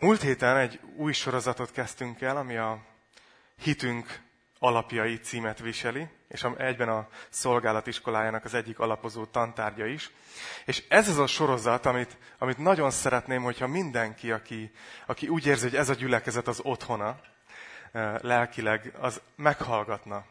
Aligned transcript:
Múlt 0.00 0.22
héten 0.22 0.56
egy 0.56 0.80
új 0.96 1.12
sorozatot 1.12 1.72
kezdtünk 1.72 2.20
el, 2.20 2.36
ami 2.36 2.56
a 2.56 2.78
hitünk 3.62 4.20
alapjai 4.58 5.16
címet 5.16 5.58
viseli, 5.58 6.08
és 6.28 6.46
egyben 6.56 6.88
a 6.88 7.08
szolgálatiskolájának 7.28 8.44
az 8.44 8.54
egyik 8.54 8.78
alapozó 8.78 9.24
tantárgya 9.24 9.86
is. 9.86 10.10
És 10.64 10.84
ez 10.88 11.08
az 11.08 11.18
a 11.18 11.26
sorozat, 11.26 11.86
amit, 11.86 12.16
amit 12.38 12.58
nagyon 12.58 12.90
szeretném, 12.90 13.42
hogyha 13.42 13.66
mindenki, 13.66 14.30
aki, 14.30 14.70
aki 15.06 15.28
úgy 15.28 15.46
érzi, 15.46 15.68
hogy 15.68 15.76
ez 15.76 15.88
a 15.88 15.94
gyülekezet 15.94 16.48
az 16.48 16.60
otthona, 16.62 17.20
eh, 17.92 18.18
lelkileg, 18.20 18.92
az 19.00 19.20
meghallgatna. 19.36 20.24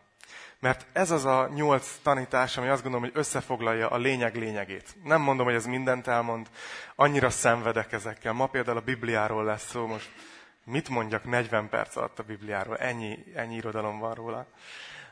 Mert 0.59 0.85
ez 0.93 1.11
az 1.11 1.25
a 1.25 1.49
nyolc 1.53 1.97
tanítás, 2.03 2.57
ami 2.57 2.67
azt 2.67 2.81
gondolom, 2.83 3.09
hogy 3.09 3.19
összefoglalja 3.19 3.89
a 3.89 3.97
lényeg 3.97 4.35
lényegét. 4.35 4.95
Nem 5.03 5.21
mondom, 5.21 5.45
hogy 5.45 5.55
ez 5.55 5.65
mindent 5.65 6.07
elmond, 6.07 6.47
annyira 6.95 7.29
szenvedek 7.29 7.91
ezekkel. 7.91 8.33
Ma 8.33 8.47
például 8.47 8.77
a 8.77 8.81
Bibliáról 8.81 9.43
lesz 9.43 9.69
szó, 9.69 9.85
most 9.85 10.11
mit 10.63 10.89
mondjak 10.89 11.23
40 11.23 11.69
perc 11.69 11.95
alatt 11.95 12.19
a 12.19 12.23
Bibliáról, 12.23 12.77
ennyi, 12.77 13.23
ennyi 13.35 13.55
irodalom 13.55 13.99
van 13.99 14.13
róla. 14.13 14.47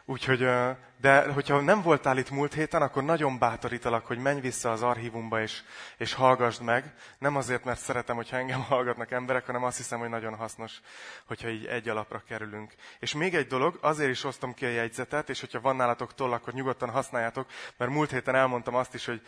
Úgyhogy, 0.07 0.49
de 0.97 1.31
hogyha 1.31 1.61
nem 1.61 1.81
voltál 1.81 2.17
itt 2.17 2.29
múlt 2.29 2.53
héten, 2.53 2.81
akkor 2.81 3.03
nagyon 3.03 3.39
bátorítalak, 3.39 4.05
hogy 4.05 4.17
menj 4.17 4.39
vissza 4.39 4.71
az 4.71 4.81
archívumba 4.81 5.41
és, 5.41 5.61
és 5.97 6.13
hallgassd 6.13 6.61
meg. 6.61 6.93
Nem 7.17 7.35
azért, 7.35 7.63
mert 7.63 7.79
szeretem, 7.79 8.15
hogyha 8.15 8.37
engem 8.37 8.61
hallgatnak 8.69 9.11
emberek, 9.11 9.45
hanem 9.45 9.63
azt 9.63 9.77
hiszem, 9.77 9.99
hogy 9.99 10.09
nagyon 10.09 10.35
hasznos, 10.35 10.81
hogyha 11.25 11.49
így 11.49 11.65
egy 11.65 11.89
alapra 11.89 12.23
kerülünk. 12.27 12.73
És 12.99 13.13
még 13.13 13.35
egy 13.35 13.47
dolog, 13.47 13.77
azért 13.81 14.09
is 14.09 14.23
osztom 14.23 14.53
ki 14.53 14.65
a 14.65 14.69
jegyzetet, 14.69 15.29
és 15.29 15.39
hogyha 15.39 15.61
van 15.61 15.75
nálatok 15.75 16.13
toll, 16.13 16.31
akkor 16.31 16.53
nyugodtan 16.53 16.89
használjátok, 16.89 17.47
mert 17.77 17.91
múlt 17.91 18.11
héten 18.11 18.35
elmondtam 18.35 18.75
azt 18.75 18.93
is, 18.93 19.05
hogy, 19.05 19.21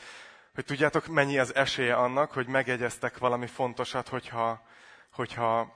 hogy 0.56 0.66
tudjátok, 0.66 1.08
mennyi 1.08 1.38
az 1.40 1.56
esélye 1.56 1.96
annak, 1.96 2.32
hogy 2.32 2.48
megjegyeztek 2.48 3.18
valami 3.18 3.48
fontosat, 3.48 4.08
hogyha, 4.08 4.62
hogyha 5.12 5.74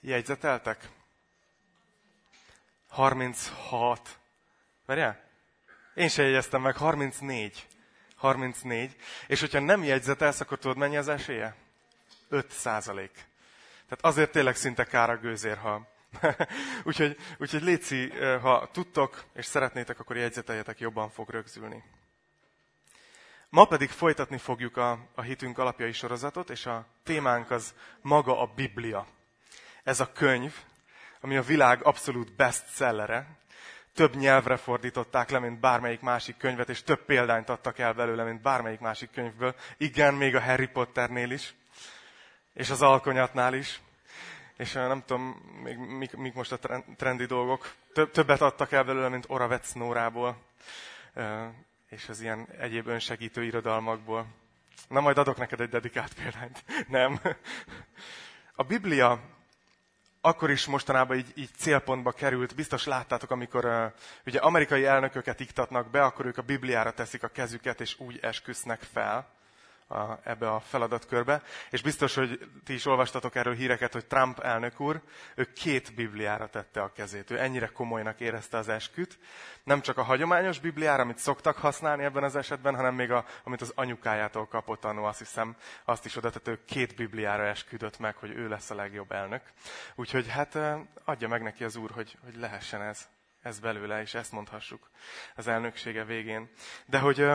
jegyzeteltek? 0.00 0.88
36 2.88 4.18
Várjál? 4.86 5.24
Én 5.94 6.08
se 6.08 6.22
jegyeztem 6.22 6.62
meg, 6.62 6.76
34. 6.76 7.66
34. 8.16 8.96
És 9.26 9.40
hogyha 9.40 9.60
nem 9.60 9.84
jegyzetelsz, 9.84 10.40
akkor 10.40 10.58
tudod 10.58 10.76
mennyi 10.76 10.96
az 10.96 11.08
esélye? 11.08 11.54
5 12.28 12.50
százalék. 12.50 13.10
Tehát 13.88 14.04
azért 14.04 14.30
tényleg 14.30 14.56
szinte 14.56 14.84
kár 14.84 15.10
a 15.10 15.16
gőzér, 15.16 15.56
ha... 15.56 15.86
úgyhogy, 16.84 17.16
úgyhogy 17.38 17.62
léci, 17.62 18.10
ha 18.18 18.68
tudtok 18.72 19.24
és 19.34 19.46
szeretnétek, 19.46 20.00
akkor 20.00 20.16
jegyzeteljetek, 20.16 20.78
jobban 20.78 21.10
fog 21.10 21.30
rögzülni. 21.30 21.82
Ma 23.48 23.64
pedig 23.64 23.90
folytatni 23.90 24.38
fogjuk 24.38 24.76
a, 24.76 24.98
a 25.14 25.22
hitünk 25.22 25.58
alapjai 25.58 25.92
sorozatot, 25.92 26.50
és 26.50 26.66
a 26.66 26.86
témánk 27.02 27.50
az 27.50 27.74
maga 28.00 28.40
a 28.40 28.52
Biblia. 28.54 29.06
Ez 29.82 30.00
a 30.00 30.12
könyv, 30.12 30.54
ami 31.20 31.36
a 31.36 31.42
világ 31.42 31.84
abszolút 31.84 32.36
bestsellere, 32.36 33.36
több 33.96 34.14
nyelvre 34.14 34.56
fordították 34.56 35.30
le, 35.30 35.38
mint 35.38 35.60
bármelyik 35.60 36.00
másik 36.00 36.36
könyvet, 36.36 36.68
és 36.68 36.82
több 36.82 37.04
példányt 37.04 37.48
adtak 37.48 37.78
el 37.78 37.92
belőle, 37.92 38.24
mint 38.24 38.42
bármelyik 38.42 38.80
másik 38.80 39.10
könyvből. 39.10 39.54
Igen, 39.76 40.14
még 40.14 40.34
a 40.34 40.40
Harry 40.40 40.66
Potternél 40.66 41.30
is, 41.30 41.54
és 42.54 42.70
az 42.70 42.82
Alkonyatnál 42.82 43.54
is. 43.54 43.80
És 44.56 44.72
nem 44.72 45.02
tudom, 45.06 45.22
még 45.62 45.76
mik, 45.76 46.16
mik 46.16 46.34
most 46.34 46.52
a 46.52 46.58
trendi 46.96 47.24
dolgok. 47.24 47.74
Többet 48.12 48.40
adtak 48.40 48.72
el 48.72 48.84
belőle, 48.84 49.08
mint 49.08 49.24
Oravec 49.28 49.72
Nórából, 49.72 50.36
és 51.88 52.08
az 52.08 52.20
ilyen 52.20 52.48
egyéb 52.58 52.86
önsegítő 52.86 53.44
irodalmakból. 53.44 54.26
Na, 54.88 55.00
majd 55.00 55.18
adok 55.18 55.36
neked 55.36 55.60
egy 55.60 55.68
dedikált 55.68 56.14
példányt. 56.14 56.64
Nem. 56.88 57.20
A 58.54 58.62
Biblia 58.62 59.20
akkor 60.26 60.50
is 60.50 60.66
mostanában 60.66 61.16
így, 61.16 61.32
így 61.34 61.50
célpontba 61.56 62.12
került. 62.12 62.54
Biztos 62.54 62.84
láttátok, 62.84 63.30
amikor 63.30 63.64
uh, 63.64 63.92
ugye 64.26 64.38
amerikai 64.38 64.84
elnököket 64.84 65.40
iktatnak 65.40 65.90
be, 65.90 66.02
akkor 66.02 66.26
ők 66.26 66.38
a 66.38 66.42
Bibliára 66.42 66.90
teszik 66.90 67.22
a 67.22 67.28
kezüket, 67.28 67.80
és 67.80 67.94
úgy 67.98 68.18
esküsznek 68.22 68.80
fel 68.92 69.35
a, 69.88 70.18
ebbe 70.22 70.50
a 70.50 70.60
feladatkörbe. 70.60 71.42
És 71.70 71.82
biztos, 71.82 72.14
hogy 72.14 72.50
ti 72.64 72.72
is 72.72 72.86
olvastatok 72.86 73.34
erről 73.34 73.54
híreket, 73.54 73.92
hogy 73.92 74.06
Trump 74.06 74.38
elnök 74.38 74.80
úr, 74.80 75.02
ő 75.34 75.52
két 75.52 75.94
Bibliára 75.94 76.48
tette 76.48 76.82
a 76.82 76.92
kezét. 76.92 77.30
Ő 77.30 77.40
ennyire 77.40 77.66
komolynak 77.66 78.20
érezte 78.20 78.56
az 78.56 78.68
esküt. 78.68 79.18
Nem 79.64 79.80
csak 79.80 79.98
a 79.98 80.02
hagyományos 80.02 80.58
Bibliára, 80.58 81.02
amit 81.02 81.18
szoktak 81.18 81.56
használni 81.56 82.04
ebben 82.04 82.24
az 82.24 82.36
esetben, 82.36 82.74
hanem 82.74 82.94
még 82.94 83.10
a, 83.10 83.24
amit 83.44 83.60
az 83.60 83.72
anyukájától 83.74 84.46
kapott 84.46 84.84
annó, 84.84 85.04
azt 85.04 85.18
hiszem, 85.18 85.56
azt 85.84 86.04
is 86.04 86.16
oda 86.16 86.30
tett, 86.30 86.48
ő 86.48 86.64
két 86.64 86.94
Bibliára 86.94 87.46
esküdött 87.46 87.98
meg, 87.98 88.16
hogy 88.16 88.30
ő 88.30 88.48
lesz 88.48 88.70
a 88.70 88.74
legjobb 88.74 89.12
elnök. 89.12 89.42
Úgyhogy 89.94 90.28
hát 90.28 90.58
adja 91.04 91.28
meg 91.28 91.42
neki 91.42 91.64
az 91.64 91.76
úr, 91.76 91.90
hogy, 91.90 92.18
hogy 92.24 92.36
lehessen 92.36 92.82
ez, 92.82 93.08
ez 93.42 93.58
belőle, 93.58 94.00
és 94.00 94.14
ezt 94.14 94.32
mondhassuk 94.32 94.90
az 95.36 95.46
elnöksége 95.46 96.04
végén. 96.04 96.50
De 96.86 96.98
hogy 96.98 97.26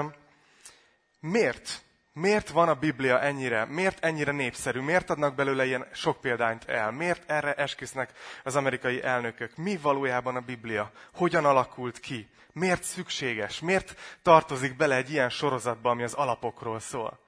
miért 1.20 1.84
Miért 2.14 2.50
van 2.50 2.70
a 2.70 2.76
Biblia 2.76 3.22
ennyire, 3.22 3.66
miért 3.66 4.06
ennyire 4.06 4.32
népszerű, 4.32 4.80
miért 4.80 5.10
adnak 5.10 5.36
belőle 5.36 5.66
ilyen 5.66 5.88
sok 5.94 6.22
példányt 6.22 6.66
el, 6.66 6.92
miért 6.92 7.30
erre 7.30 7.54
esküsznek 7.54 8.12
az 8.44 8.56
amerikai 8.56 9.04
elnökök, 9.04 9.56
mi 9.56 9.78
valójában 9.78 10.36
a 10.36 10.42
Biblia, 10.42 10.92
hogyan 11.14 11.46
alakult 11.46 12.00
ki, 12.00 12.30
miért 12.54 12.84
szükséges, 12.84 13.60
miért 13.60 14.00
tartozik 14.22 14.76
bele 14.76 14.96
egy 14.96 15.12
ilyen 15.12 15.30
sorozatba, 15.30 15.90
ami 15.90 16.04
az 16.04 16.14
alapokról 16.14 16.80
szól. 16.80 17.20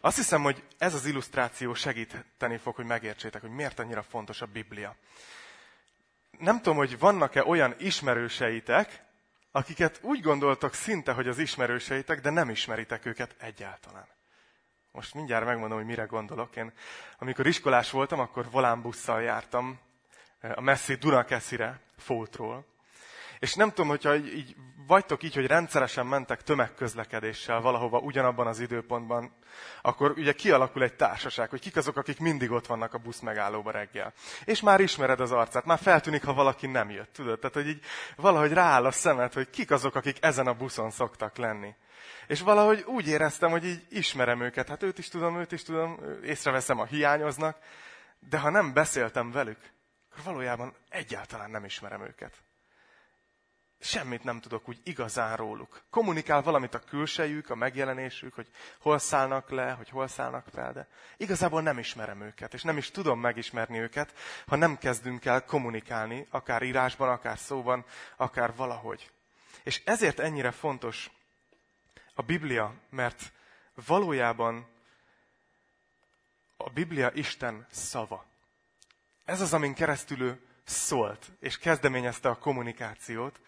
Azt 0.00 0.16
hiszem, 0.16 0.42
hogy 0.42 0.62
ez 0.78 0.94
az 0.94 1.06
illusztráció 1.06 1.74
segíteni 1.74 2.56
fog, 2.56 2.74
hogy 2.74 2.86
megértsétek, 2.86 3.40
hogy 3.40 3.50
miért 3.50 3.78
annyira 3.78 4.02
fontos 4.02 4.40
a 4.40 4.46
Biblia. 4.46 4.96
Nem 6.38 6.56
tudom, 6.56 6.76
hogy 6.76 6.98
vannak-e 6.98 7.44
olyan 7.44 7.74
ismerőseitek, 7.78 9.04
akiket 9.50 9.98
úgy 10.02 10.20
gondoltok 10.20 10.74
szinte, 10.74 11.12
hogy 11.12 11.28
az 11.28 11.38
ismerőseitek, 11.38 12.20
de 12.20 12.30
nem 12.30 12.50
ismeritek 12.50 13.06
őket 13.06 13.34
egyáltalán. 13.38 14.06
Most 14.92 15.14
mindjárt 15.14 15.44
megmondom, 15.44 15.78
hogy 15.78 15.86
mire 15.86 16.04
gondolok. 16.04 16.56
Én, 16.56 16.72
amikor 17.18 17.46
iskolás 17.46 17.90
voltam, 17.90 18.20
akkor 18.20 18.50
volánbusszal 18.50 19.22
jártam 19.22 19.78
eh, 20.40 20.52
a 20.56 20.60
messzi 20.60 20.94
Dunakeszire, 20.94 21.80
Fótról. 21.96 22.71
És 23.42 23.54
nem 23.54 23.68
tudom, 23.68 23.88
hogyha 23.88 24.16
így, 24.16 24.36
így 24.36 24.56
vagytok 24.86 25.22
így, 25.22 25.34
hogy 25.34 25.46
rendszeresen 25.46 26.06
mentek 26.06 26.42
tömegközlekedéssel 26.42 27.60
valahova 27.60 27.98
ugyanabban 27.98 28.46
az 28.46 28.60
időpontban, 28.60 29.32
akkor 29.82 30.10
ugye 30.10 30.32
kialakul 30.32 30.82
egy 30.82 30.94
társaság, 30.94 31.50
hogy 31.50 31.60
kik 31.60 31.76
azok, 31.76 31.96
akik 31.96 32.18
mindig 32.18 32.50
ott 32.50 32.66
vannak 32.66 32.94
a 32.94 32.98
busz 32.98 33.20
megállóba 33.20 33.70
reggel. 33.70 34.12
És 34.44 34.60
már 34.60 34.80
ismered 34.80 35.20
az 35.20 35.32
arcát, 35.32 35.64
már 35.64 35.78
feltűnik, 35.78 36.24
ha 36.24 36.34
valaki 36.34 36.66
nem 36.66 36.90
jött, 36.90 37.12
tudod? 37.12 37.38
Tehát, 37.38 37.54
hogy 37.54 37.68
így 37.68 37.84
valahogy 38.16 38.52
rááll 38.52 38.84
a 38.84 38.90
szemed, 38.90 39.32
hogy 39.32 39.50
kik 39.50 39.70
azok, 39.70 39.94
akik 39.94 40.16
ezen 40.20 40.46
a 40.46 40.54
buszon 40.54 40.90
szoktak 40.90 41.36
lenni. 41.36 41.74
És 42.26 42.40
valahogy 42.40 42.84
úgy 42.86 43.08
éreztem, 43.08 43.50
hogy 43.50 43.64
így 43.64 43.86
ismerem 43.88 44.40
őket. 44.40 44.68
Hát 44.68 44.82
őt 44.82 44.98
is 44.98 45.08
tudom, 45.08 45.38
őt 45.38 45.52
is 45.52 45.62
tudom, 45.62 46.00
észreveszem, 46.24 46.78
a 46.78 46.84
hiányoznak. 46.84 47.56
De 48.28 48.38
ha 48.38 48.50
nem 48.50 48.72
beszéltem 48.72 49.30
velük, 49.30 49.58
akkor 50.10 50.24
valójában 50.24 50.74
egyáltalán 50.88 51.50
nem 51.50 51.64
ismerem 51.64 52.02
őket. 52.02 52.42
Semmit 53.84 54.24
nem 54.24 54.40
tudok 54.40 54.68
úgy 54.68 54.80
igazán 54.82 55.36
róluk. 55.36 55.82
Kommunikál 55.90 56.42
valamit 56.42 56.74
a 56.74 56.78
külsejük, 56.78 57.50
a 57.50 57.54
megjelenésük, 57.54 58.34
hogy 58.34 58.48
hol 58.78 58.98
szállnak 58.98 59.50
le, 59.50 59.70
hogy 59.70 59.88
hol 59.88 60.08
szállnak 60.08 60.46
fel, 60.52 60.72
de 60.72 60.88
igazából 61.16 61.62
nem 61.62 61.78
ismerem 61.78 62.20
őket, 62.20 62.54
és 62.54 62.62
nem 62.62 62.76
is 62.76 62.90
tudom 62.90 63.20
megismerni 63.20 63.78
őket, 63.78 64.14
ha 64.46 64.56
nem 64.56 64.78
kezdünk 64.78 65.24
el 65.24 65.44
kommunikálni, 65.44 66.26
akár 66.30 66.62
írásban, 66.62 67.08
akár 67.08 67.38
szóban, 67.38 67.84
akár 68.16 68.54
valahogy. 68.54 69.10
És 69.62 69.82
ezért 69.84 70.18
ennyire 70.18 70.50
fontos 70.50 71.10
a 72.14 72.22
Biblia, 72.22 72.74
mert 72.90 73.32
valójában 73.86 74.66
a 76.56 76.70
Biblia 76.70 77.10
Isten 77.14 77.66
szava. 77.70 78.24
Ez 79.24 79.40
az, 79.40 79.52
amin 79.52 79.74
keresztül 79.74 80.22
ő 80.22 80.40
szólt, 80.64 81.32
és 81.40 81.58
kezdeményezte 81.58 82.28
a 82.28 82.38
kommunikációt, 82.38 83.40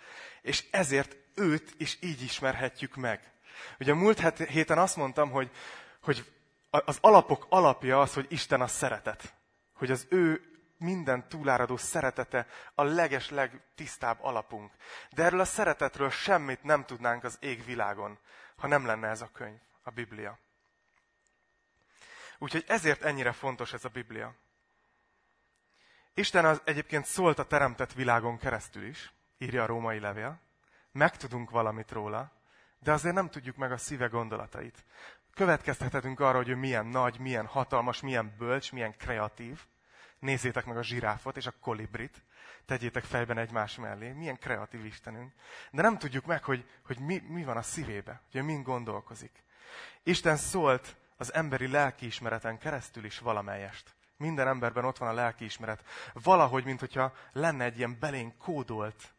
és 0.43 0.65
ezért 0.71 1.17
őt 1.35 1.75
is 1.77 1.99
így 2.01 2.23
ismerhetjük 2.23 2.95
meg. 2.97 3.33
Ugye 3.79 3.93
a 3.93 3.95
múlt 3.95 4.39
héten 4.39 4.79
azt 4.79 4.97
mondtam, 4.97 5.31
hogy, 5.31 5.51
hogy 6.01 6.33
az 6.71 6.99
alapok 7.01 7.47
alapja 7.49 8.01
az, 8.01 8.15
hogy 8.15 8.27
Isten 8.29 8.61
a 8.61 8.67
szeretet. 8.67 9.35
Hogy 9.73 9.91
az 9.91 10.07
ő 10.09 10.55
minden 10.79 11.29
túláradó 11.29 11.77
szeretete 11.77 12.47
a 12.75 12.83
leges, 12.83 13.31
legtisztább 13.31 14.19
alapunk. 14.21 14.73
De 15.11 15.23
erről 15.23 15.41
a 15.41 15.45
szeretetről 15.45 16.11
semmit 16.11 16.63
nem 16.63 16.85
tudnánk 16.85 17.25
az 17.25 17.37
égvilágon, 17.41 18.19
ha 18.57 18.67
nem 18.67 18.87
lenne 18.87 19.09
ez 19.09 19.21
a 19.21 19.31
könyv, 19.33 19.59
a 19.83 19.91
Biblia. 19.91 20.39
Úgyhogy 22.39 22.65
ezért 22.67 23.03
ennyire 23.03 23.33
fontos 23.33 23.73
ez 23.73 23.85
a 23.85 23.89
Biblia. 23.89 24.35
Isten 26.15 26.45
az 26.45 26.61
egyébként 26.65 27.05
szólt 27.05 27.39
a 27.39 27.45
teremtett 27.45 27.93
világon 27.93 28.39
keresztül 28.39 28.87
is, 28.87 29.13
írja 29.39 29.63
a 29.63 29.67
római 29.67 29.99
levél. 29.99 30.41
Megtudunk 30.93 31.51
valamit 31.51 31.91
róla, 31.91 32.33
de 32.79 32.93
azért 32.93 33.15
nem 33.15 33.31
tudjuk 33.31 33.57
meg 33.57 33.73
a 33.73 33.77
szíve 33.77 34.07
gondolatait. 34.07 34.85
Következtethetünk 35.35 36.21
arra, 36.21 36.37
hogy 36.37 36.49
ő 36.49 36.55
milyen 36.55 36.87
nagy, 36.87 37.19
milyen 37.19 37.47
hatalmas, 37.47 38.01
milyen 38.01 38.35
bölcs, 38.39 38.73
milyen 38.73 38.97
kreatív, 38.97 39.61
Nézzétek 40.25 40.65
meg 40.65 40.77
a 40.77 40.83
zsiráfot 40.83 41.37
és 41.37 41.47
a 41.47 41.55
kolibrit, 41.61 42.23
tegyétek 42.67 43.05
fejben 43.05 43.39
egymás 43.39 43.77
mellé. 43.77 44.13
Milyen 44.13 44.39
kreatív 44.39 44.85
Istenünk. 44.85 45.33
De 45.71 45.83
nem 45.83 45.99
tudjuk 45.99 46.25
meg, 46.25 46.45
hogy, 46.45 46.65
hogy 46.87 46.99
mi, 46.99 47.23
mi 47.29 47.45
van 47.45 47.57
a 47.57 47.63
szívébe, 47.63 48.21
hogy 48.33 48.45
min 48.45 48.63
gondolkozik. 48.63 49.43
Isten 50.03 50.37
szólt 50.37 50.97
az 51.17 51.35
emberi 51.35 51.69
lelkiismereten 51.69 52.59
keresztül 52.59 53.05
is 53.05 53.19
valamelyest. 53.19 53.95
Minden 54.25 54.49
emberben 54.49 54.85
ott 54.85 54.99
van 54.99 55.09
a 55.09 55.13
lelkiismeret. 55.13 55.85
Valahogy, 56.13 56.65
mint 56.65 56.81
hogyha 56.81 57.13
lenne 57.33 57.65
egy 57.65 57.79
ilyen 57.79 57.97
belénk 58.01 58.39
kódolt 58.39 59.15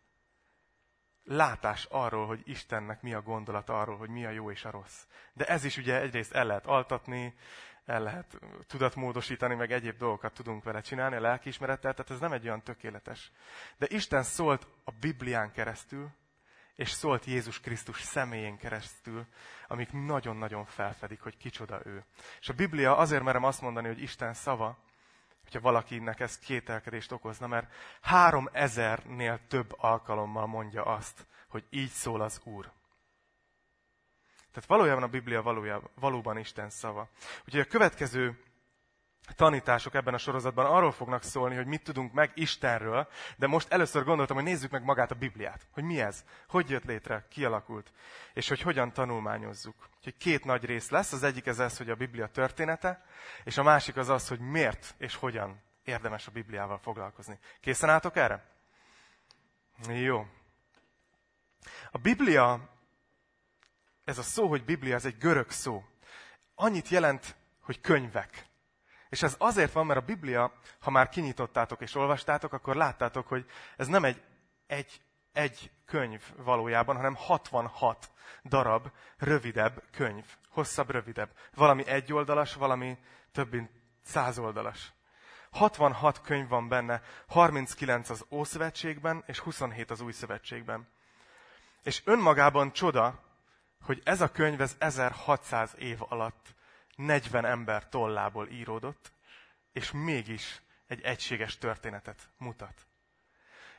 látás 1.23 1.87
arról, 1.89 2.27
hogy 2.27 2.41
Istennek 2.43 3.01
mi 3.01 3.13
a 3.13 3.21
gondolat 3.21 3.69
arról, 3.69 3.97
hogy 3.97 4.09
mi 4.09 4.25
a 4.25 4.29
jó 4.29 4.51
és 4.51 4.65
a 4.65 4.71
rossz. 4.71 5.05
De 5.33 5.45
ez 5.45 5.63
is 5.63 5.77
ugye 5.77 6.01
egyrészt 6.01 6.33
el 6.33 6.45
lehet 6.45 6.65
altatni, 6.65 7.35
el 7.85 8.01
lehet 8.01 8.39
tudatmódosítani, 8.67 9.55
meg 9.55 9.71
egyéb 9.71 9.97
dolgokat 9.97 10.33
tudunk 10.33 10.63
vele 10.63 10.81
csinálni 10.81 11.15
a 11.15 11.21
lelkiismerettel, 11.21 11.93
tehát 11.93 12.11
ez 12.11 12.19
nem 12.19 12.31
egy 12.31 12.45
olyan 12.45 12.63
tökéletes. 12.63 13.31
De 13.77 13.85
Isten 13.89 14.23
szólt 14.23 14.67
a 14.83 14.91
Biblián 14.91 15.51
keresztül, 15.51 16.09
és 16.75 16.89
szólt 16.89 17.25
Jézus 17.25 17.59
Krisztus 17.59 18.01
személyén 18.01 18.57
keresztül, 18.57 19.25
amik 19.67 19.91
nagyon-nagyon 19.91 20.65
felfedik, 20.65 21.21
hogy 21.21 21.37
kicsoda 21.37 21.81
ő. 21.85 22.05
És 22.39 22.49
a 22.49 22.53
Biblia 22.53 22.97
azért 22.97 23.23
merem 23.23 23.43
azt 23.43 23.61
mondani, 23.61 23.87
hogy 23.87 24.01
Isten 24.01 24.33
szava, 24.33 24.77
hogyha 25.45 25.69
valakinek 25.69 26.19
ez 26.19 26.39
kételkedést 26.39 27.11
okozna, 27.11 27.47
mert 27.47 27.73
három 28.01 28.49
ezernél 28.51 29.39
több 29.47 29.73
alkalommal 29.77 30.47
mondja 30.47 30.83
azt, 30.83 31.25
hogy 31.49 31.63
így 31.69 31.89
szól 31.89 32.21
az 32.21 32.41
Úr. 32.43 32.71
Tehát 34.51 34.69
valójában 34.69 35.03
a 35.03 35.07
Biblia 35.07 35.41
valójában, 35.41 35.89
valóban 35.95 36.37
Isten 36.37 36.69
szava. 36.69 37.09
Úgyhogy 37.45 37.59
a 37.59 37.65
következő 37.65 38.43
tanítások 39.35 39.93
ebben 39.93 40.13
a 40.13 40.17
sorozatban 40.17 40.65
arról 40.65 40.91
fognak 40.91 41.23
szólni, 41.23 41.55
hogy 41.55 41.65
mit 41.65 41.83
tudunk 41.83 42.13
meg 42.13 42.31
Istenről, 42.33 43.07
de 43.37 43.47
most 43.47 43.71
először 43.71 44.03
gondoltam, 44.03 44.35
hogy 44.35 44.45
nézzük 44.45 44.71
meg 44.71 44.83
magát 44.83 45.11
a 45.11 45.15
Bibliát. 45.15 45.67
Hogy 45.71 45.83
mi 45.83 46.01
ez? 46.01 46.23
Hogy 46.47 46.69
jött 46.69 46.83
létre? 46.83 47.25
Kialakult? 47.29 47.91
És 48.33 48.47
hogy 48.47 48.61
hogyan 48.61 48.93
tanulmányozzuk. 48.93 49.75
Úgyhogy 49.97 50.17
két 50.17 50.45
nagy 50.45 50.65
rész 50.65 50.89
lesz. 50.89 51.11
Az 51.11 51.23
egyik 51.23 51.45
ez 51.45 51.59
az, 51.59 51.77
hogy 51.77 51.89
a 51.89 51.95
Biblia 51.95 52.27
története, 52.27 53.05
és 53.43 53.57
a 53.57 53.63
másik 53.63 53.97
az 53.97 54.09
az, 54.09 54.27
hogy 54.27 54.39
miért 54.39 54.95
és 54.97 55.15
hogyan 55.15 55.63
érdemes 55.83 56.27
a 56.27 56.31
Bibliával 56.31 56.77
foglalkozni. 56.77 57.39
Készen 57.59 57.89
álltok 57.89 58.15
erre? 58.15 58.45
Jó. 59.87 60.27
A 61.91 61.97
Biblia, 61.97 62.69
ez 64.03 64.17
a 64.17 64.23
szó, 64.23 64.47
hogy 64.47 64.63
Biblia, 64.63 64.95
ez 64.95 65.05
egy 65.05 65.17
görög 65.17 65.51
szó. 65.51 65.83
Annyit 66.55 66.89
jelent, 66.89 67.35
hogy 67.59 67.81
könyvek. 67.81 68.45
És 69.15 69.23
ez 69.23 69.35
azért 69.37 69.71
van, 69.71 69.85
mert 69.85 69.99
a 69.99 70.05
Biblia, 70.05 70.53
ha 70.79 70.89
már 70.89 71.09
kinyitottátok 71.09 71.81
és 71.81 71.95
olvastátok, 71.95 72.53
akkor 72.53 72.75
láttátok, 72.75 73.27
hogy 73.27 73.45
ez 73.77 73.87
nem 73.87 74.03
egy, 74.03 74.23
egy, 74.67 75.01
egy 75.33 75.71
könyv 75.85 76.21
valójában, 76.37 76.95
hanem 76.95 77.15
66 77.15 78.11
darab 78.43 78.91
rövidebb 79.17 79.83
könyv. 79.91 80.25
Hosszabb, 80.49 80.89
rövidebb. 80.89 81.29
Valami 81.53 81.87
egyoldalas, 81.87 82.53
valami 82.53 82.97
több 83.31 83.51
mint 83.51 83.69
száz 84.03 84.39
oldalas. 84.39 84.93
66 85.51 86.21
könyv 86.21 86.47
van 86.47 86.67
benne, 86.67 87.01
39 87.27 88.09
az 88.09 88.25
Ószövetségben, 88.29 89.23
és 89.27 89.39
27 89.39 89.91
az 89.91 90.01
Új 90.01 90.11
Szövetségben. 90.11 90.87
És 91.83 92.01
önmagában 92.05 92.71
csoda, 92.71 93.19
hogy 93.81 94.01
ez 94.05 94.21
a 94.21 94.31
könyv 94.31 94.61
ez 94.61 94.75
1600 94.79 95.75
év 95.77 95.97
alatt 95.99 96.55
40 96.95 97.45
ember 97.45 97.89
tollából 97.89 98.47
íródott, 98.47 99.11
és 99.71 99.91
mégis 99.91 100.61
egy 100.87 101.01
egységes 101.01 101.57
történetet 101.57 102.29
mutat. 102.37 102.87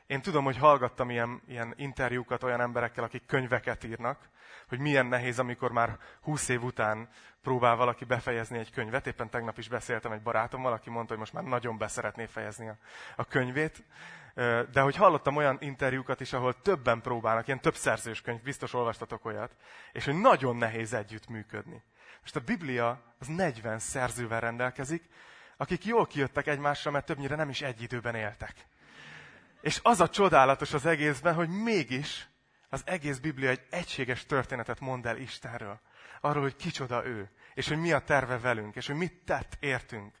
Én 0.05 0.21
tudom, 0.21 0.43
hogy 0.43 0.57
hallgattam 0.57 1.09
ilyen, 1.09 1.41
ilyen 1.47 1.73
interjúkat 1.77 2.43
olyan 2.43 2.61
emberekkel, 2.61 3.03
akik 3.03 3.25
könyveket 3.25 3.83
írnak, 3.83 4.29
hogy 4.67 4.79
milyen 4.79 5.05
nehéz, 5.05 5.39
amikor 5.39 5.71
már 5.71 5.97
húsz 6.21 6.49
év 6.49 6.63
után 6.63 7.09
próbál 7.41 7.75
valaki 7.75 8.05
befejezni 8.05 8.57
egy 8.57 8.71
könyvet. 8.71 9.07
Éppen 9.07 9.29
tegnap 9.29 9.57
is 9.57 9.67
beszéltem 9.67 10.11
egy 10.11 10.21
barátommal, 10.21 10.73
aki 10.73 10.89
mondta, 10.89 11.09
hogy 11.09 11.19
most 11.19 11.33
már 11.33 11.43
nagyon 11.43 11.77
beszeretné 11.77 12.25
fejezni 12.25 12.67
a, 12.67 12.77
a 13.15 13.25
könyvét. 13.25 13.83
De 14.71 14.81
hogy 14.81 14.95
hallottam 14.95 15.35
olyan 15.35 15.57
interjúkat 15.59 16.21
is, 16.21 16.33
ahol 16.33 16.61
többen 16.61 17.01
próbálnak, 17.01 17.47
ilyen 17.47 17.61
több 17.61 17.75
szerzős 17.75 18.21
könyv, 18.21 18.41
biztos 18.41 18.73
olvastatok 18.73 19.25
olyat, 19.25 19.55
és 19.91 20.05
hogy 20.05 20.19
nagyon 20.19 20.55
nehéz 20.55 20.93
együtt 20.93 21.27
működni. 21.27 21.83
Most 22.27 22.39
a 22.39 22.53
Biblia 22.53 23.01
az 23.19 23.27
40 23.27 23.79
szerzővel 23.79 24.39
rendelkezik, 24.39 25.09
akik 25.57 25.85
jól 25.85 26.07
kijöttek 26.07 26.47
egymásra, 26.47 26.91
mert 26.91 27.05
többnyire 27.05 27.35
nem 27.35 27.49
is 27.49 27.61
egy 27.61 27.81
időben 27.81 28.15
éltek. 28.15 28.53
És 29.61 29.79
az 29.83 29.99
a 29.99 30.09
csodálatos 30.09 30.73
az 30.73 30.85
egészben, 30.85 31.33
hogy 31.33 31.49
mégis 31.49 32.27
az 32.69 32.81
egész 32.85 33.17
Biblia 33.17 33.49
egy 33.49 33.65
egységes 33.69 34.25
történetet 34.25 34.79
mond 34.79 35.05
el 35.05 35.17
Istenről. 35.17 35.79
Arról, 36.21 36.41
hogy 36.41 36.55
kicsoda 36.55 37.05
ő, 37.05 37.29
és 37.53 37.67
hogy 37.67 37.79
mi 37.79 37.91
a 37.91 37.99
terve 37.99 38.39
velünk, 38.39 38.75
és 38.75 38.87
hogy 38.87 38.95
mit 38.95 39.23
tett 39.25 39.57
értünk. 39.59 40.15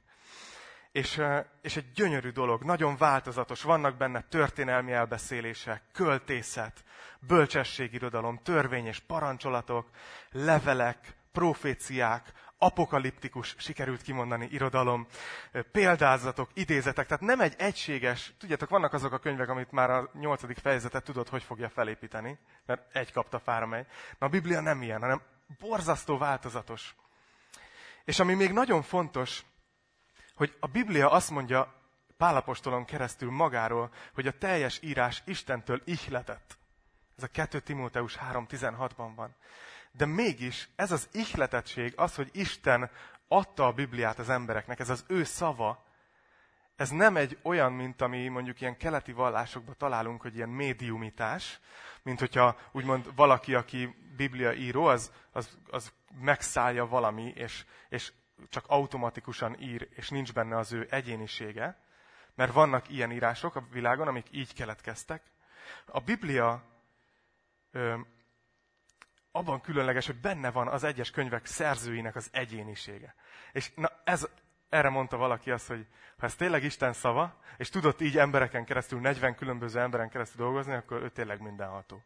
És, 0.91 1.21
és 1.61 1.77
egy 1.77 1.91
gyönyörű 1.91 2.29
dolog, 2.29 2.63
nagyon 2.63 2.97
változatos, 2.97 3.61
vannak 3.61 3.97
benne 3.97 4.21
történelmi 4.21 4.91
elbeszélések, 4.91 5.81
költészet, 5.91 6.83
bölcsességirodalom, 7.19 8.39
törvény 8.43 8.85
és 8.85 8.99
parancsolatok, 8.99 9.89
levelek, 10.31 11.16
proféciák, 11.37 12.33
apokaliptikus, 12.57 13.55
sikerült 13.57 14.01
kimondani, 14.01 14.47
irodalom, 14.51 15.07
példázatok, 15.71 16.49
idézetek. 16.53 17.07
Tehát 17.07 17.23
nem 17.23 17.39
egy 17.39 17.53
egységes, 17.57 18.33
tudjátok, 18.39 18.69
vannak 18.69 18.93
azok 18.93 19.11
a 19.11 19.17
könyvek, 19.17 19.49
amit 19.49 19.71
már 19.71 19.89
a 19.89 20.09
nyolcadik 20.13 20.57
fejezetet 20.57 21.03
tudod, 21.03 21.29
hogy 21.29 21.43
fogja 21.43 21.69
felépíteni, 21.69 22.39
mert 22.65 22.95
egy 22.95 23.11
kapta 23.11 23.39
fára 23.39 23.65
megy. 23.65 23.85
Na 24.19 24.25
a 24.25 24.29
Biblia 24.29 24.59
nem 24.59 24.81
ilyen, 24.81 25.01
hanem 25.01 25.21
borzasztó 25.59 26.17
változatos. 26.17 26.95
És 28.05 28.19
ami 28.19 28.33
még 28.33 28.51
nagyon 28.51 28.81
fontos, 28.81 29.45
hogy 30.35 30.55
a 30.59 30.67
Biblia 30.67 31.11
azt 31.11 31.29
mondja 31.29 31.73
Pálapostolon 32.17 32.85
keresztül 32.85 33.31
magáról, 33.31 33.91
hogy 34.13 34.27
a 34.27 34.37
teljes 34.37 34.79
írás 34.81 35.21
Istentől 35.25 35.81
ihletett. 35.85 36.57
Ez 37.17 37.23
a 37.23 37.27
2 37.27 37.59
Timóteus 37.59 38.17
3.16-ban 38.31 39.11
van. 39.15 39.35
De 39.97 40.05
mégis 40.05 40.69
ez 40.75 40.91
az 40.91 41.09
ihletettség, 41.11 41.93
az, 41.95 42.15
hogy 42.15 42.29
Isten 42.33 42.89
adta 43.27 43.65
a 43.65 43.71
Bibliát 43.71 44.19
az 44.19 44.29
embereknek, 44.29 44.79
ez 44.79 44.89
az 44.89 45.03
ő 45.07 45.23
szava, 45.23 45.85
ez 46.75 46.89
nem 46.89 47.17
egy 47.17 47.37
olyan, 47.41 47.73
mint 47.73 48.01
ami 48.01 48.27
mondjuk 48.27 48.61
ilyen 48.61 48.77
keleti 48.77 49.11
vallásokban 49.11 49.75
találunk, 49.77 50.21
hogy 50.21 50.35
ilyen 50.35 50.49
médiumitás, 50.49 51.59
mint 52.03 52.19
hogyha 52.19 52.57
úgymond 52.71 53.15
valaki, 53.15 53.55
aki 53.55 53.95
Biblia 54.15 54.53
író, 54.53 54.85
az, 54.85 55.11
az, 55.31 55.57
az 55.69 55.93
megszállja 56.21 56.87
valami, 56.87 57.33
és, 57.35 57.65
és 57.89 58.11
csak 58.49 58.65
automatikusan 58.67 59.59
ír, 59.59 59.87
és 59.95 60.09
nincs 60.09 60.33
benne 60.33 60.57
az 60.57 60.71
ő 60.71 60.87
egyénisége. 60.89 61.77
Mert 62.35 62.53
vannak 62.53 62.89
ilyen 62.89 63.11
írások 63.11 63.55
a 63.55 63.67
világon, 63.71 64.07
amik 64.07 64.27
így 64.31 64.53
keletkeztek. 64.53 65.23
A 65.85 65.99
Biblia 65.99 66.63
abban 69.37 69.61
különleges, 69.61 70.05
hogy 70.05 70.19
benne 70.19 70.51
van 70.51 70.67
az 70.67 70.83
egyes 70.83 71.11
könyvek 71.11 71.45
szerzőinek 71.45 72.15
az 72.15 72.29
egyénisége. 72.31 73.15
És 73.51 73.71
na, 73.75 73.91
ez, 74.03 74.27
erre 74.69 74.89
mondta 74.89 75.17
valaki 75.17 75.51
azt, 75.51 75.67
hogy 75.67 75.87
ha 76.17 76.25
ez 76.25 76.35
tényleg 76.35 76.63
Isten 76.63 76.93
szava, 76.93 77.39
és 77.57 77.69
tudott 77.69 78.01
így 78.01 78.17
embereken 78.17 78.65
keresztül, 78.65 78.99
40 78.99 79.35
különböző 79.35 79.79
emberen 79.79 80.09
keresztül 80.09 80.45
dolgozni, 80.45 80.73
akkor 80.73 81.01
ő 81.01 81.09
tényleg 81.09 81.41
mindenható. 81.41 82.03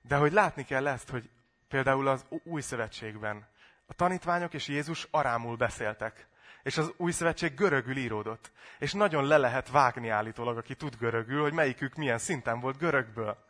De 0.00 0.16
hogy 0.16 0.32
látni 0.32 0.64
kell 0.64 0.86
ezt, 0.86 1.10
hogy 1.10 1.30
például 1.68 2.08
az 2.08 2.26
új 2.44 2.60
szövetségben 2.60 3.46
a 3.86 3.94
tanítványok 3.94 4.54
és 4.54 4.68
Jézus 4.68 5.08
arámul 5.10 5.56
beszéltek. 5.56 6.26
És 6.62 6.78
az 6.78 6.92
új 6.96 7.12
szövetség 7.12 7.54
görögül 7.54 7.96
íródott. 7.96 8.50
És 8.78 8.92
nagyon 8.92 9.26
le 9.26 9.36
lehet 9.36 9.70
vágni 9.70 10.08
állítólag, 10.08 10.56
aki 10.56 10.74
tud 10.74 10.96
görögül, 10.96 11.42
hogy 11.42 11.52
melyikük 11.52 11.94
milyen 11.94 12.18
szinten 12.18 12.60
volt 12.60 12.78
görögből. 12.78 13.43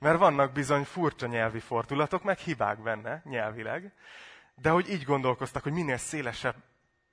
Mert 0.00 0.18
vannak 0.18 0.52
bizony 0.52 0.84
furcsa 0.84 1.26
nyelvi 1.26 1.60
fordulatok, 1.60 2.22
meg 2.22 2.38
hibák 2.38 2.82
benne, 2.82 3.22
nyelvileg. 3.24 3.92
De 4.54 4.70
hogy 4.70 4.90
így 4.90 5.04
gondolkoztak, 5.04 5.62
hogy 5.62 5.72
minél 5.72 5.96
szélesebb 5.96 6.54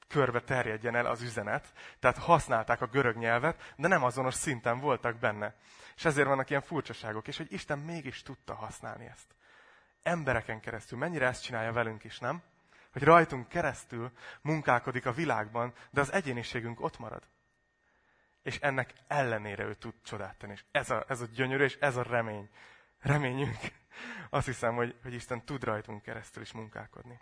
körbe 0.08 0.42
terjedjen 0.42 0.96
el 0.96 1.06
az 1.06 1.22
üzenet. 1.22 1.74
Tehát 2.00 2.18
használták 2.18 2.82
a 2.82 2.88
görög 2.88 3.16
nyelvet, 3.16 3.74
de 3.76 3.88
nem 3.88 4.04
azonos 4.04 4.34
szinten 4.34 4.80
voltak 4.80 5.18
benne. 5.18 5.56
És 5.96 6.06
ezért 6.06 6.28
vannak 6.28 6.50
ilyen 6.50 6.62
furcsaságok. 6.62 7.28
És 7.28 7.38
hogy 7.38 7.52
Isten 7.52 7.80
mégis 7.80 8.22
tudta 8.22 8.56
használni 8.56 9.06
ezt. 9.06 9.36
Embereken 10.04 10.60
keresztül. 10.60 10.98
Mennyire 10.98 11.28
ezt 11.28 11.44
csinálja 11.44 11.72
velünk 11.72 12.04
is, 12.04 12.20
nem? 12.20 12.42
Hogy 12.92 13.04
rajtunk 13.04 13.48
keresztül 13.48 14.12
munkálkodik 14.42 15.06
a 15.06 15.12
világban, 15.12 15.74
de 15.90 16.02
az 16.02 16.12
egyéniségünk 16.12 16.82
ott 16.82 17.00
marad. 17.00 17.24
És 18.44 18.60
ennek 18.60 18.94
ellenére 19.08 19.64
ő 19.64 19.74
tud 19.74 19.94
csodát 20.04 20.38
tenni. 20.38 20.54
És 20.54 20.64
ez 20.72 20.90
a, 20.90 21.06
ez 21.08 21.22
a 21.22 21.26
gyönyörű, 21.26 21.64
és 21.64 21.78
ez 21.80 21.96
a 21.96 22.04
remény 22.04 22.50
reményünk. 23.00 23.58
Azt 24.30 24.46
hiszem, 24.46 24.76
hogy, 24.76 24.96
hogy 25.04 25.14
Isten 25.14 25.46
tud 25.46 25.64
rajtunk 25.64 26.02
keresztül 26.02 26.42
is 26.42 26.52
munkálkodni. 26.52 27.20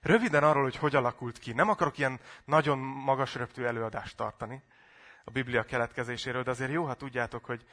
Röviden 0.00 0.44
arról, 0.44 0.62
hogy 0.62 0.76
hogy 0.76 0.94
alakult 0.94 1.38
ki. 1.38 1.52
Nem 1.52 1.68
akarok 1.68 1.98
ilyen 1.98 2.20
nagyon 2.44 2.78
magas 2.78 3.34
röptű 3.34 3.62
előadást 3.64 4.16
tartani 4.16 4.62
a 5.24 5.30
Biblia 5.30 5.62
keletkezéséről, 5.62 6.42
de 6.42 6.50
azért 6.50 6.70
jó, 6.72 6.84
ha 6.84 6.94
tudjátok, 6.94 7.44
hogy, 7.44 7.66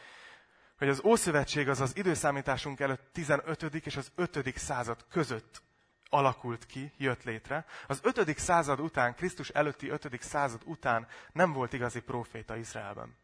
hogy 0.78 0.90
az 0.90 1.04
Ószövetség 1.04 1.70
az 1.70 1.82
az 1.82 1.98
időszámításunk 1.98 2.80
előtt 2.80 3.10
15. 3.14 3.64
és 3.64 3.96
az 3.96 4.12
5. 4.16 4.58
század 4.58 5.06
között 5.10 5.62
alakult 6.10 6.66
ki, 6.66 6.94
jött 6.98 7.24
létre. 7.24 7.66
Az 7.88 8.00
5. 8.04 8.38
század 8.38 8.80
után, 8.80 9.16
Krisztus 9.16 9.50
előtti 9.50 9.90
5. 9.90 10.22
század 10.22 10.62
után 10.66 11.08
nem 11.32 11.54
volt 11.54 11.74
igazi 11.74 12.00
proféta 12.00 12.56
Izraelben. 12.56 13.18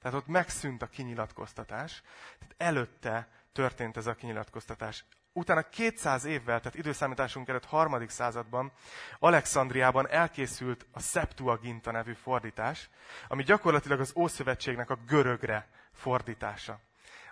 Tehát 0.00 0.16
ott 0.16 0.26
megszűnt 0.26 0.82
a 0.82 0.86
kinyilatkoztatás. 0.86 2.02
Tehát 2.38 2.54
előtte 2.56 3.28
történt 3.52 3.96
ez 3.96 4.06
a 4.06 4.14
kinyilatkoztatás. 4.14 5.04
Utána 5.32 5.62
200 5.62 6.24
évvel, 6.24 6.60
tehát 6.60 6.78
időszámításunk 6.78 7.48
előtt 7.48 7.64
harmadik 7.64 8.08
században 8.08 8.72
Alexandriában 9.18 10.08
elkészült 10.08 10.86
a 10.92 11.00
Septuaginta 11.00 11.90
nevű 11.90 12.12
fordítás, 12.12 12.88
ami 13.28 13.42
gyakorlatilag 13.42 14.00
az 14.00 14.12
Ószövetségnek 14.16 14.90
a 14.90 14.98
görögre 15.06 15.68
fordítása. 15.92 16.80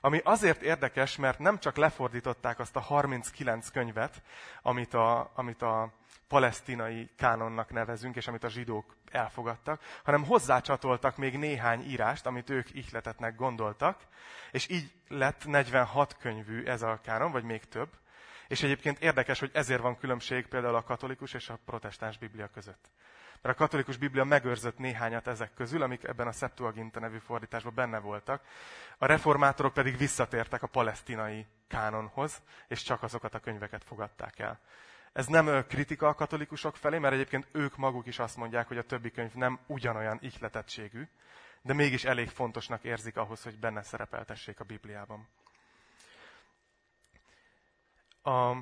Ami 0.07 0.21
azért 0.25 0.63
érdekes, 0.63 1.17
mert 1.17 1.39
nem 1.39 1.59
csak 1.59 1.77
lefordították 1.77 2.59
azt 2.59 2.77
a 2.77 2.81
39 2.81 3.69
könyvet, 3.69 4.23
amit 4.63 4.95
a, 4.95 5.31
amit 5.35 5.63
a 5.63 5.93
palesztinai 6.29 7.11
kánonnak 7.17 7.73
nevezünk, 7.73 8.17
és 8.17 8.27
amit 8.27 8.45
a 8.45 8.49
zsidók 8.49 8.97
elfogadtak, 9.11 9.81
hanem 10.05 10.25
hozzácsatoltak 10.25 11.17
még 11.17 11.39
néhány 11.39 11.81
írást, 11.81 12.27
amit 12.27 12.51
ők 12.51 12.75
ihletetnek 12.75 13.37
gondoltak, 13.37 14.01
és 14.51 14.69
így 14.69 14.93
lett 15.09 15.47
46 15.47 16.17
könyvű 16.17 16.65
ez 16.65 16.83
a 16.83 17.01
kánon, 17.03 17.33
vagy 17.33 17.45
még 17.45 17.65
több. 17.65 17.89
És 18.49 18.63
egyébként 18.63 18.99
érdekes, 18.99 19.39
hogy 19.39 19.51
ezért 19.53 19.83
van 19.83 19.99
különbség 19.99 20.47
például 20.47 20.75
a 20.75 20.83
katolikus 20.83 21.35
és 21.35 21.49
a 21.49 21.59
protestáns 21.65 22.19
biblia 22.19 22.49
között. 22.49 22.91
Mert 23.43 23.55
a 23.55 23.59
katolikus 23.59 23.97
biblia 23.97 24.25
megőrzött 24.25 24.79
néhányat 24.79 25.27
ezek 25.27 25.55
közül, 25.55 25.83
amik 25.83 26.05
ebben 26.05 26.27
a 26.27 26.33
Septuaginta 26.33 27.01
nevű 27.01 27.19
fordításban 27.19 27.75
benne 27.75 27.99
voltak. 27.99 28.43
A 28.99 29.07
reformátorok 29.07 29.73
pedig 29.73 29.97
visszatértek 29.97 30.63
a 30.63 30.67
palesztinai 30.67 31.47
kánonhoz, 31.69 32.43
és 32.69 32.83
csak 32.83 33.03
azokat 33.03 33.35
a 33.35 33.41
könyveket 33.41 33.85
fogadták 33.85 34.39
el. 34.39 34.61
Ez 35.13 35.27
nem 35.27 35.67
kritika 35.67 36.09
a 36.09 36.15
katolikusok 36.15 36.77
felé, 36.77 36.99
mert 36.99 37.15
egyébként 37.15 37.49
ők 37.53 37.77
maguk 37.77 38.07
is 38.07 38.19
azt 38.19 38.37
mondják, 38.37 38.69
hogy 38.69 38.79
a 38.79 38.83
többi 38.83 39.11
könyv 39.11 39.35
nem 39.35 39.59
ugyanolyan 39.67 40.19
ihletettségű, 40.21 41.09
de 41.63 41.73
mégis 41.73 42.05
elég 42.05 42.29
fontosnak 42.29 42.85
érzik 42.85 43.17
ahhoz, 43.17 43.43
hogy 43.43 43.59
benne 43.59 43.83
szerepeltessék 43.83 44.61
a 44.61 44.65
Bibliában. 44.65 45.29
A, 48.23 48.57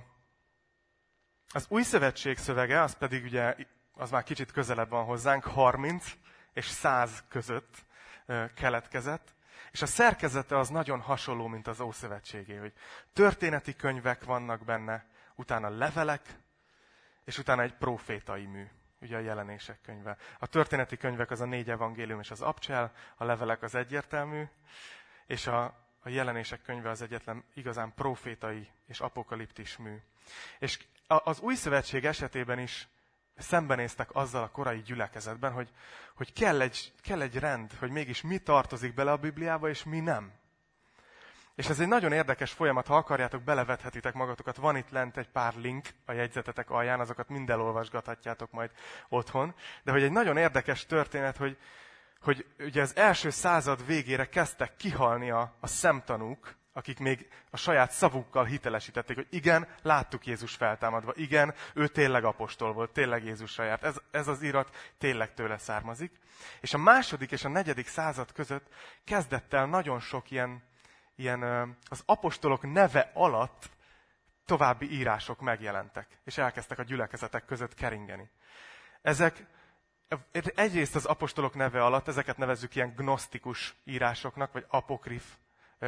az 1.52 1.66
új 1.68 1.82
szövetség 1.82 2.38
szövege, 2.38 2.82
az 2.82 2.96
pedig 2.96 3.24
ugye, 3.24 3.56
az 3.94 4.10
már 4.10 4.22
kicsit 4.22 4.52
közelebb 4.52 4.88
van 4.88 5.04
hozzánk, 5.04 5.44
30 5.44 6.12
és 6.52 6.66
100 6.66 7.24
között 7.28 7.84
keletkezett, 8.54 9.34
és 9.70 9.82
a 9.82 9.86
szerkezete 9.86 10.58
az 10.58 10.68
nagyon 10.68 11.00
hasonló, 11.00 11.46
mint 11.46 11.66
az 11.66 11.80
Ószövetségé, 11.80 12.56
hogy 12.56 12.72
történeti 13.12 13.76
könyvek 13.76 14.24
vannak 14.24 14.64
benne, 14.64 15.06
utána 15.34 15.68
levelek, 15.68 16.38
és 17.24 17.38
utána 17.38 17.62
egy 17.62 17.74
profétai 17.74 18.46
mű, 18.46 18.66
ugye 19.00 19.16
a 19.16 19.20
jelenések 19.20 19.80
könyve. 19.80 20.16
A 20.38 20.46
történeti 20.46 20.96
könyvek 20.96 21.30
az 21.30 21.40
a 21.40 21.44
négy 21.44 21.70
evangélium 21.70 22.20
és 22.20 22.30
az 22.30 22.40
abcsel, 22.40 22.92
a 23.16 23.24
levelek 23.24 23.62
az 23.62 23.74
egyértelmű, 23.74 24.44
és 25.26 25.46
a, 25.46 25.64
a 26.00 26.08
jelenések 26.08 26.62
könyve 26.62 26.90
az 26.90 27.02
egyetlen 27.02 27.44
igazán 27.54 27.94
profétai 27.94 28.68
és 28.86 29.00
apokaliptis 29.00 29.76
mű. 29.76 29.96
És 30.58 30.86
az 31.06 31.40
új 31.40 31.54
szövetség 31.54 32.04
esetében 32.04 32.58
is 32.58 32.88
szembenéztek 33.36 34.08
azzal 34.12 34.42
a 34.42 34.50
korai 34.50 34.82
gyülekezetben, 34.82 35.52
hogy, 35.52 35.68
hogy 36.14 36.32
kell, 36.32 36.60
egy, 36.60 36.92
kell 37.02 37.20
egy 37.20 37.38
rend, 37.38 37.72
hogy 37.78 37.90
mégis 37.90 38.22
mi 38.22 38.38
tartozik 38.38 38.94
bele 38.94 39.12
a 39.12 39.16
Bibliába, 39.16 39.68
és 39.68 39.84
mi 39.84 40.00
nem. 40.00 40.32
És 41.54 41.68
ez 41.68 41.80
egy 41.80 41.88
nagyon 41.88 42.12
érdekes 42.12 42.52
folyamat, 42.52 42.86
ha 42.86 42.96
akarjátok, 42.96 43.42
belevethetitek 43.42 44.14
magatokat. 44.14 44.56
Van 44.56 44.76
itt 44.76 44.90
lent 44.90 45.16
egy 45.16 45.28
pár 45.28 45.54
link 45.54 45.88
a 46.04 46.12
jegyzetetek 46.12 46.70
alján, 46.70 47.00
azokat 47.00 47.28
mind 47.28 47.50
elolvasgathatjátok 47.50 48.50
majd 48.50 48.70
otthon. 49.08 49.54
De 49.82 49.92
hogy 49.92 50.02
egy 50.02 50.12
nagyon 50.12 50.36
érdekes 50.36 50.86
történet, 50.86 51.36
hogy, 51.36 51.58
hogy 52.20 52.46
ugye 52.58 52.82
az 52.82 52.96
első 52.96 53.30
század 53.30 53.86
végére 53.86 54.28
kezdtek 54.28 54.76
kihalni 54.76 55.30
a, 55.30 55.54
a 55.60 55.66
szemtanúk, 55.66 56.56
akik 56.76 56.98
még 56.98 57.28
a 57.50 57.56
saját 57.56 57.90
szavukkal 57.90 58.44
hitelesítették, 58.44 59.16
hogy 59.16 59.26
igen, 59.30 59.68
láttuk 59.82 60.26
Jézus 60.26 60.54
feltámadva, 60.54 61.12
igen, 61.14 61.54
ő 61.74 61.88
tényleg 61.88 62.24
apostol 62.24 62.72
volt, 62.72 62.90
tényleg 62.90 63.24
Jézusra 63.24 63.64
járt. 63.64 63.84
Ez, 63.84 63.96
ez 64.10 64.28
az 64.28 64.42
irat 64.42 64.76
tényleg 64.98 65.34
tőle 65.34 65.58
származik. 65.58 66.12
És 66.60 66.74
a 66.74 66.78
második 66.78 67.30
és 67.30 67.44
a 67.44 67.48
negyedik 67.48 67.86
század 67.86 68.32
között 68.32 68.66
kezdett 69.04 69.52
el 69.52 69.66
nagyon 69.66 70.00
sok 70.00 70.30
ilyen 70.30 70.62
ilyen 71.16 71.42
az 71.88 72.02
apostolok 72.06 72.72
neve 72.72 73.10
alatt 73.14 73.70
további 74.44 74.92
írások 74.92 75.40
megjelentek, 75.40 76.18
és 76.24 76.38
elkezdtek 76.38 76.78
a 76.78 76.82
gyülekezetek 76.82 77.44
között 77.44 77.74
keringeni. 77.74 78.30
Ezek 79.02 79.46
egyrészt 80.54 80.94
az 80.94 81.04
apostolok 81.04 81.54
neve 81.54 81.84
alatt, 81.84 82.08
ezeket 82.08 82.36
nevezzük 82.36 82.74
ilyen 82.74 82.94
gnosztikus 82.96 83.74
írásoknak, 83.84 84.52
vagy 84.52 84.64
apokrif 84.68 85.24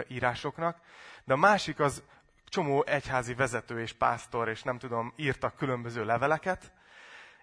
írásoknak, 0.08 0.80
de 1.24 1.32
a 1.32 1.36
másik 1.36 1.80
az 1.80 2.02
csomó 2.48 2.84
egyházi 2.84 3.34
vezető 3.34 3.80
és 3.80 3.92
pásztor, 3.92 4.48
és 4.48 4.62
nem 4.62 4.78
tudom, 4.78 5.12
írtak 5.16 5.56
különböző 5.56 6.04
leveleket, 6.04 6.72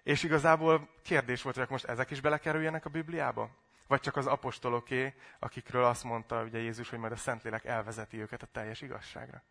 és 0.02 0.22
igazából 0.22 0.88
kérdés 1.02 1.42
volt, 1.42 1.56
hogy 1.56 1.66
most 1.68 1.84
ezek 1.84 2.10
is 2.10 2.20
belekerüljenek 2.20 2.84
a 2.84 2.90
Bibliába? 2.90 3.50
Vagy 3.86 4.00
csak 4.00 4.16
az 4.16 4.26
apostoloké, 4.26 5.14
akikről 5.38 5.84
azt 5.84 6.04
mondta 6.04 6.42
ugye 6.42 6.58
Jézus, 6.58 6.90
hogy 6.90 6.98
majd 6.98 7.12
a 7.12 7.16
Szentlélek 7.16 7.64
elvezeti 7.64 8.20
őket 8.20 8.42
a 8.42 8.48
teljes 8.52 8.80
igazságra. 8.80 9.42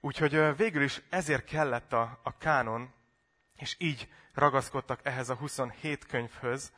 Úgyhogy 0.00 0.56
végül 0.56 0.82
is 0.82 1.02
ezért 1.10 1.44
kellett 1.44 1.92
a, 1.92 2.20
a 2.22 2.36
kánon, 2.36 2.92
és 3.56 3.76
így 3.78 4.08
ragaszkodtak 4.34 5.00
ehhez 5.02 5.28
a 5.28 5.34
27 5.34 6.06
könyvhöz, 6.06 6.72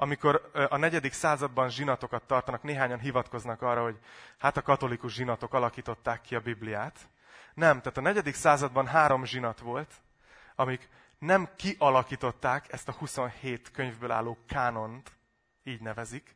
amikor 0.00 0.50
a 0.68 0.76
negyedik 0.76 1.12
században 1.12 1.68
zsinatokat 1.68 2.22
tartanak, 2.22 2.62
néhányan 2.62 2.98
hivatkoznak 2.98 3.62
arra, 3.62 3.82
hogy 3.82 3.98
hát 4.38 4.56
a 4.56 4.62
katolikus 4.62 5.12
zsinatok 5.12 5.54
alakították 5.54 6.20
ki 6.20 6.34
a 6.34 6.40
Bibliát. 6.40 6.98
Nem, 7.54 7.80
tehát 7.80 7.96
a 7.96 8.00
negyedik 8.00 8.34
században 8.34 8.86
három 8.86 9.24
zsinat 9.24 9.58
volt, 9.58 9.90
amik 10.54 10.88
nem 11.18 11.48
kialakították 11.56 12.72
ezt 12.72 12.88
a 12.88 12.92
27 12.92 13.70
könyvből 13.70 14.10
álló 14.10 14.38
kánont, 14.46 15.12
így 15.62 15.80
nevezik, 15.80 16.34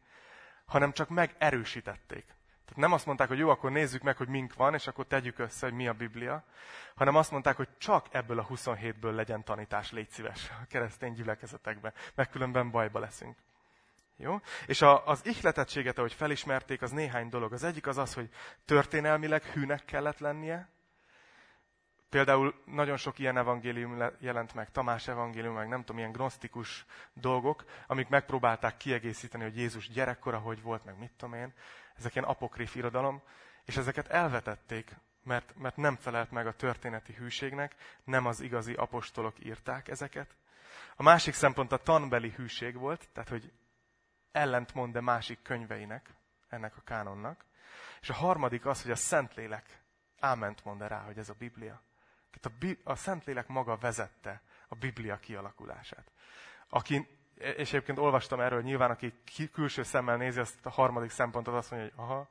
hanem 0.66 0.92
csak 0.92 1.08
megerősítették. 1.08 2.24
Tehát 2.64 2.76
nem 2.76 2.92
azt 2.92 3.06
mondták, 3.06 3.28
hogy 3.28 3.38
jó, 3.38 3.48
akkor 3.48 3.70
nézzük 3.70 4.02
meg, 4.02 4.16
hogy 4.16 4.28
mink 4.28 4.54
van, 4.54 4.74
és 4.74 4.86
akkor 4.86 5.06
tegyük 5.06 5.38
össze, 5.38 5.66
hogy 5.66 5.76
mi 5.76 5.88
a 5.88 5.92
Biblia, 5.92 6.44
hanem 6.94 7.16
azt 7.16 7.30
mondták, 7.30 7.56
hogy 7.56 7.68
csak 7.78 8.06
ebből 8.10 8.38
a 8.38 8.46
27-ből 8.46 9.14
legyen 9.14 9.44
tanítás, 9.44 9.92
légy 9.92 10.10
szíves 10.10 10.50
a 10.50 10.66
keresztény 10.68 11.12
gyülekezetekben, 11.12 11.92
mert 12.14 12.30
különben 12.30 12.70
bajba 12.70 12.98
leszünk. 12.98 13.36
Jó? 14.16 14.40
És 14.66 14.82
a, 14.82 15.06
az 15.06 15.26
ihletettséget, 15.26 15.98
ahogy 15.98 16.12
felismerték, 16.12 16.82
az 16.82 16.90
néhány 16.90 17.28
dolog. 17.28 17.52
Az 17.52 17.64
egyik 17.64 17.86
az 17.86 17.98
az, 17.98 18.14
hogy 18.14 18.28
történelmileg 18.64 19.42
hűnek 19.42 19.84
kellett 19.84 20.18
lennie, 20.18 20.74
Például 22.14 22.54
nagyon 22.64 22.96
sok 22.96 23.18
ilyen 23.18 23.36
evangélium 23.36 24.02
jelent 24.18 24.54
meg, 24.54 24.70
Tamás 24.70 25.08
evangélium, 25.08 25.54
meg 25.54 25.68
nem 25.68 25.80
tudom, 25.80 25.98
ilyen 25.98 26.12
gnosztikus 26.12 26.86
dolgok, 27.12 27.64
amik 27.86 28.08
megpróbálták 28.08 28.76
kiegészíteni, 28.76 29.42
hogy 29.42 29.56
Jézus 29.56 29.88
gyerekkora 29.88 30.38
hogy 30.38 30.62
volt, 30.62 30.84
meg 30.84 30.98
mit 30.98 31.12
tudom 31.16 31.34
én. 31.34 31.52
Ezek 31.96 32.14
ilyen 32.14 32.28
apokrif 32.28 32.74
irodalom, 32.74 33.22
és 33.64 33.76
ezeket 33.76 34.08
elvetették, 34.08 34.96
mert, 35.22 35.54
mert 35.56 35.76
nem 35.76 35.96
felelt 35.96 36.30
meg 36.30 36.46
a 36.46 36.52
történeti 36.52 37.12
hűségnek, 37.12 37.74
nem 38.04 38.26
az 38.26 38.40
igazi 38.40 38.72
apostolok 38.72 39.44
írták 39.44 39.88
ezeket. 39.88 40.36
A 40.96 41.02
másik 41.02 41.34
szempont 41.34 41.72
a 41.72 41.76
tanbeli 41.76 42.30
hűség 42.30 42.76
volt, 42.76 43.08
tehát 43.12 43.28
hogy 43.28 43.52
ellentmond 44.34 44.92
de 44.92 45.00
másik 45.00 45.42
könyveinek, 45.42 46.14
ennek 46.48 46.76
a 46.76 46.82
kánonnak. 46.84 47.44
És 48.00 48.10
a 48.10 48.14
harmadik 48.14 48.66
az, 48.66 48.82
hogy 48.82 48.90
a 48.90 48.96
Szentlélek 48.96 49.82
áment 50.20 50.64
mond 50.64 50.82
rá, 50.82 51.02
hogy 51.02 51.18
ez 51.18 51.28
a 51.28 51.34
Biblia. 51.38 51.82
Tehát 52.30 52.78
a, 52.84 52.90
a 52.90 52.94
Szentlélek 52.94 53.46
maga 53.46 53.76
vezette 53.76 54.42
a 54.68 54.74
Biblia 54.74 55.16
kialakulását. 55.16 56.12
Aki, 56.68 57.08
és 57.34 57.72
egyébként 57.72 57.98
olvastam 57.98 58.40
erről, 58.40 58.62
nyilván 58.62 58.90
aki 58.90 59.14
külső 59.52 59.82
szemmel 59.82 60.16
nézi 60.16 60.40
azt 60.40 60.66
a 60.66 60.70
harmadik 60.70 61.10
szempontot, 61.10 61.54
azt 61.54 61.70
mondja, 61.70 61.90
hogy 61.94 62.04
aha, 62.04 62.28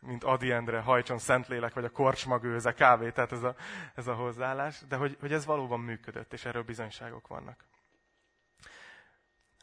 mint 0.00 0.24
Adi 0.24 0.52
Endre, 0.52 0.80
hajtson 0.80 1.18
Szentlélek, 1.18 1.74
vagy 1.74 1.84
a 1.84 1.90
korcsma 1.90 2.38
gőze, 2.38 2.72
kávé, 2.72 3.10
tehát 3.10 3.32
ez 3.32 3.42
a, 3.42 3.56
ez 3.94 4.06
a 4.06 4.14
hozzáállás, 4.14 4.80
de 4.88 4.96
hogy, 4.96 5.16
hogy 5.20 5.32
ez 5.32 5.44
valóban 5.44 5.80
működött, 5.80 6.32
és 6.32 6.44
erről 6.44 6.62
bizonyságok 6.62 7.26
vannak. 7.26 7.64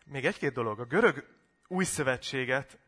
Még 0.05 0.25
egy-két 0.25 0.53
dolog. 0.53 0.79
A 0.79 0.85
görög 0.85 1.40
új 1.71 1.83
szövetséget 1.83 2.79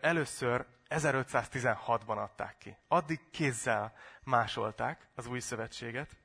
először 0.00 0.66
1516-ban 0.88 2.16
adták 2.16 2.58
ki. 2.58 2.76
Addig 2.88 3.20
kézzel 3.30 3.92
másolták 4.24 5.08
az 5.14 5.26
új 5.26 5.40
szövetséget, 5.40 6.16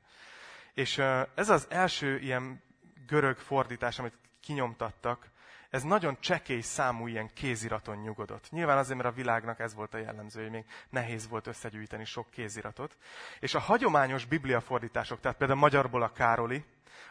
És 0.74 0.98
ez 1.34 1.48
az 1.48 1.66
első 1.70 2.18
ilyen 2.18 2.62
görög 3.06 3.38
fordítás, 3.38 3.98
amit 3.98 4.18
kinyomtattak, 4.40 5.30
ez 5.70 5.82
nagyon 5.82 6.16
csekély 6.20 6.60
számú 6.60 7.06
ilyen 7.06 7.30
kéziraton 7.34 7.96
nyugodott. 7.96 8.50
Nyilván 8.50 8.78
azért, 8.78 8.98
mert 8.98 9.10
a 9.10 9.16
világnak 9.16 9.60
ez 9.60 9.74
volt 9.74 9.94
a 9.94 9.98
jellemző, 9.98 10.42
hogy 10.42 10.50
még 10.50 10.64
nehéz 10.90 11.28
volt 11.28 11.46
összegyűjteni 11.46 12.04
sok 12.04 12.30
kéziratot. 12.30 12.96
És 13.40 13.54
a 13.54 13.58
hagyományos 13.58 14.24
bibliafordítások, 14.24 15.20
tehát 15.20 15.38
például 15.38 15.58
magyarból 15.58 16.02
a 16.02 16.12
Károli, 16.12 16.64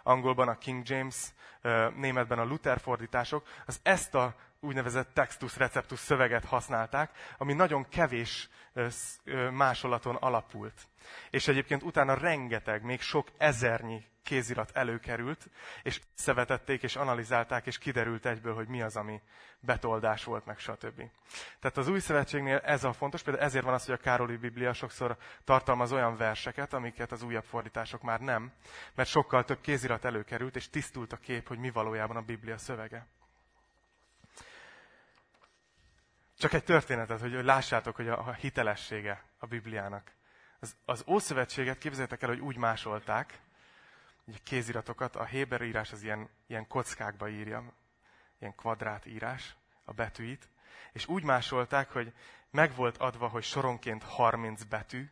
angolban 0.04 0.48
a 0.48 0.58
King 0.58 0.88
James, 0.88 1.34
németben 1.96 2.40
a 2.40 2.44
Luther 2.44 2.80
fordítások, 2.80 3.48
az 3.66 3.80
ezt 3.84 4.16
a 4.16 4.36
úgynevezett 4.62 5.14
textus 5.14 5.58
receptus 5.58 6.00
szöveget 6.00 6.46
használták, 6.46 7.12
ami 7.38 7.54
nagyon 7.54 7.90
kevés 7.90 8.50
másolaton 9.52 10.16
alapult. 10.16 10.88
És 11.30 11.48
egyébként 11.48 11.84
utána 11.84 12.14
rengeteg, 12.14 12.84
még 12.84 13.02
sok 13.02 13.28
ezernyi 13.38 14.10
kézirat 14.24 14.72
előkerült, 14.74 15.50
és 15.84 16.02
szevetették, 16.14 16.84
és 16.84 16.96
analizálták, 16.96 17.66
és 17.66 17.78
kiderült 17.78 18.26
egyből, 18.26 18.54
hogy 18.54 18.68
mi 18.68 18.82
az, 18.82 18.96
ami 18.96 19.22
betoldás 19.60 20.24
volt, 20.24 20.46
meg 20.46 20.60
stb. 20.60 21.04
Tehát 21.60 21.78
az 21.78 21.88
új 21.88 22.00
szövetségnél 22.00 22.58
ez 22.58 22.84
a 22.84 22.94
fontos, 22.94 23.22
például 23.22 23.46
ezért 23.46 23.64
van 23.64 23.74
az, 23.74 23.86
hogy 23.86 23.94
a 23.94 24.04
Károli 24.04 24.38
Biblia 24.38 24.74
sokszor 24.74 25.18
tartalmaz 25.44 25.92
olyan 25.92 26.18
verseket, 26.18 26.74
amiket 26.74 27.12
az 27.12 27.24
újabb 27.24 27.44
fordítások 27.46 28.02
már 28.02 28.20
nem, 28.20 28.52
mert 28.96 29.10
sokkal 29.10 29.44
több 29.44 29.62
kézirat 29.62 30.06
előkerült, 30.06 30.56
és 30.56 30.70
tisztult 30.70 31.14
a 31.14 31.18
kép, 31.18 31.48
hogy 31.48 31.58
mi 31.58 31.72
valójában 31.72 32.16
a 32.16 32.22
Biblia 32.22 32.58
szövege. 32.58 33.08
Csak 36.42 36.54
egy 36.54 36.64
történetet, 36.64 37.20
hogy 37.20 37.32
lássátok, 37.32 37.96
hogy 37.96 38.08
a, 38.08 38.34
hitelessége 38.34 39.24
a 39.38 39.46
Bibliának. 39.46 40.12
Az, 40.60 40.76
az 40.86 41.04
Ószövetséget 41.08 41.78
képzeljétek 41.78 42.22
el, 42.22 42.30
hogy 42.30 42.40
úgy 42.40 42.58
másolták, 42.58 43.40
hogy 44.26 44.34
a 44.38 44.44
kéziratokat, 44.44 45.16
a 45.16 45.26
Héber 45.26 45.62
írás 45.62 45.92
az 45.92 46.04
ilyen, 46.04 46.30
ilyen 46.48 46.68
kockákba 46.68 47.30
írja, 47.30 47.74
ilyen 48.40 48.56
kvadrát 48.56 49.06
írás, 49.06 49.56
a 49.84 49.94
betűit, 49.94 50.50
és 50.92 51.08
úgy 51.08 51.24
másolták, 51.24 51.92
hogy 51.92 52.14
meg 52.50 52.76
volt 52.76 52.98
adva, 52.98 53.28
hogy 53.28 53.44
soronként 53.44 54.04
30 54.04 54.64
betű, 54.64 55.10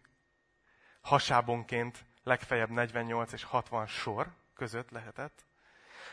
hasábonként 1.02 2.06
legfeljebb 2.24 2.70
48 2.70 3.32
és 3.32 3.44
60 3.44 3.88
sor 3.88 4.32
között 4.54 4.90
lehetett. 4.90 5.46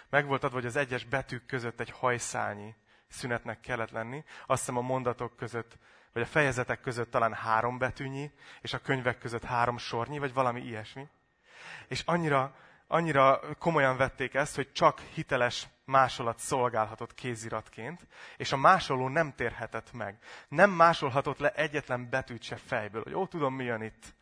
Meg 0.09 0.27
volt 0.27 0.45
adva, 0.45 0.57
hogy 0.57 0.67
az 0.67 0.77
egyes 0.77 1.05
betűk 1.05 1.47
között 1.47 1.81
egy 1.81 1.91
hajszányi 1.91 2.75
szünetnek 3.09 3.61
kellett 3.61 3.91
lenni. 3.91 4.25
Azt 4.47 4.61
hiszem 4.61 4.77
a 4.77 4.81
mondatok 4.81 5.37
között, 5.37 5.79
vagy 6.13 6.23
a 6.23 6.27
fejezetek 6.27 6.81
között 6.81 7.11
talán 7.11 7.33
három 7.33 7.79
betűnyi, 7.79 8.31
és 8.61 8.73
a 8.73 8.79
könyvek 8.79 9.19
között 9.19 9.45
három 9.45 9.79
sornyi, 9.79 10.19
vagy 10.19 10.33
valami 10.33 10.61
ilyesmi. 10.61 11.09
És 11.89 12.03
annyira, 12.05 12.55
annyira 12.87 13.41
komolyan 13.59 13.97
vették 13.97 14.35
ezt, 14.35 14.55
hogy 14.55 14.73
csak 14.73 15.01
hiteles 15.01 15.69
másolat 15.85 16.39
szolgálhatott 16.39 17.15
kéziratként, 17.15 18.07
és 18.37 18.53
a 18.53 18.57
másoló 18.57 19.09
nem 19.09 19.35
térhetett 19.35 19.93
meg. 19.93 20.19
Nem 20.49 20.71
másolhatott 20.71 21.39
le 21.39 21.51
egyetlen 21.51 22.09
betűt 22.09 22.43
se 22.43 22.57
fejből, 22.57 23.03
hogy 23.03 23.15
ó, 23.15 23.27
tudom, 23.27 23.55
mi 23.55 23.65
jön 23.65 23.83
itt. 23.83 24.15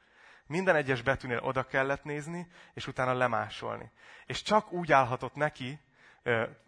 Minden 0.46 0.76
egyes 0.76 1.02
betűnél 1.02 1.38
oda 1.38 1.62
kellett 1.62 2.04
nézni, 2.04 2.46
és 2.74 2.86
utána 2.86 3.12
lemásolni. 3.12 3.92
És 4.26 4.42
csak 4.42 4.72
úgy 4.72 4.92
állhatott 4.92 5.34
neki, 5.34 5.80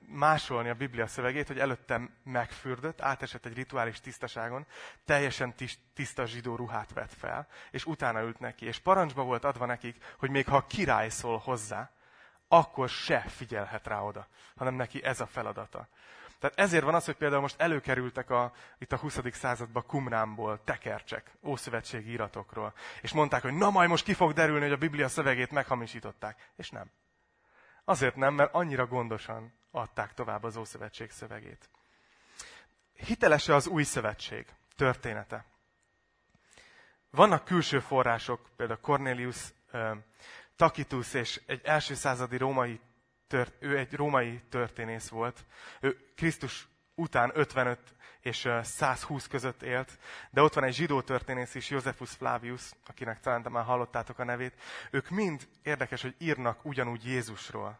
másolni 0.08 0.68
a 0.68 0.74
Biblia 0.74 1.06
szövegét, 1.06 1.46
hogy 1.46 1.58
előttem 1.58 2.14
megfürdött, 2.24 3.00
átesett 3.00 3.46
egy 3.46 3.54
rituális 3.54 4.00
tisztaságon, 4.00 4.66
teljesen 5.04 5.54
tiszta 5.94 6.26
zsidó 6.26 6.56
ruhát 6.56 6.92
vett 6.92 7.12
fel, 7.12 7.46
és 7.70 7.84
utána 7.84 8.22
ült 8.22 8.38
neki. 8.38 8.66
És 8.66 8.78
parancsba 8.78 9.22
volt 9.22 9.44
adva 9.44 9.66
nekik, 9.66 10.04
hogy 10.18 10.30
még 10.30 10.46
ha 10.46 10.56
a 10.56 10.66
király 10.66 11.08
szól 11.08 11.38
hozzá, 11.38 11.90
akkor 12.48 12.88
se 12.88 13.20
figyelhet 13.20 13.86
rá 13.86 14.00
oda, 14.00 14.26
hanem 14.56 14.74
neki 14.74 15.04
ez 15.04 15.20
a 15.20 15.26
feladata. 15.26 15.88
Tehát 16.38 16.58
ezért 16.58 16.84
van 16.84 16.94
az, 16.94 17.04
hogy 17.04 17.16
például 17.16 17.40
most 17.40 17.60
előkerültek 17.60 18.30
a, 18.30 18.52
itt 18.78 18.92
a 18.92 18.96
20. 18.96 19.18
században 19.32 19.86
Kumrámból 19.86 20.60
tekercsek, 20.64 21.30
ószövetségi 21.42 22.10
iratokról, 22.10 22.74
és 23.00 23.12
mondták, 23.12 23.42
hogy 23.42 23.52
na 23.52 23.70
majd 23.70 23.88
most 23.88 24.04
ki 24.04 24.14
fog 24.14 24.32
derülni, 24.32 24.62
hogy 24.62 24.72
a 24.72 24.76
Biblia 24.76 25.08
szövegét 25.08 25.50
meghamisították. 25.50 26.50
És 26.56 26.70
nem. 26.70 26.90
Azért 27.88 28.16
nem, 28.16 28.34
mert 28.34 28.54
annyira 28.54 28.86
gondosan 28.86 29.52
adták 29.70 30.14
tovább 30.14 30.42
az 30.42 30.56
Ószövetség 30.56 31.10
szövegét. 31.10 31.68
Hitelese 32.92 33.54
az 33.54 33.66
új 33.66 33.82
szövetség 33.82 34.46
története? 34.76 35.44
Vannak 37.10 37.44
külső 37.44 37.80
források, 37.80 38.50
például 38.56 38.80
Cornelius 38.80 39.52
Tacitus 40.56 41.14
és 41.14 41.40
egy 41.46 41.60
első 41.64 41.94
századi 41.94 42.36
római, 42.36 42.80
tört, 43.26 43.54
ő 43.58 43.78
egy 43.78 43.94
római 43.94 44.42
történész 44.48 45.08
volt. 45.08 45.44
Ő 45.80 46.12
Krisztus 46.16 46.68
után 46.96 47.30
55 47.34 47.78
és 48.20 48.48
120 48.62 49.26
között 49.26 49.62
élt, 49.62 49.98
de 50.30 50.42
ott 50.42 50.54
van 50.54 50.64
egy 50.64 50.74
zsidó 50.74 51.00
történész 51.00 51.54
is, 51.54 51.70
Josephus 51.70 52.10
Flavius, 52.10 52.70
akinek 52.86 53.20
talán 53.20 53.46
már 53.50 53.64
hallottátok 53.64 54.18
a 54.18 54.24
nevét. 54.24 54.60
Ők 54.90 55.08
mind 55.08 55.48
érdekes, 55.62 56.02
hogy 56.02 56.14
írnak 56.18 56.64
ugyanúgy 56.64 57.04
Jézusról, 57.04 57.78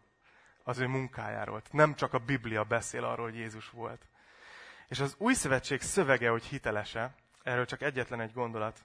az 0.63 0.79
ő 0.79 0.87
munkájáról. 0.87 1.63
Nem 1.71 1.95
csak 1.95 2.13
a 2.13 2.19
Biblia 2.19 2.65
beszél 2.65 3.05
arról, 3.05 3.27
hogy 3.27 3.37
Jézus 3.37 3.71
volt. 3.71 4.07
És 4.89 5.01
az 5.01 5.15
új 5.19 5.35
szövetség 5.35 5.81
szövege, 5.81 6.31
hogy 6.31 6.45
hitelese, 6.45 7.15
erről 7.43 7.65
csak 7.65 7.83
egyetlen 7.83 8.21
egy 8.21 8.33
gondolat, 8.33 8.85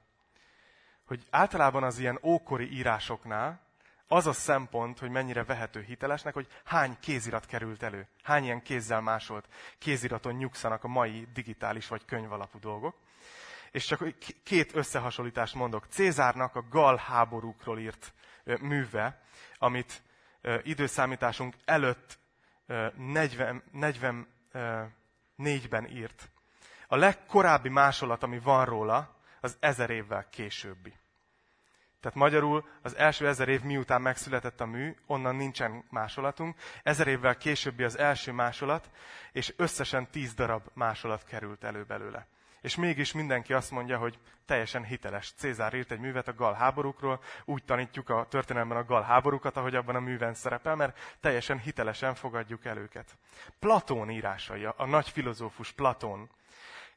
hogy 1.06 1.28
általában 1.30 1.84
az 1.84 2.00
ilyen 2.00 2.20
ókori 2.22 2.72
írásoknál 2.72 3.71
az 4.14 4.28
a 4.28 4.34
szempont, 4.34 5.00
hogy 5.00 5.10
mennyire 5.10 5.44
vehető 5.44 5.82
hitelesnek, 5.82 6.34
hogy 6.34 6.48
hány 6.66 6.98
kézirat 7.00 7.46
került 7.46 7.84
elő, 7.84 8.08
hány 8.24 8.44
ilyen 8.44 8.62
kézzel 8.62 9.02
másolt 9.02 9.48
kéziraton 9.78 10.34
nyugszanak 10.34 10.84
a 10.84 10.88
mai 10.88 11.28
digitális 11.34 11.88
vagy 11.88 12.06
könyvalapú 12.06 12.60
dolgok. 12.60 12.96
És 13.72 13.86
csak 13.86 14.04
két 14.44 14.76
összehasonlítást 14.76 15.56
mondok. 15.56 15.86
Cézárnak 15.90 16.56
a 16.56 16.66
Gal 16.70 16.98
háborúkról 16.98 17.80
írt 17.80 18.14
műve, 18.60 19.22
amit 19.58 20.02
időszámításunk 20.64 21.56
előtt 21.66 22.20
40, 22.96 23.64
44-ben 23.74 25.88
írt. 25.90 26.30
A 26.88 26.96
legkorábbi 26.96 27.70
másolat, 27.70 28.24
ami 28.24 28.40
van 28.40 28.66
róla, 28.66 29.16
az 29.42 29.58
ezer 29.60 29.90
évvel 29.90 30.30
későbbi. 30.30 30.94
Tehát 32.02 32.18
magyarul 32.18 32.68
az 32.82 32.96
első 32.96 33.28
ezer 33.28 33.50
év 33.50 33.62
miután 33.62 34.02
megszületett 34.02 34.62
a 34.62 34.66
mű, 34.66 34.96
onnan 35.06 35.36
nincsen 35.36 35.84
másolatunk. 35.90 36.56
Ezer 36.84 37.08
évvel 37.08 37.38
későbbi 37.38 37.84
az 37.84 37.98
első 37.98 38.32
másolat, 38.32 38.90
és 39.32 39.54
összesen 39.58 40.10
tíz 40.12 40.34
darab 40.34 40.64
másolat 40.74 41.24
került 41.24 41.64
elő 41.64 41.84
belőle. 41.84 42.28
És 42.62 42.76
mégis 42.76 43.12
mindenki 43.12 43.54
azt 43.54 43.72
mondja, 43.72 43.98
hogy 43.98 44.20
teljesen 44.46 44.84
hiteles. 44.84 45.34
Cézár 45.38 45.74
írt 45.74 45.92
egy 45.92 46.00
művet 46.00 46.28
a 46.28 46.34
gal 46.34 46.54
háborúkról, 46.54 47.22
úgy 47.46 47.64
tanítjuk 47.64 48.10
a 48.10 48.26
történelemben 48.30 48.78
a 48.78 48.84
gal 48.84 49.02
háborúkat, 49.02 49.58
ahogy 49.58 49.76
abban 49.76 49.96
a 49.96 50.00
műven 50.00 50.34
szerepel, 50.34 50.76
mert 50.76 51.18
teljesen 51.20 51.60
hitelesen 51.60 52.16
fogadjuk 52.16 52.66
el 52.66 52.78
őket. 52.78 53.18
Platón 53.60 54.10
írásai, 54.10 54.66
a 54.66 54.86
nagy 54.86 55.10
filozófus 55.10 55.72
Platón, 55.72 56.30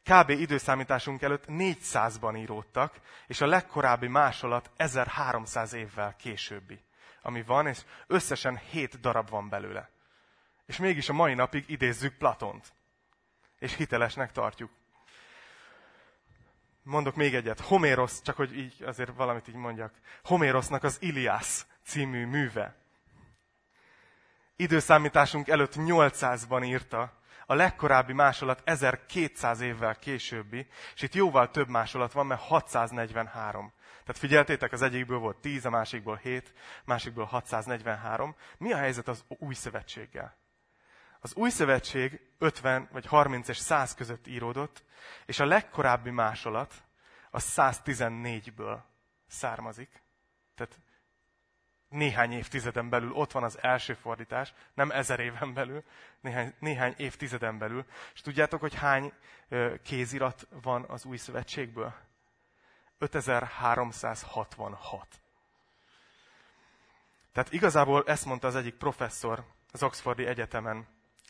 kb. 0.04 0.30
időszámításunk 0.30 1.22
előtt 1.22 1.44
400-ban 1.48 2.38
íródtak, 2.38 3.00
és 3.26 3.40
a 3.40 3.46
legkorábbi 3.46 4.06
másolat 4.06 4.70
1300 4.76 5.72
évvel 5.72 6.16
későbbi, 6.16 6.80
ami 7.22 7.42
van, 7.42 7.66
és 7.66 7.80
összesen 8.06 8.56
7 8.56 9.00
darab 9.00 9.30
van 9.30 9.48
belőle. 9.48 9.90
És 10.66 10.76
mégis 10.76 11.08
a 11.08 11.12
mai 11.12 11.34
napig 11.34 11.64
idézzük 11.66 12.16
Platont. 12.16 12.72
És 13.58 13.74
hitelesnek 13.74 14.32
tartjuk. 14.32 14.70
Mondok 16.82 17.14
még 17.14 17.34
egyet. 17.34 17.60
Homérosz, 17.60 18.22
csak 18.22 18.36
hogy 18.36 18.58
így 18.58 18.82
azért 18.82 19.14
valamit 19.14 19.48
így 19.48 19.54
mondjak. 19.54 19.94
Homérosznak 20.22 20.82
az 20.82 20.96
Iliász 21.00 21.66
című 21.84 22.26
műve. 22.26 22.76
Időszámításunk 24.56 25.48
előtt 25.48 25.74
800-ban 25.76 26.64
írta, 26.64 27.12
a 27.46 27.54
legkorábbi 27.54 28.12
másolat 28.12 28.62
1200 28.64 29.60
évvel 29.60 29.96
későbbi, 29.96 30.66
és 30.94 31.02
itt 31.02 31.14
jóval 31.14 31.50
több 31.50 31.68
másolat 31.68 32.12
van, 32.12 32.26
mert 32.26 32.40
643. 32.40 33.72
Tehát 34.04 34.18
figyeltétek, 34.18 34.72
az 34.72 34.82
egyikből 34.82 35.18
volt 35.18 35.36
10, 35.36 35.64
a 35.64 35.70
másikból 35.70 36.16
7, 36.16 36.52
másikból 36.84 37.24
643. 37.24 38.36
Mi 38.58 38.72
a 38.72 38.76
helyzet 38.76 39.08
az 39.08 39.24
új 39.28 39.54
szövetséggel? 39.54 40.36
Az 41.20 41.34
új 41.34 41.50
szövetség 41.50 42.20
50 42.38 42.88
vagy 42.92 43.06
30 43.06 43.48
és 43.48 43.56
100 43.56 43.94
között 43.94 44.26
íródott, 44.26 44.84
és 45.26 45.40
a 45.40 45.44
legkorábbi 45.44 46.10
másolat 46.10 46.74
a 47.30 47.38
114-ből 47.38 48.78
származik. 49.26 50.02
Tehát 50.54 50.78
néhány 51.94 52.32
évtizeden 52.32 52.88
belül 52.88 53.12
ott 53.12 53.32
van 53.32 53.42
az 53.42 53.58
első 53.62 53.94
fordítás, 53.94 54.54
nem 54.74 54.90
ezer 54.90 55.20
éven 55.20 55.54
belül, 55.54 55.84
néhány, 56.20 56.54
néhány 56.58 56.94
évtizeden 56.96 57.58
belül. 57.58 57.84
És 58.14 58.20
tudjátok, 58.20 58.60
hogy 58.60 58.74
hány 58.74 59.12
kézirat 59.82 60.48
van 60.62 60.84
az 60.88 61.04
új 61.04 61.16
szövetségből? 61.16 61.94
5366. 62.98 65.06
Tehát 67.32 67.52
igazából 67.52 68.02
ezt 68.06 68.24
mondta 68.24 68.46
az 68.46 68.56
egyik 68.56 68.74
professzor 68.74 69.44
az 69.72 69.82
Oxfordi 69.82 70.26
Egyetemen, 70.26 70.86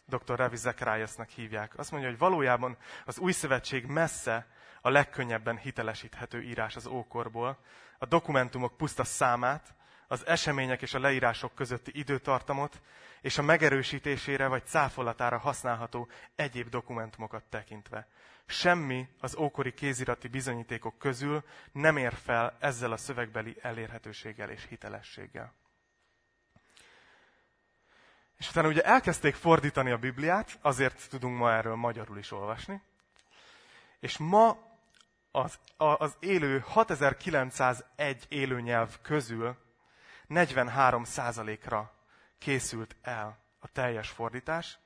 dr. 0.07 0.37
Ravi 0.37 0.57
Zachariasnak 0.57 1.29
hívják. 1.29 1.79
Azt 1.79 1.91
mondja, 1.91 2.09
hogy 2.09 2.19
valójában 2.19 2.77
az 3.05 3.19
új 3.19 3.33
szövetség 3.33 3.87
messze 3.87 4.47
a 4.81 4.91
legkönnyebben 4.91 5.59
hitelesíthető 5.59 6.43
írás 6.43 6.77
az 6.77 6.87
ókorból. 6.87 7.59
A 7.99 8.07
dokumentumok 8.07 8.77
puszta 8.77 9.05
számát, 9.05 9.75
az 10.09 10.27
események 10.27 10.83
és 10.83 10.95
a 10.95 10.99
leírások 10.99 11.55
közötti 11.55 11.91
időtartamot, 11.95 12.81
és 13.21 13.39
a 13.39 13.43
megerősítésére 13.43 14.47
vagy 14.47 14.67
cáfolatára 14.67 15.39
használható 15.39 16.09
egyéb 16.35 16.69
dokumentumokat 16.69 17.45
tekintve. 17.45 18.09
Semmi 18.47 19.09
az 19.21 19.37
ókori 19.37 19.75
kézirati 19.75 20.29
bizonyítékok 20.29 20.99
közül 20.99 21.45
nem 21.73 21.97
ér 21.97 22.13
fel 22.13 22.57
ezzel 22.61 22.93
a 22.93 22.97
szövegbeli 22.97 23.57
elérhetőséggel 23.61 24.51
és 24.51 24.67
hitelességgel. 24.69 25.55
És 28.39 28.51
utána 28.51 28.69
ugye 28.69 28.83
elkezdték 28.83 29.35
fordítani 29.35 29.91
a 29.91 29.99
Bibliát, 29.99 30.59
azért 30.63 31.09
tudunk 31.09 31.39
ma 31.39 31.53
erről 31.53 31.75
magyarul 31.75 32.19
is 32.19 32.31
olvasni. 32.31 32.83
És 34.01 34.19
ma 34.19 34.59
az, 35.31 35.59
az 35.77 36.17
élő 36.21 36.59
6901 36.67 38.27
élőnyelv 38.29 39.01
közül 39.03 39.57
43 40.35 41.05
ra 41.65 41.93
készült 42.39 42.97
el 43.03 43.39
a 43.59 43.69
teljes 43.69 44.09
fordítás, 44.11 44.79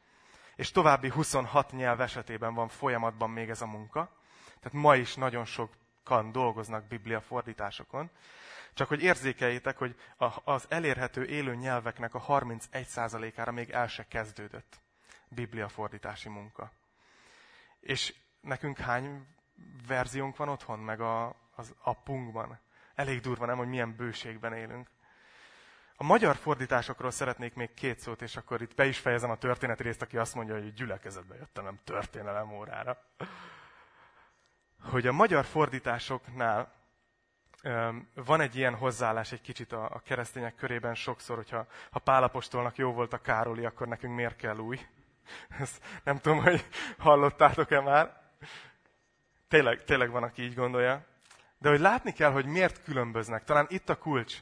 és 0.57 0.71
további 0.71 1.09
26 1.11 1.73
nyelv 1.73 2.01
esetében 2.01 2.55
van 2.55 2.69
folyamatban 2.69 3.31
még 3.31 3.49
ez 3.49 3.63
a 3.63 3.67
munka. 3.67 4.11
Tehát 4.45 4.73
ma 4.73 4.97
is 4.97 5.15
nagyon 5.15 5.45
sokan 5.45 6.33
dolgoznak 6.33 6.85
Biblia 6.87 7.21
fordításokon. 7.21 8.11
Csak 8.75 8.89
hogy 8.89 9.03
érzékeljétek, 9.03 9.79
hogy 9.79 9.97
az 10.45 10.67
elérhető 10.69 11.25
élő 11.25 11.55
nyelveknek 11.55 12.15
a 12.15 12.25
31%-ára 12.29 13.53
még 13.53 13.71
el 13.71 13.87
se 13.87 14.07
kezdődött 14.09 14.81
Biblia 15.29 15.69
fordítási 15.69 16.29
munka. 16.29 16.71
És 17.81 18.15
nekünk 18.41 18.79
hány 18.79 19.27
verziónk 19.87 20.37
van 20.37 20.49
otthon, 20.49 20.79
meg 20.79 21.01
a, 21.01 21.35
az 21.55 21.75
appunkban? 21.83 22.59
Elég 22.95 23.21
durva, 23.21 23.47
nem, 23.47 23.57
hogy 23.57 23.69
milyen 23.69 23.97
bőségben 23.97 24.53
élünk. 24.53 24.89
A 26.01 26.05
magyar 26.05 26.37
fordításokról 26.37 27.11
szeretnék 27.11 27.55
még 27.55 27.75
két 27.75 27.99
szót, 27.99 28.23
és 28.23 28.37
akkor 28.37 28.63
itt 28.63 28.75
be 28.75 28.87
is 28.87 28.99
fejezem 28.99 29.31
a 29.31 29.37
történet 29.37 29.81
részt, 29.81 30.03
aki 30.03 30.17
azt 30.17 30.35
mondja, 30.35 30.55
hogy 30.55 30.73
gyülekezetbe 30.73 31.35
jöttem, 31.35 31.65
nem 31.65 31.79
történelem 31.85 32.53
órára. 32.53 33.03
Hogy 34.83 35.07
a 35.07 35.13
magyar 35.13 35.45
fordításoknál 35.45 36.73
van 38.15 38.41
egy 38.41 38.57
ilyen 38.57 38.75
hozzáállás 38.75 39.33
egy 39.33 39.41
kicsit 39.41 39.73
a, 39.73 39.85
a 39.85 40.03
keresztények 40.05 40.55
körében 40.55 40.95
sokszor, 40.95 41.37
hogyha 41.37 41.67
ha 41.91 41.99
Pálapostolnak 41.99 42.77
jó 42.77 42.93
volt 42.93 43.13
a 43.13 43.21
Károli, 43.21 43.65
akkor 43.65 43.89
nekünk 43.89 44.15
miért 44.15 44.37
kell 44.37 44.59
új? 44.59 44.81
Ezt 45.61 45.85
nem 46.05 46.19
tudom, 46.19 46.43
hogy 46.43 46.67
hallottátok-e 46.99 47.81
már. 47.81 48.21
Tényleg, 49.49 49.85
tényleg 49.85 50.11
van, 50.11 50.23
aki 50.23 50.43
így 50.43 50.55
gondolja. 50.55 51.07
De 51.59 51.69
hogy 51.69 51.81
látni 51.81 52.13
kell, 52.13 52.31
hogy 52.31 52.47
miért 52.47 52.83
különböznek. 52.83 53.45
Talán 53.45 53.67
itt 53.69 53.89
a 53.89 53.99
kulcs. 53.99 54.39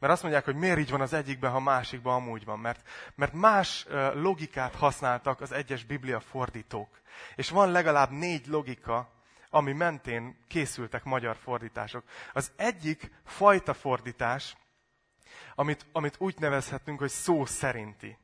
Mert 0.00 0.12
azt 0.12 0.22
mondják, 0.22 0.44
hogy 0.44 0.54
miért 0.56 0.78
így 0.78 0.90
van 0.90 1.00
az 1.00 1.12
egyikben, 1.12 1.50
ha 1.50 1.60
másikban 1.60 2.14
amúgy 2.14 2.44
van. 2.44 2.58
Mert, 2.58 2.88
mert 3.14 3.32
más 3.32 3.86
logikát 4.14 4.74
használtak 4.74 5.40
az 5.40 5.52
egyes 5.52 5.84
biblia 5.84 6.20
fordítók. 6.20 7.00
És 7.34 7.50
van 7.50 7.70
legalább 7.70 8.10
négy 8.10 8.46
logika, 8.46 9.10
ami 9.50 9.72
mentén 9.72 10.44
készültek 10.48 11.04
magyar 11.04 11.36
fordítások. 11.36 12.04
Az 12.32 12.52
egyik 12.56 13.10
fajta 13.24 13.74
fordítás, 13.74 14.56
amit, 15.54 15.86
amit 15.92 16.14
úgy 16.18 16.34
nevezhetünk, 16.38 16.98
hogy 16.98 17.10
szó 17.10 17.44
szerinti. 17.44 18.18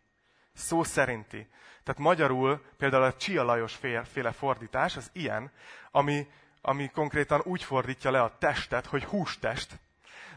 Szó 0.52 0.82
szerinti. 0.82 1.48
Tehát 1.82 2.00
magyarul 2.00 2.64
például 2.76 3.02
a 3.02 3.16
Csia 3.16 3.42
Lajos 3.42 3.78
féle 4.04 4.32
fordítás, 4.32 4.96
az 4.96 5.10
ilyen, 5.12 5.52
ami, 5.90 6.26
ami 6.60 6.88
konkrétan 6.88 7.40
úgy 7.44 7.62
fordítja 7.62 8.10
le 8.10 8.22
a 8.22 8.38
testet, 8.38 8.86
hogy 8.86 9.04
hústest, 9.04 9.78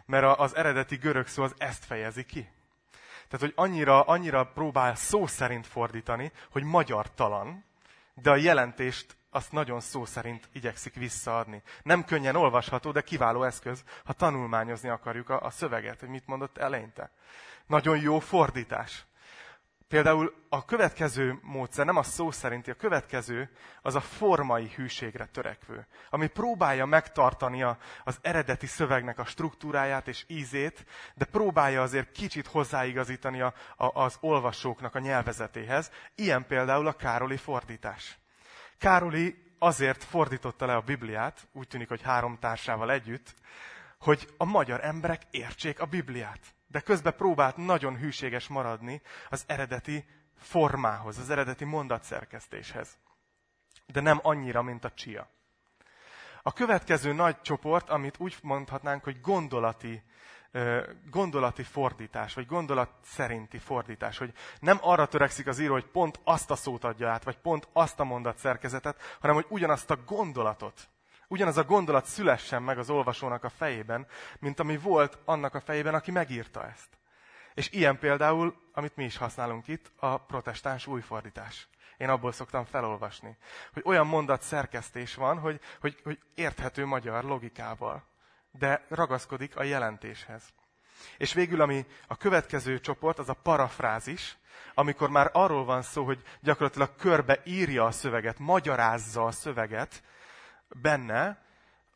mert 0.09 0.39
az 0.39 0.55
eredeti 0.55 0.95
görög 0.95 1.27
szó 1.27 1.43
az 1.43 1.53
ezt 1.57 1.85
fejezi 1.85 2.25
ki. 2.25 2.49
Tehát, 3.27 3.45
hogy 3.45 3.53
annyira, 3.55 4.01
annyira 4.01 4.43
próbál 4.43 4.95
szó 4.95 5.27
szerint 5.27 5.67
fordítani, 5.67 6.31
hogy 6.51 6.63
magyar 6.63 7.13
talan, 7.13 7.65
de 8.13 8.29
a 8.29 8.35
jelentést 8.35 9.17
azt 9.29 9.51
nagyon 9.51 9.79
szó 9.79 10.05
szerint 10.05 10.49
igyekszik 10.53 10.93
visszaadni. 10.93 11.61
Nem 11.83 12.05
könnyen 12.05 12.35
olvasható, 12.35 12.91
de 12.91 13.01
kiváló 13.01 13.43
eszköz, 13.43 13.83
ha 14.03 14.13
tanulmányozni 14.13 14.89
akarjuk 14.89 15.29
a, 15.29 15.41
a 15.41 15.49
szöveget, 15.49 15.99
hogy 15.99 16.09
mit 16.09 16.27
mondott 16.27 16.57
eleinte. 16.57 17.11
Nagyon 17.65 17.99
jó 17.99 18.19
fordítás. 18.19 19.05
Például 19.89 20.33
a 20.49 20.65
következő 20.65 21.39
módszer, 21.41 21.85
nem 21.85 21.97
a 21.97 22.03
szó 22.03 22.31
szerinti, 22.31 22.71
a 22.71 22.75
következő 22.75 23.49
az 23.81 23.95
a 23.95 24.01
formai 24.01 24.71
hűségre 24.75 25.25
törekvő, 25.25 25.87
ami 26.09 26.27
próbálja 26.27 26.85
megtartani 26.85 27.63
a, 27.63 27.77
az 28.03 28.17
eredeti 28.21 28.65
szövegnek 28.65 29.19
a 29.19 29.25
struktúráját 29.25 30.07
és 30.07 30.23
ízét, 30.27 30.85
de 31.15 31.25
próbálja 31.25 31.81
azért 31.81 32.11
kicsit 32.11 32.47
hozzáigazítani 32.47 33.41
a, 33.41 33.53
a, 33.75 34.01
az 34.01 34.17
olvasóknak 34.19 34.95
a 34.95 34.99
nyelvezetéhez. 34.99 35.91
Ilyen 36.15 36.45
például 36.47 36.87
a 36.87 36.93
Károli 36.93 37.37
fordítás. 37.37 38.17
Károli 38.77 39.53
azért 39.59 40.03
fordította 40.03 40.65
le 40.65 40.75
a 40.75 40.81
Bibliát, 40.81 41.47
úgy 41.51 41.67
tűnik, 41.67 41.87
hogy 41.87 42.01
három 42.01 42.37
társával 42.39 42.91
együtt, 42.91 43.33
hogy 43.99 44.33
a 44.37 44.45
magyar 44.45 44.83
emberek 44.83 45.21
értsék 45.31 45.79
a 45.79 45.85
Bibliát 45.85 46.39
de 46.71 46.79
közben 46.79 47.15
próbált 47.15 47.57
nagyon 47.57 47.97
hűséges 47.97 48.47
maradni 48.47 49.01
az 49.29 49.43
eredeti 49.47 50.05
formához, 50.37 51.17
az 51.17 51.29
eredeti 51.29 51.65
mondatszerkesztéshez. 51.65 52.97
De 53.85 54.01
nem 54.01 54.19
annyira, 54.21 54.61
mint 54.61 54.85
a 54.85 54.91
csia. 54.91 55.29
A 56.41 56.53
következő 56.53 57.13
nagy 57.13 57.41
csoport, 57.41 57.89
amit 57.89 58.19
úgy 58.19 58.37
mondhatnánk, 58.41 59.03
hogy 59.03 59.21
gondolati, 59.21 60.03
gondolati 61.09 61.63
fordítás, 61.63 62.33
vagy 62.33 62.45
gondolat 62.45 62.89
szerinti 63.03 63.57
fordítás, 63.57 64.17
hogy 64.17 64.33
nem 64.59 64.77
arra 64.81 65.07
törekszik 65.07 65.47
az 65.47 65.59
író, 65.59 65.73
hogy 65.73 65.87
pont 65.87 66.19
azt 66.23 66.51
a 66.51 66.55
szót 66.55 66.83
adja 66.83 67.09
át, 67.09 67.23
vagy 67.23 67.37
pont 67.37 67.67
azt 67.73 67.99
a 67.99 68.03
mondatszerkezetet, 68.03 69.01
hanem 69.19 69.35
hogy 69.35 69.45
ugyanazt 69.49 69.91
a 69.91 70.03
gondolatot 70.05 70.89
ugyanaz 71.29 71.57
a 71.57 71.63
gondolat 71.63 72.05
szülessen 72.05 72.63
meg 72.63 72.77
az 72.77 72.89
olvasónak 72.89 73.43
a 73.43 73.49
fejében, 73.49 74.07
mint 74.39 74.59
ami 74.59 74.77
volt 74.77 75.17
annak 75.25 75.55
a 75.55 75.59
fejében, 75.59 75.93
aki 75.93 76.11
megírta 76.11 76.67
ezt. 76.67 76.97
És 77.53 77.71
ilyen 77.71 77.99
például, 77.99 78.55
amit 78.73 78.95
mi 78.95 79.03
is 79.03 79.17
használunk 79.17 79.67
itt, 79.67 79.91
a 79.95 80.17
protestáns 80.17 80.87
újfordítás. 80.87 81.67
Én 81.97 82.09
abból 82.09 82.31
szoktam 82.31 82.65
felolvasni. 82.65 83.37
Hogy 83.73 83.83
olyan 83.85 84.07
mondat 84.07 84.41
szerkesztés 84.41 85.15
van, 85.15 85.39
hogy, 85.39 85.59
hogy, 85.79 85.99
hogy 86.03 86.19
érthető 86.35 86.85
magyar 86.85 87.23
logikával, 87.23 88.03
de 88.51 88.85
ragaszkodik 88.89 89.57
a 89.57 89.63
jelentéshez. 89.63 90.43
És 91.17 91.33
végül, 91.33 91.61
ami 91.61 91.85
a 92.07 92.17
következő 92.17 92.79
csoport, 92.79 93.19
az 93.19 93.29
a 93.29 93.33
parafrázis, 93.33 94.37
amikor 94.73 95.09
már 95.09 95.29
arról 95.33 95.65
van 95.65 95.81
szó, 95.81 96.05
hogy 96.05 96.23
gyakorlatilag 96.41 96.95
körbe 96.95 97.41
írja 97.43 97.85
a 97.85 97.91
szöveget, 97.91 98.39
magyarázza 98.39 99.25
a 99.25 99.31
szöveget, 99.31 100.03
benne, 100.81 101.43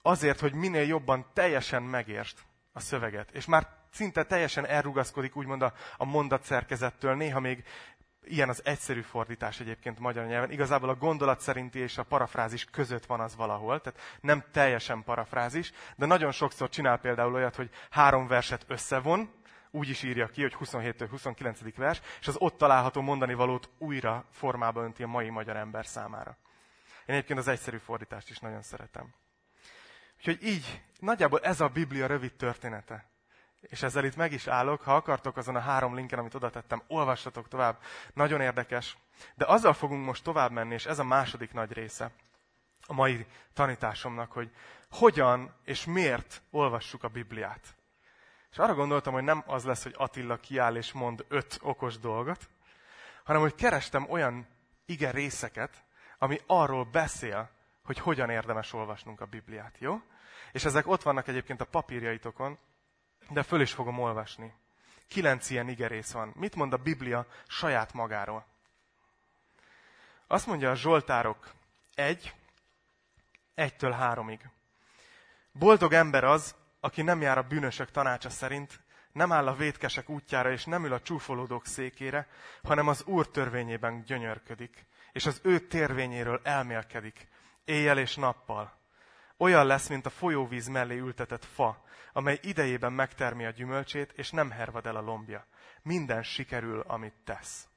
azért, 0.02 0.40
hogy 0.40 0.54
minél 0.54 0.84
jobban 0.84 1.26
teljesen 1.34 1.84
megértsd 1.84 2.38
a 2.74 2.80
szöveget. 2.80 3.32
És 3.32 3.46
már 3.46 3.68
szinte 3.92 4.24
teljesen 4.24 4.66
elrugaszkodik 4.66 5.36
úgymond 5.36 5.62
a, 5.62 5.74
a 5.98 6.06
mondatszerkezettől, 6.06 7.16
néha 7.16 7.40
még 7.40 7.64
ilyen 8.26 8.50
az 8.50 8.62
egyszerű 8.66 9.02
fordítás 9.02 9.60
egyébként 9.60 10.00
magyar 10.00 10.26
nyelven. 10.26 10.52
Igazából 10.52 10.90
a 10.90 10.96
gondolat 10.96 11.40
szerinti 11.40 11.80
és 11.80 11.98
a 11.98 12.04
parafrázis 12.04 12.66
között 12.66 13.06
van 13.06 13.20
az 13.20 13.36
valahol, 13.36 13.82
tehát 13.82 14.00
nem 14.22 14.44
teljesen 14.52 15.04
parafrázis, 15.04 15.72
de 15.96 16.06
nagyon 16.06 16.32
sokszor 16.32 16.70
csinál 16.70 16.98
például 16.98 17.34
olyat, 17.34 17.56
hogy 17.56 17.70
három 17.90 18.28
verset 18.28 18.66
összevon, 18.68 19.32
úgy 19.72 19.90
is 19.90 20.04
írja 20.04 20.28
ki, 20.28 20.42
hogy 20.42 20.56
27-29. 20.60 21.74
vers, 21.76 22.02
és 22.20 22.28
az 22.28 22.36
ott 22.38 22.58
található 22.58 23.02
mondani 23.02 23.34
valót 23.34 23.70
újra 23.78 24.26
formába 24.32 24.84
önti 24.84 25.04
a 25.04 25.08
mai 25.08 25.30
magyar 25.30 25.56
ember 25.56 25.86
számára. 25.86 26.38
Én 27.06 27.16
egyébként 27.16 27.40
az 27.40 27.48
egyszerű 27.48 27.78
fordítást 27.78 28.30
is 28.30 28.40
nagyon 28.40 28.62
szeretem. 28.62 29.14
Úgyhogy 30.18 30.44
így, 30.44 30.82
nagyjából 31.00 31.40
ez 31.40 31.62
a 31.62 31.68
Biblia 31.68 32.08
rövid 32.08 32.34
története. 32.34 33.12
És 33.62 33.84
ezzel 33.84 34.06
itt 34.06 34.16
meg 34.16 34.32
is 34.32 34.48
állok, 34.48 34.82
ha 34.82 34.96
akartok 34.96 35.38
azon 35.38 35.56
a 35.56 35.60
három 35.60 35.96
linken, 35.96 36.20
amit 36.20 36.34
oda 36.34 36.50
tettem, 36.50 36.84
olvassatok 36.88 37.48
tovább. 37.48 37.82
Nagyon 38.14 38.42
érdekes. 38.42 38.98
De 39.36 39.46
azzal 39.46 39.74
fogunk 39.74 40.06
most 40.06 40.24
tovább 40.24 40.52
menni, 40.52 40.74
és 40.74 40.86
ez 40.86 41.00
a 41.00 41.04
második 41.04 41.54
nagy 41.54 41.72
része 41.72 42.12
a 42.86 42.94
mai 42.94 43.26
tanításomnak, 43.54 44.32
hogy 44.32 44.52
hogyan 44.90 45.56
és 45.64 45.86
miért 45.86 46.42
olvassuk 46.52 47.04
a 47.04 47.08
Bibliát. 47.08 47.76
És 48.52 48.58
arra 48.58 48.74
gondoltam, 48.74 49.14
hogy 49.14 49.24
nem 49.24 49.44
az 49.46 49.64
lesz, 49.64 49.84
hogy 49.84 49.96
Attila 49.98 50.38
kiáll 50.38 50.76
és 50.76 50.92
mond 50.92 51.26
öt 51.28 51.60
okos 51.62 51.98
dolgot, 51.98 52.50
hanem 53.24 53.42
hogy 53.42 53.56
kerestem 53.56 54.10
olyan 54.10 54.48
ige 54.86 55.12
részeket, 55.12 55.84
ami 56.24 56.40
arról 56.46 56.84
beszél, 56.84 57.50
hogy 57.84 58.00
hogyan 58.00 58.30
érdemes 58.30 58.74
olvasnunk 58.74 59.22
a 59.22 59.26
Bibliát, 59.26 59.76
jó? 59.78 60.02
És 60.52 60.66
ezek 60.66 60.88
ott 60.88 61.02
vannak 61.02 61.28
egyébként 61.28 61.62
a 61.62 61.66
papírjaitokon, 61.66 62.58
de 63.30 63.44
föl 63.44 63.62
is 63.62 63.74
fogom 63.74 64.00
olvasni. 64.00 64.54
Kilenc 65.08 65.50
ilyen 65.50 65.68
igerész 65.68 66.12
van. 66.12 66.34
Mit 66.36 66.56
mond 66.56 66.74
a 66.74 66.78
Biblia 66.78 67.26
saját 67.48 67.94
magáról? 67.94 68.46
Azt 70.28 70.48
mondja 70.48 70.72
a 70.72 70.76
Zsoltárok 70.76 71.52
egy, 71.96 72.34
egytől 73.54 73.92
háromig. 73.92 74.50
Boldog 75.52 75.94
ember 75.94 76.24
az, 76.24 76.56
aki 76.80 77.02
nem 77.02 77.22
jár 77.22 77.38
a 77.38 77.48
bűnösök 77.48 77.92
tanácsa 77.92 78.30
szerint, 78.30 78.80
nem 79.12 79.32
áll 79.32 79.48
a 79.48 79.56
vétkesek 79.56 80.10
útjára, 80.10 80.52
és 80.52 80.66
nem 80.66 80.86
ül 80.86 80.94
a 80.94 81.02
csúfolódók 81.02 81.66
székére, 81.66 82.28
hanem 82.64 82.88
az 82.88 83.04
Úr 83.04 83.30
törvényében 83.30 84.04
gyönyörködik, 84.04 84.86
és 85.14 85.26
az 85.26 85.40
ő 85.44 85.60
térvényéről 85.60 86.40
elmélkedik, 86.44 87.28
éjjel 87.66 87.98
és 87.98 88.16
nappal. 88.16 88.82
Olyan 89.38 89.66
lesz, 89.66 89.90
mint 89.90 90.06
a 90.06 90.10
folyóvíz 90.10 90.68
mellé 90.68 90.98
ültetett 90.98 91.46
fa, 91.46 91.84
amely 92.14 92.40
idejében 92.42 92.94
megtermi 92.94 93.46
a 93.46 93.50
gyümölcsét, 93.50 94.12
és 94.12 94.32
nem 94.32 94.50
hervad 94.50 94.86
el 94.86 94.96
a 94.96 95.02
lombja. 95.02 95.46
Minden 95.82 96.24
sikerül, 96.24 96.80
amit 96.80 97.16
tesz. 97.24 97.68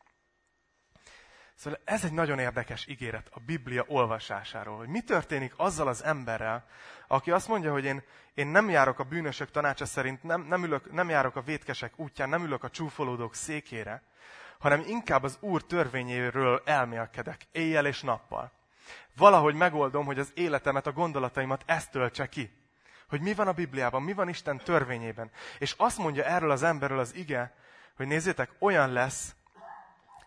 Szóval 1.55 1.81
ez 1.85 2.05
egy 2.05 2.13
nagyon 2.13 2.39
érdekes 2.39 2.87
ígéret 2.87 3.29
a 3.31 3.41
Biblia 3.41 3.85
olvasásáról, 3.89 4.77
hogy 4.77 4.89
mi 4.89 5.01
történik 5.01 5.53
azzal 5.57 5.89
az 5.89 6.05
emberrel, 6.05 6.67
aki 7.07 7.31
azt 7.31 7.49
mondja, 7.49 7.73
hogy 7.73 7.85
én, 7.85 8.03
én 8.35 8.47
nem 8.47 8.71
járok 8.71 8.99
a 8.99 9.05
bűnösök 9.05 9.51
tanácsa 9.51 9.87
szerint, 9.87 10.23
nem, 10.23 10.43
nem, 10.43 10.65
ülök, 10.65 10.93
nem 10.93 11.09
járok 11.09 11.37
a 11.37 11.43
vétkesek 11.43 11.99
útján, 11.99 12.29
nem 12.29 12.45
ülök 12.45 12.65
a 12.65 12.71
csúfolódók 12.71 13.35
székére, 13.35 14.03
hanem 14.59 14.83
inkább 14.87 15.23
az 15.23 15.37
Úr 15.41 15.65
törvényéről 15.65 16.63
elmélkedek, 16.65 17.47
éjjel 17.53 17.87
és 17.87 18.03
nappal. 18.03 18.53
Valahogy 19.17 19.55
megoldom, 19.55 20.05
hogy 20.05 20.19
az 20.19 20.33
életemet, 20.35 20.87
a 20.87 20.93
gondolataimat 20.93 21.63
ezt 21.67 21.91
töltse 21.91 22.29
ki. 22.29 22.51
Hogy 23.09 23.21
mi 23.21 23.35
van 23.35 23.49
a 23.49 23.53
Bibliában, 23.53 24.03
mi 24.03 24.13
van 24.13 24.29
Isten 24.29 24.59
törvényében. 24.59 25.31
És 25.59 25.75
azt 25.77 25.99
mondja 25.99 26.25
erről 26.25 26.51
az 26.51 26.63
emberről 26.63 26.99
az 26.99 27.15
ige, 27.15 27.55
hogy 27.97 28.07
nézzétek, 28.07 28.51
olyan 28.59 28.93
lesz, 28.93 29.35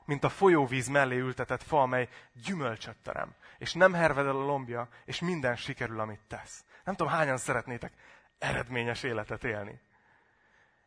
mint 0.05 0.23
a 0.23 0.29
folyóvíz 0.29 0.87
mellé 0.87 1.17
ültetett 1.17 1.63
fa, 1.63 1.81
amely 1.81 2.07
gyümölcsöt 2.45 2.97
terem, 3.03 3.35
és 3.57 3.73
nem 3.73 3.93
herved 3.93 4.25
el 4.25 4.35
a 4.35 4.45
lombja, 4.45 4.87
és 5.05 5.19
minden 5.19 5.55
sikerül, 5.55 5.99
amit 5.99 6.21
tesz. 6.27 6.63
Nem 6.83 6.95
tudom, 6.95 7.13
hányan 7.13 7.37
szeretnétek 7.37 7.93
eredményes 8.37 9.03
életet 9.03 9.43
élni. 9.43 9.79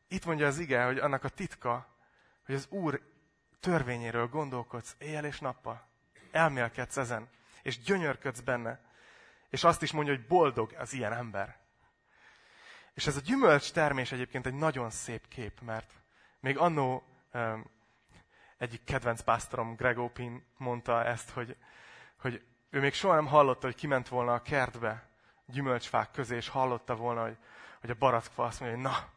Itt 0.08 0.24
mondja 0.24 0.46
az 0.46 0.58
ige, 0.58 0.84
hogy 0.84 0.98
annak 0.98 1.24
a 1.24 1.28
titka, 1.28 1.86
hogy 2.46 2.54
az 2.54 2.66
Úr 2.70 3.00
törvényéről 3.62 4.28
gondolkodsz 4.28 4.94
éjjel 4.98 5.24
és 5.24 5.38
nappal. 5.38 5.88
Elmélkedsz 6.30 6.96
ezen, 6.96 7.28
és 7.62 7.78
gyönyörködsz 7.78 8.40
benne. 8.40 8.80
És 9.50 9.64
azt 9.64 9.82
is 9.82 9.92
mondja, 9.92 10.14
hogy 10.14 10.26
boldog 10.26 10.72
az 10.78 10.92
ilyen 10.92 11.12
ember. 11.12 11.56
És 12.94 13.06
ez 13.06 13.16
a 13.16 13.20
gyümölcs 13.20 13.72
termés 13.72 14.12
egyébként 14.12 14.46
egy 14.46 14.54
nagyon 14.54 14.90
szép 14.90 15.28
kép, 15.28 15.60
mert 15.60 15.92
még 16.40 16.58
annó 16.58 17.02
egyik 18.58 18.84
kedvenc 18.84 19.20
pásztorom, 19.20 19.74
Greg 19.74 19.98
Opin 19.98 20.44
mondta 20.56 21.04
ezt, 21.04 21.30
hogy, 21.30 21.56
hogy 22.20 22.44
ő 22.70 22.80
még 22.80 22.94
soha 22.94 23.14
nem 23.14 23.26
hallotta, 23.26 23.66
hogy 23.66 23.74
kiment 23.76 24.08
volna 24.08 24.32
a 24.34 24.42
kertbe 24.42 25.08
gyümölcsfák 25.46 26.10
közé, 26.10 26.36
és 26.36 26.48
hallotta 26.48 26.94
volna, 26.94 27.22
hogy, 27.22 27.36
hogy 27.80 27.90
a 27.90 27.94
barackfa 27.98 28.44
azt 28.44 28.60
mondja, 28.60 28.78
hogy 28.78 28.86
na, 28.86 29.10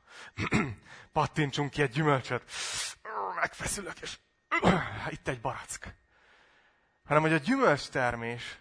pattintsunk 1.12 1.70
ki 1.70 1.82
egy 1.82 1.90
gyümölcsöt. 1.90 2.52
Megfeszülök, 3.36 4.00
és 4.02 4.18
itt 5.16 5.28
egy 5.28 5.42
barack. 5.42 5.96
Hanem, 7.06 7.22
hogy 7.22 7.34
a 7.34 7.38
gyümölcs 7.38 7.90
termés 7.90 8.60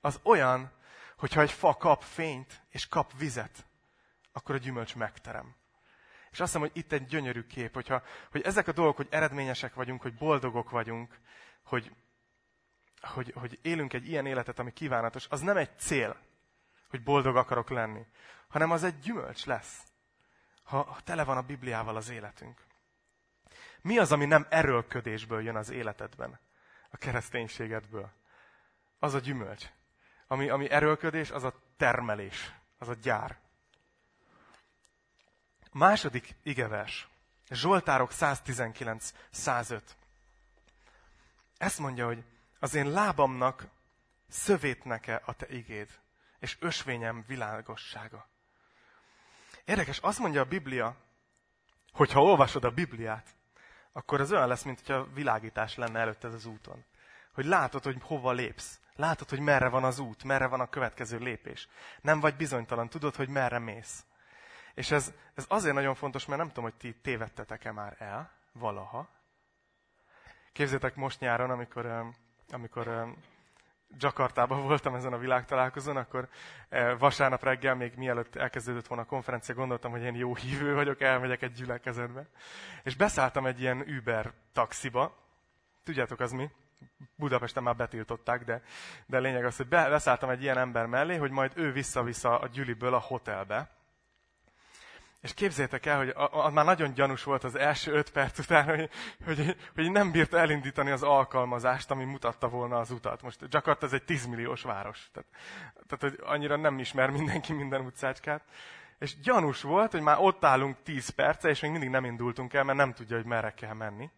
az 0.00 0.20
olyan, 0.22 0.72
hogyha 1.16 1.40
egy 1.40 1.52
fa 1.52 1.74
kap 1.74 2.02
fényt, 2.02 2.62
és 2.68 2.88
kap 2.88 3.18
vizet, 3.18 3.66
akkor 4.32 4.54
a 4.54 4.58
gyümölcs 4.58 4.94
megterem. 4.94 5.56
És 6.30 6.40
azt 6.40 6.52
hiszem, 6.52 6.68
hogy 6.68 6.76
itt 6.76 6.92
egy 6.92 7.06
gyönyörű 7.06 7.42
kép, 7.42 7.74
hogyha, 7.74 8.02
hogy 8.30 8.40
ezek 8.40 8.68
a 8.68 8.72
dolgok, 8.72 8.96
hogy 8.96 9.08
eredményesek 9.10 9.74
vagyunk, 9.74 10.02
hogy 10.02 10.14
boldogok 10.14 10.70
vagyunk, 10.70 11.20
hogy, 11.62 11.92
hogy, 13.00 13.32
hogy 13.32 13.58
élünk 13.62 13.92
egy 13.92 14.08
ilyen 14.08 14.26
életet, 14.26 14.58
ami 14.58 14.72
kívánatos, 14.72 15.26
az 15.28 15.40
nem 15.40 15.56
egy 15.56 15.78
cél, 15.78 16.16
hogy 16.88 17.02
boldog 17.02 17.36
akarok 17.36 17.70
lenni, 17.70 18.06
hanem 18.48 18.70
az 18.70 18.82
egy 18.82 18.98
gyümölcs 18.98 19.46
lesz, 19.46 19.82
ha, 20.62 20.82
ha 20.82 21.00
tele 21.00 21.24
van 21.24 21.36
a 21.36 21.42
Bibliával 21.42 21.96
az 21.96 22.08
életünk. 22.08 22.65
Mi 23.86 23.98
az, 23.98 24.12
ami 24.12 24.24
nem 24.24 24.46
erőlködésből 24.48 25.42
jön 25.42 25.56
az 25.56 25.70
életedben, 25.70 26.38
a 26.90 26.96
kereszténységedből? 26.96 28.10
Az 28.98 29.14
a 29.14 29.18
gyümölcs. 29.18 29.66
Ami, 30.26 30.48
ami 30.48 30.70
erőlködés, 30.70 31.30
az 31.30 31.44
a 31.44 31.54
termelés, 31.76 32.52
az 32.78 32.88
a 32.88 32.94
gyár. 32.94 33.38
Második 35.72 36.34
igevers. 36.42 37.08
Zsoltárok 37.50 38.10
119-105. 38.12 39.80
Ezt 41.56 41.78
mondja, 41.78 42.06
hogy 42.06 42.24
az 42.58 42.74
én 42.74 42.90
lábamnak 42.90 43.66
szövét 44.28 44.84
neke 44.84 45.22
a 45.24 45.32
te 45.32 45.48
igéd, 45.48 45.90
és 46.38 46.56
ösvényem 46.60 47.24
világossága. 47.26 48.28
Érdekes, 49.64 49.98
azt 49.98 50.18
mondja 50.18 50.40
a 50.40 50.48
Biblia, 50.48 50.96
hogy 51.92 52.12
ha 52.12 52.22
olvasod 52.22 52.64
a 52.64 52.70
Bibliát, 52.70 53.34
akkor 53.96 54.20
az 54.20 54.32
olyan 54.32 54.48
lesz, 54.48 54.62
mint 54.62 54.78
hogyha 54.78 55.12
világítás 55.12 55.74
lenne 55.74 55.98
előtted 55.98 56.34
az 56.34 56.46
úton. 56.46 56.84
Hogy 57.32 57.44
látod, 57.44 57.82
hogy 57.82 57.96
hova 58.02 58.32
lépsz. 58.32 58.80
Látod, 58.94 59.28
hogy 59.28 59.40
merre 59.40 59.68
van 59.68 59.84
az 59.84 59.98
út, 59.98 60.24
merre 60.24 60.46
van 60.46 60.60
a 60.60 60.68
következő 60.68 61.18
lépés. 61.18 61.68
Nem 62.00 62.20
vagy 62.20 62.36
bizonytalan, 62.36 62.88
tudod, 62.88 63.14
hogy 63.14 63.28
merre 63.28 63.58
mész. 63.58 64.04
És 64.74 64.90
ez, 64.90 65.12
ez 65.34 65.44
azért 65.48 65.74
nagyon 65.74 65.94
fontos, 65.94 66.26
mert 66.26 66.38
nem 66.38 66.48
tudom, 66.48 66.64
hogy 66.64 66.74
ti 66.74 66.94
tévedtetek-e 66.94 67.72
már 67.72 67.96
el 67.98 68.30
valaha. 68.52 69.08
Képzétek 70.52 70.94
most 70.94 71.20
nyáron, 71.20 71.50
amikor, 71.50 72.12
amikor 72.50 73.14
Jakartában 73.98 74.62
voltam 74.62 74.94
ezen 74.94 75.12
a 75.12 75.18
világtalálkozón, 75.18 75.96
akkor 75.96 76.28
vasárnap 76.98 77.42
reggel, 77.42 77.74
még 77.74 77.92
mielőtt 77.96 78.36
elkezdődött 78.36 78.86
volna 78.86 79.02
a 79.02 79.06
konferencia, 79.06 79.54
gondoltam, 79.54 79.90
hogy 79.90 80.02
én 80.02 80.14
jó 80.14 80.34
hívő 80.34 80.74
vagyok, 80.74 81.00
elmegyek 81.00 81.42
egy 81.42 81.52
gyülekezetbe. 81.52 82.26
És 82.82 82.96
beszálltam 82.96 83.46
egy 83.46 83.60
ilyen 83.60 83.80
Uber 83.98 84.32
taxiba. 84.52 85.16
Tudjátok, 85.84 86.20
az 86.20 86.32
mi? 86.32 86.50
Budapesten 87.14 87.62
már 87.62 87.76
betiltották, 87.76 88.44
de, 88.44 88.62
de 89.06 89.18
lényeg 89.18 89.44
az, 89.44 89.56
hogy 89.56 89.68
beszálltam 89.68 90.30
egy 90.30 90.42
ilyen 90.42 90.58
ember 90.58 90.86
mellé, 90.86 91.16
hogy 91.16 91.30
majd 91.30 91.52
ő 91.54 91.72
vissza-vissza 91.72 92.38
a 92.38 92.46
gyüliből 92.46 92.94
a 92.94 92.98
hotelbe. 92.98 93.75
És 95.26 95.34
képzétek 95.34 95.86
el, 95.86 95.96
hogy 95.96 96.12
az 96.30 96.52
már 96.52 96.64
nagyon 96.64 96.94
gyanús 96.94 97.22
volt 97.22 97.44
az 97.44 97.54
első 97.54 97.92
öt 97.92 98.10
perc 98.10 98.38
után, 98.38 98.64
hogy, 98.64 98.90
hogy, 99.24 99.56
hogy 99.74 99.90
nem 99.90 100.10
bírta 100.10 100.38
elindítani 100.38 100.90
az 100.90 101.02
alkalmazást, 101.02 101.90
ami 101.90 102.04
mutatta 102.04 102.48
volna 102.48 102.78
az 102.78 102.90
utat. 102.90 103.22
Most 103.22 103.40
Jakarta 103.48 103.86
ez 103.86 103.92
egy 103.92 104.04
10 104.04 104.26
milliós 104.26 104.62
város. 104.62 105.10
Tehát, 105.12 105.28
tehát, 105.86 106.16
hogy 106.16 106.26
annyira 106.34 106.56
nem 106.56 106.78
ismer 106.78 107.10
mindenki 107.10 107.52
minden 107.52 107.80
utcácskát. 107.80 108.42
És 108.98 109.20
gyanús 109.20 109.62
volt, 109.62 109.92
hogy 109.92 110.00
már 110.00 110.16
ott 110.20 110.44
állunk 110.44 110.76
10 110.82 111.08
perce, 111.08 111.48
és 111.48 111.60
még 111.60 111.70
mindig 111.70 111.90
nem 111.90 112.04
indultunk 112.04 112.54
el, 112.54 112.64
mert 112.64 112.78
nem 112.78 112.92
tudja, 112.92 113.16
hogy 113.16 113.26
merre 113.26 113.50
kell 113.50 113.74
menni. 113.74 114.10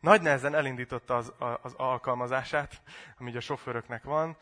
Nagy 0.00 0.22
nehezen 0.22 0.54
elindította 0.54 1.16
az, 1.16 1.32
az 1.62 1.74
alkalmazását, 1.76 2.82
ami 3.18 3.36
a 3.36 3.40
sofőröknek 3.40 4.02
van, 4.02 4.36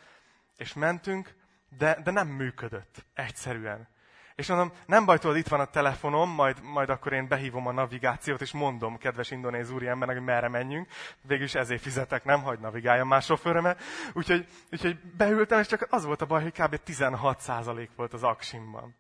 és 0.57 0.73
mentünk, 0.73 1.35
de, 1.79 2.01
de 2.05 2.11
nem 2.11 2.29
működött 2.29 3.05
egyszerűen. 3.15 3.89
És 4.35 4.49
mondom, 4.49 4.73
nem 4.87 5.05
baj, 5.05 5.19
tudod, 5.19 5.37
itt 5.37 5.49
van 5.49 5.61
a 5.61 5.65
telefonom, 5.65 6.31
majd, 6.31 6.63
majd 6.63 6.89
akkor 6.89 7.13
én 7.13 7.29
behívom 7.29 7.67
a 7.67 7.73
navigációt, 7.73 8.41
és 8.41 8.53
mondom, 8.53 8.99
kedves 8.99 9.31
indonéz 9.31 9.71
úriembernek, 9.71 10.17
hogy 10.17 10.27
merre 10.27 10.49
menjünk. 10.49 10.89
Végülis 11.23 11.55
ezért 11.55 11.83
fizetek, 11.83 12.25
nem 12.25 12.43
hagy 12.43 12.59
navigáljam 12.59 13.09
más 13.09 13.25
sofőrömet. 13.25 13.83
Úgyhogy, 14.13 14.47
úgyhogy 14.71 14.99
beültem, 15.17 15.59
és 15.61 15.67
csak 15.67 15.87
az 15.91 16.05
volt 16.05 16.23
a 16.23 16.27
baj, 16.27 16.43
hogy 16.43 16.53
kb. 16.53 16.81
16% 16.87 17.89
volt 17.97 18.13
az 18.13 18.23
aksimban. 18.23 18.97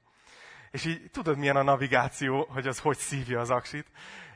És 0.70 0.84
így 0.84 1.10
tudod, 1.10 1.38
milyen 1.38 1.56
a 1.56 1.62
navigáció, 1.62 2.46
hogy 2.50 2.66
az 2.66 2.78
hogy 2.78 2.96
szívja 2.96 3.40
az 3.40 3.50
aksit. 3.50 3.86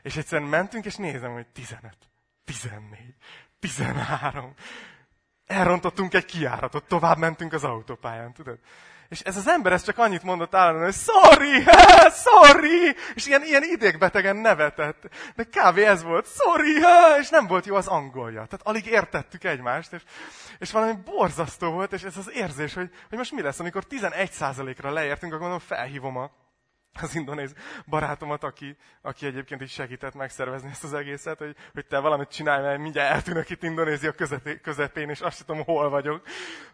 És 0.01 0.17
egyszerűen 0.17 0.49
mentünk, 0.49 0.85
és 0.85 0.95
nézem, 0.95 1.31
hogy 1.31 1.47
15, 1.47 1.97
14, 2.45 3.15
13. 3.59 4.53
Elrontottunk 5.45 6.13
egy 6.13 6.25
kiáratot, 6.25 6.87
tovább 6.87 7.17
mentünk 7.17 7.53
az 7.53 7.63
autópályán, 7.63 8.33
tudod? 8.33 8.59
És 9.09 9.19
ez 9.19 9.37
az 9.37 9.47
ember 9.47 9.71
ez 9.71 9.83
csak 9.83 9.97
annyit 9.97 10.23
mondott 10.23 10.55
állandóan, 10.55 10.85
hogy 10.85 10.93
sorry, 10.93 11.63
sorry, 12.27 12.95
és 13.13 13.27
ilyen, 13.27 13.43
ilyen 13.43 13.63
idégbetegen 13.63 14.35
nevetett. 14.35 15.09
De 15.35 15.43
kb. 15.43 15.77
ez 15.77 16.03
volt, 16.03 16.27
sorry, 16.27 16.73
és 17.21 17.29
nem 17.29 17.47
volt 17.47 17.65
jó 17.65 17.75
az 17.75 17.87
angolja. 17.87 18.45
Tehát 18.45 18.61
alig 18.63 18.85
értettük 18.85 19.43
egymást, 19.43 19.93
és, 19.93 20.01
és 20.59 20.71
valami 20.71 20.93
borzasztó 21.05 21.71
volt, 21.71 21.93
és 21.93 22.03
ez 22.03 22.17
az 22.17 22.31
érzés, 22.33 22.73
hogy, 22.73 22.89
hogy 23.09 23.17
most 23.17 23.31
mi 23.31 23.41
lesz, 23.41 23.59
amikor 23.59 23.83
11%-ra 23.89 24.91
leértünk, 24.91 25.31
akkor 25.31 25.47
mondom, 25.47 25.67
felhívom 25.67 26.17
a, 26.17 26.31
az 27.01 27.15
indonéz 27.15 27.53
barátomat, 27.85 28.43
aki, 28.43 28.77
aki 29.01 29.25
egyébként 29.25 29.61
is 29.61 29.71
segített 29.71 30.13
megszervezni 30.13 30.69
ezt 30.69 30.83
az 30.83 30.93
egészet, 30.93 31.37
hogy, 31.37 31.55
hogy 31.73 31.85
te 31.85 31.99
valamit 31.99 32.29
csinálj, 32.29 32.61
mert 32.61 32.79
mindjárt 32.79 33.13
eltűnök 33.13 33.49
itt 33.49 33.63
Indonézia 33.63 34.13
közepén, 34.61 35.09
és 35.09 35.19
azt 35.21 35.45
tudom, 35.45 35.63
hol 35.63 35.89
vagyok. 35.89 36.21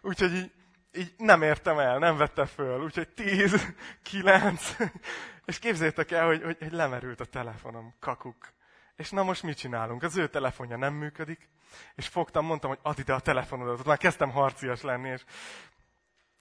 Úgyhogy 0.02 0.34
így, 0.34 0.52
így 0.96 1.14
nem 1.16 1.42
értem 1.42 1.78
el, 1.78 1.98
nem 1.98 2.16
vette 2.16 2.46
föl. 2.46 2.82
Úgyhogy 2.82 3.08
10, 3.08 3.74
9, 4.02 4.76
és 5.44 5.58
képzétek 5.58 6.10
el, 6.10 6.26
hogy, 6.26 6.42
hogy, 6.42 6.56
hogy 6.58 6.72
lemerült 6.72 7.20
a 7.20 7.24
telefonom, 7.24 7.94
kakuk. 8.00 8.52
És 8.96 9.10
na 9.10 9.22
most 9.22 9.42
mit 9.42 9.58
csinálunk? 9.58 10.02
Az 10.02 10.16
ő 10.16 10.28
telefonja 10.28 10.76
nem 10.76 10.94
működik, 10.94 11.48
és 11.94 12.08
fogtam, 12.08 12.44
mondtam, 12.44 12.70
hogy 12.70 12.78
add 12.82 12.98
ide 12.98 13.14
a 13.14 13.20
telefonodat. 13.20 13.84
Már 13.84 13.98
kezdtem 13.98 14.30
harcias 14.30 14.82
lenni, 14.82 15.08
és 15.08 15.24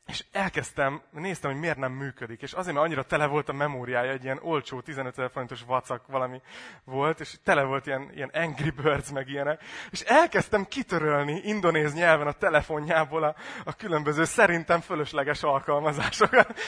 és 0.07 0.23
elkezdtem, 0.31 1.01
néztem, 1.11 1.51
hogy 1.51 1.59
miért 1.59 1.77
nem 1.77 1.91
működik. 1.91 2.41
És 2.41 2.53
azért, 2.53 2.73
mert 2.75 2.85
annyira 2.85 3.03
tele 3.03 3.25
volt 3.25 3.49
a 3.49 3.53
memóriája, 3.53 4.11
egy 4.11 4.23
ilyen 4.23 4.39
olcsó 4.41 4.81
15 4.81 5.17
ezer 5.17 5.31
forintos 5.31 5.61
vacak 5.61 6.07
valami 6.07 6.41
volt, 6.83 7.19
és 7.19 7.35
tele 7.43 7.63
volt 7.63 7.85
ilyen, 7.85 8.09
ilyen 8.15 8.31
Angry 8.33 8.69
Birds 8.69 9.11
meg 9.11 9.29
ilyenek. 9.29 9.63
És 9.89 10.01
elkezdtem 10.01 10.65
kitörölni 10.65 11.41
indonéz 11.43 11.93
nyelven 11.93 12.27
a 12.27 12.31
telefonjából 12.31 13.23
a, 13.23 13.35
a 13.65 13.75
különböző 13.75 14.23
szerintem 14.23 14.79
fölösleges 14.79 15.43
alkalmazásokat. 15.43 16.59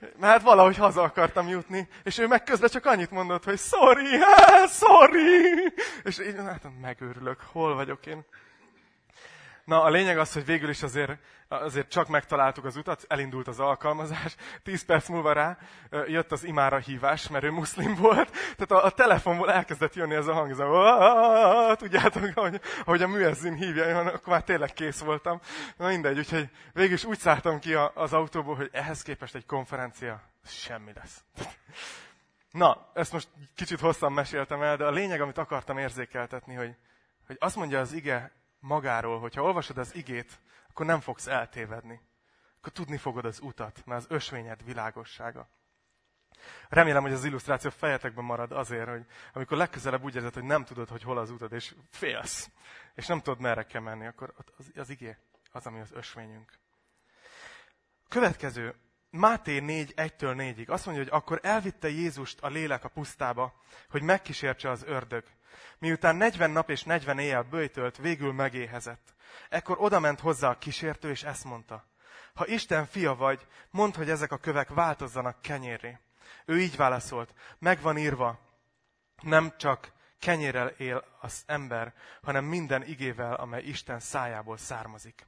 Mert 0.00 0.32
hát 0.32 0.42
valahogy 0.42 0.76
haza 0.76 1.02
akartam 1.02 1.48
jutni, 1.48 1.88
és 2.04 2.18
ő 2.18 2.26
meg 2.26 2.42
közben 2.42 2.68
csak 2.68 2.86
annyit 2.86 3.10
mondott, 3.10 3.44
hogy 3.44 3.58
sorry, 3.58 4.18
sorry. 4.80 5.72
És 6.02 6.18
így, 6.18 6.36
hát 6.36 6.66
megőrülök, 6.80 7.40
hol 7.52 7.74
vagyok 7.74 8.06
én. 8.06 8.24
Na, 9.70 9.82
a 9.82 9.88
lényeg 9.88 10.18
az, 10.18 10.32
hogy 10.32 10.44
végül 10.44 10.68
is 10.68 10.82
azért, 10.82 11.18
azért 11.48 11.88
csak 11.88 12.08
megtaláltuk 12.08 12.64
az 12.64 12.76
utat, 12.76 13.04
elindult 13.08 13.48
az 13.48 13.60
alkalmazás. 13.60 14.36
Tíz 14.62 14.84
perc 14.84 15.08
múlva 15.08 15.32
rá 15.32 15.58
jött 16.06 16.32
az 16.32 16.44
imára 16.44 16.78
hívás, 16.78 17.28
mert 17.28 17.44
ő 17.44 17.50
muszlim 17.50 17.94
volt. 17.94 18.30
Tehát 18.30 18.70
a, 18.70 18.84
a 18.84 18.90
telefonból 18.90 19.52
elkezdett 19.52 19.94
jönni 19.94 20.14
ez 20.14 20.26
a 20.26 20.32
hang, 20.32 20.50
ez 20.50 20.58
a, 20.58 21.74
tudjátok, 21.78 22.32
hogy, 22.34 22.60
hogy 22.84 23.02
a 23.02 23.06
műezzin 23.06 23.54
hívja, 23.54 23.98
akkor 23.98 24.32
már 24.32 24.44
tényleg 24.44 24.72
kész 24.72 25.00
voltam. 25.00 25.40
Na 25.76 25.88
mindegy, 25.88 26.18
úgyhogy 26.18 26.50
végül 26.72 26.94
is 26.94 27.04
úgy 27.04 27.18
szálltam 27.18 27.58
ki 27.58 27.74
az 27.74 28.12
autóból, 28.12 28.56
hogy 28.56 28.68
ehhez 28.72 29.02
képest 29.02 29.34
egy 29.34 29.46
konferencia 29.46 30.22
semmi 30.44 30.92
lesz. 30.94 31.24
Na, 32.50 32.90
ezt 32.94 33.12
most 33.12 33.28
kicsit 33.54 33.80
hosszan 33.80 34.12
meséltem 34.12 34.62
el, 34.62 34.76
de 34.76 34.84
a 34.84 34.90
lényeg, 34.90 35.20
amit 35.20 35.38
akartam 35.38 35.78
érzékeltetni, 35.78 36.54
hogy, 36.54 36.76
hogy 37.26 37.36
azt 37.40 37.56
mondja 37.56 37.80
az 37.80 37.92
ige 37.92 38.38
magáról, 38.60 39.20
hogyha 39.20 39.42
olvasod 39.42 39.78
az 39.78 39.94
igét, 39.94 40.40
akkor 40.68 40.86
nem 40.86 41.00
fogsz 41.00 41.26
eltévedni. 41.26 42.00
Akkor 42.58 42.72
tudni 42.72 42.96
fogod 42.96 43.24
az 43.24 43.40
utat, 43.42 43.82
mert 43.86 44.00
az 44.00 44.06
ösvényed 44.10 44.64
világossága. 44.64 45.48
Remélem, 46.68 47.02
hogy 47.02 47.12
az 47.12 47.24
illusztráció 47.24 47.70
fejetekben 47.70 48.24
marad 48.24 48.52
azért, 48.52 48.88
hogy 48.88 49.06
amikor 49.32 49.56
legközelebb 49.56 50.02
úgy 50.02 50.14
érzed, 50.14 50.34
hogy 50.34 50.44
nem 50.44 50.64
tudod, 50.64 50.88
hogy 50.88 51.02
hol 51.02 51.18
az 51.18 51.30
utad, 51.30 51.52
és 51.52 51.74
félsz, 51.90 52.50
és 52.94 53.06
nem 53.06 53.20
tudod, 53.20 53.40
merre 53.40 53.62
kell 53.62 53.80
menni, 53.80 54.06
akkor 54.06 54.34
az, 54.56 54.70
az 54.74 54.90
igé 54.90 55.16
az, 55.52 55.66
ami 55.66 55.80
az 55.80 55.92
ösvényünk. 55.92 56.52
Következő, 58.08 58.74
Máté 59.10 59.58
4, 59.58 59.92
1-től 59.96 60.54
4-ig 60.56 60.68
azt 60.68 60.86
mondja, 60.86 61.04
hogy 61.04 61.12
akkor 61.12 61.40
elvitte 61.42 61.88
Jézust 61.88 62.40
a 62.40 62.48
lélek 62.48 62.84
a 62.84 62.88
pusztába, 62.88 63.54
hogy 63.88 64.02
megkísértse 64.02 64.70
az 64.70 64.82
ördög. 64.82 65.24
Miután 65.78 66.16
40 66.16 66.50
nap 66.50 66.70
és 66.70 66.82
40 66.82 67.18
éjjel 67.18 67.42
bőjtölt, 67.42 67.96
végül 67.96 68.32
megéhezett. 68.32 69.14
Ekkor 69.48 69.76
odament 69.80 70.20
hozzá 70.20 70.48
a 70.48 70.58
kísértő, 70.58 71.10
és 71.10 71.22
ezt 71.22 71.44
mondta. 71.44 71.84
Ha 72.34 72.46
Isten 72.46 72.86
fia 72.86 73.14
vagy, 73.14 73.46
mondd, 73.70 73.96
hogy 73.96 74.10
ezek 74.10 74.32
a 74.32 74.38
kövek 74.38 74.68
változzanak 74.68 75.42
kenyérré. 75.42 75.98
Ő 76.44 76.60
így 76.60 76.76
válaszolt, 76.76 77.34
megvan 77.58 77.98
írva, 77.98 78.38
nem 79.22 79.54
csak 79.56 79.92
kenyérrel 80.18 80.68
él 80.68 81.04
az 81.20 81.42
ember, 81.46 81.94
hanem 82.22 82.44
minden 82.44 82.82
igével, 82.82 83.34
amely 83.34 83.62
Isten 83.62 84.00
szájából 84.00 84.56
származik. 84.56 85.26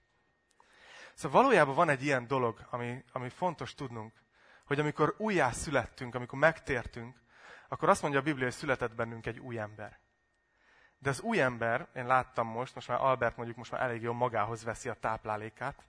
Szóval 1.14 1.42
valójában 1.42 1.74
van 1.74 1.88
egy 1.88 2.04
ilyen 2.04 2.26
dolog, 2.26 2.66
ami, 2.70 3.04
ami 3.12 3.28
fontos 3.28 3.74
tudnunk, 3.74 4.12
hogy 4.64 4.80
amikor 4.80 5.14
újjá 5.18 5.50
születtünk, 5.50 6.14
amikor 6.14 6.38
megtértünk, 6.38 7.20
akkor 7.68 7.88
azt 7.88 8.02
mondja 8.02 8.20
a 8.20 8.22
Biblia, 8.22 8.44
hogy 8.44 8.54
született 8.54 8.94
bennünk 8.94 9.26
egy 9.26 9.38
új 9.38 9.58
ember. 9.58 9.98
De 11.02 11.10
az 11.10 11.20
új 11.20 11.40
ember, 11.40 11.86
én 11.94 12.06
láttam 12.06 12.46
most, 12.46 12.74
most 12.74 12.88
már 12.88 13.00
Albert 13.00 13.36
mondjuk 13.36 13.58
most 13.58 13.70
már 13.70 13.80
elég 13.80 14.02
jól 14.02 14.14
magához 14.14 14.64
veszi 14.64 14.88
a 14.88 14.94
táplálékát, 15.00 15.84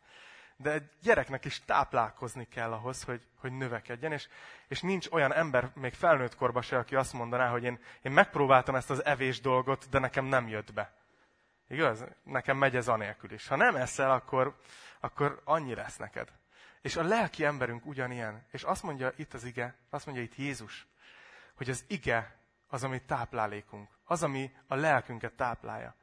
de 0.55 0.71
egy 0.71 0.89
gyereknek 1.01 1.45
is 1.45 1.61
táplálkozni 1.65 2.47
kell 2.47 2.71
ahhoz, 2.71 3.03
hogy, 3.03 3.27
hogy 3.37 3.51
növekedjen, 3.51 4.11
és, 4.11 4.27
és 4.67 4.81
nincs 4.81 5.07
olyan 5.11 5.33
ember 5.33 5.71
még 5.75 5.93
felnőtt 5.93 6.35
korban 6.35 6.61
se, 6.61 6.77
aki 6.77 6.95
azt 6.95 7.13
mondaná, 7.13 7.49
hogy 7.49 7.63
én, 7.63 7.79
én 8.01 8.11
megpróbáltam 8.11 8.75
ezt 8.75 8.89
az 8.89 9.05
evés 9.05 9.41
dolgot, 9.41 9.89
de 9.89 9.99
nekem 9.99 10.25
nem 10.25 10.47
jött 10.47 10.73
be. 10.73 10.93
Igaz? 11.67 12.05
Nekem 12.23 12.57
megy 12.57 12.75
ez 12.75 12.87
anélkül 12.87 13.31
is. 13.31 13.47
Ha 13.47 13.55
nem 13.55 13.75
eszel, 13.75 14.11
akkor, 14.11 14.59
akkor 14.99 15.41
annyi 15.43 15.75
lesz 15.75 15.97
neked. 15.97 16.31
És 16.81 16.95
a 16.95 17.03
lelki 17.03 17.45
emberünk 17.45 17.85
ugyanilyen. 17.85 18.45
És 18.51 18.63
azt 18.63 18.83
mondja 18.83 19.11
itt 19.15 19.33
az 19.33 19.43
ige, 19.43 19.75
azt 19.89 20.05
mondja 20.05 20.23
itt 20.23 20.35
Jézus, 20.35 20.87
hogy 21.55 21.69
az 21.69 21.83
ige 21.87 22.42
az, 22.73 22.83
ami 22.83 23.01
táplálékunk. 23.01 23.89
Az, 24.03 24.23
ami 24.23 24.51
a 24.67 24.75
lelkünket 24.75 25.33
táplálja. 25.33 25.95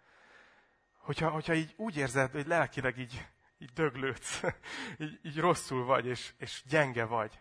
Hogyha, 0.97 1.31
hogyha 1.31 1.55
így 1.55 1.75
úgy 1.77 1.97
érzed, 1.97 2.33
hogy 2.33 2.47
lelkileg 2.47 2.99
így, 2.99 3.29
így 3.59 3.73
döglődsz, 3.73 4.41
így, 4.99 5.21
így 5.23 5.39
rosszul 5.39 5.85
vagy, 5.85 6.07
és, 6.07 6.33
és 6.39 6.63
gyenge 6.69 7.05
vagy, 7.05 7.41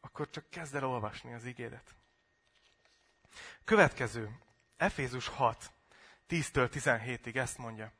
akkor 0.00 0.30
csak 0.30 0.50
kezd 0.50 0.74
el 0.74 0.84
olvasni 0.84 1.32
az 1.34 1.44
igédet. 1.44 1.94
Következő, 3.64 4.30
Efézus 4.76 5.28
6, 5.28 5.72
10-től 6.28 6.68
17-ig 6.72 7.36
ezt 7.36 7.58
mondja. 7.58 7.92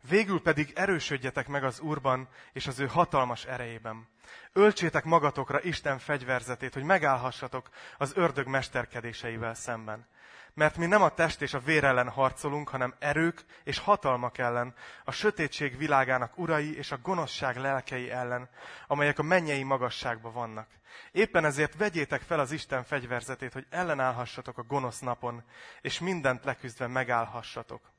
Végül 0.00 0.42
pedig 0.42 0.72
erősödjetek 0.74 1.48
meg 1.48 1.64
az 1.64 1.80
Úrban 1.80 2.28
és 2.52 2.66
az 2.66 2.78
ő 2.78 2.86
hatalmas 2.86 3.44
erejében. 3.44 4.08
Öltsétek 4.52 5.04
magatokra 5.04 5.62
Isten 5.62 5.98
fegyverzetét, 5.98 6.74
hogy 6.74 6.82
megállhassatok 6.82 7.68
az 7.98 8.12
ördög 8.16 8.46
mesterkedéseivel 8.46 9.54
szemben. 9.54 10.06
Mert 10.54 10.76
mi 10.76 10.86
nem 10.86 11.02
a 11.02 11.14
test 11.14 11.42
és 11.42 11.54
a 11.54 11.58
vér 11.58 11.84
ellen 11.84 12.08
harcolunk, 12.08 12.68
hanem 12.68 12.94
erők 12.98 13.44
és 13.64 13.78
hatalmak 13.78 14.38
ellen, 14.38 14.74
a 15.04 15.10
sötétség 15.10 15.76
világának 15.76 16.38
urai 16.38 16.76
és 16.76 16.92
a 16.92 16.98
gonoszság 17.02 17.56
lelkei 17.56 18.10
ellen, 18.10 18.48
amelyek 18.86 19.18
a 19.18 19.22
mennyei 19.22 19.62
magasságban 19.62 20.32
vannak. 20.32 20.68
Éppen 21.12 21.44
ezért 21.44 21.76
vegyétek 21.76 22.20
fel 22.20 22.40
az 22.40 22.52
Isten 22.52 22.84
fegyverzetét, 22.84 23.52
hogy 23.52 23.66
ellenállhassatok 23.70 24.58
a 24.58 24.62
gonosz 24.62 24.98
napon, 24.98 25.44
és 25.80 25.98
mindent 25.98 26.44
leküzdve 26.44 26.86
megállhassatok. 26.86 27.92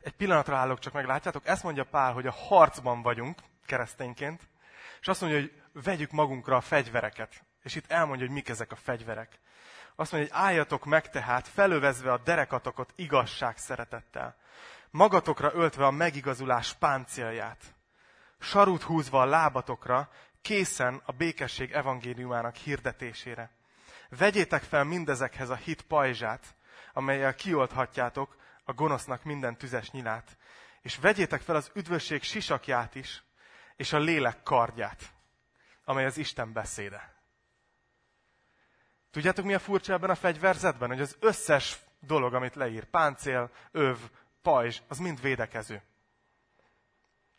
Egy 0.00 0.16
pillanatra 0.16 0.56
állok 0.56 0.78
csak 0.78 0.92
meg, 0.92 1.06
látjátok? 1.06 1.46
Ezt 1.46 1.62
mondja 1.62 1.84
Pál, 1.84 2.12
hogy 2.12 2.26
a 2.26 2.32
harcban 2.32 3.02
vagyunk 3.02 3.38
keresztényként, 3.66 4.48
és 5.04 5.10
azt 5.10 5.20
mondja, 5.20 5.40
hogy 5.40 5.82
vegyük 5.82 6.10
magunkra 6.10 6.56
a 6.56 6.60
fegyvereket. 6.60 7.44
És 7.62 7.74
itt 7.74 7.90
elmondja, 7.90 8.26
hogy 8.26 8.34
mik 8.34 8.48
ezek 8.48 8.72
a 8.72 8.76
fegyverek. 8.76 9.38
Azt 9.96 10.12
mondja, 10.12 10.30
hogy 10.32 10.42
álljatok 10.44 10.84
meg 10.84 11.10
tehát, 11.10 11.48
felövezve 11.48 12.12
a 12.12 12.18
derekatokat 12.18 12.92
igazság 12.96 13.58
szeretettel. 13.58 14.36
Magatokra 14.90 15.50
öltve 15.54 15.86
a 15.86 15.90
megigazulás 15.90 16.72
páncélját. 16.72 17.74
Sarut 18.38 18.82
húzva 18.82 19.20
a 19.20 19.24
lábatokra, 19.24 20.10
készen 20.42 21.02
a 21.04 21.12
békesség 21.12 21.72
evangéliumának 21.72 22.56
hirdetésére. 22.56 23.50
Vegyétek 24.08 24.62
fel 24.62 24.84
mindezekhez 24.84 25.50
a 25.50 25.54
hit 25.54 25.82
pajzsát, 25.82 26.54
amelyel 26.92 27.34
kiolthatjátok 27.34 28.36
a 28.64 28.72
gonosznak 28.72 29.24
minden 29.24 29.56
tüzes 29.56 29.90
nyilát. 29.90 30.36
És 30.82 30.96
vegyétek 30.96 31.40
fel 31.40 31.56
az 31.56 31.70
üdvösség 31.74 32.22
sisakját 32.22 32.94
is, 32.94 33.22
és 33.76 33.92
a 33.92 33.98
lélek 33.98 34.42
kardját, 34.42 35.12
amely 35.84 36.04
az 36.04 36.16
Isten 36.16 36.52
beszéde. 36.52 37.14
Tudjátok, 39.10 39.44
mi 39.44 39.54
a 39.54 39.58
furcsa 39.58 39.92
ebben 39.92 40.10
a 40.10 40.14
fegyverzetben? 40.14 40.88
Hogy 40.88 41.00
az 41.00 41.16
összes 41.20 41.78
dolog, 42.00 42.34
amit 42.34 42.54
leír, 42.54 42.84
páncél, 42.84 43.50
öv, 43.70 43.98
pajzs, 44.42 44.80
az 44.88 44.98
mind 44.98 45.20
védekező. 45.20 45.82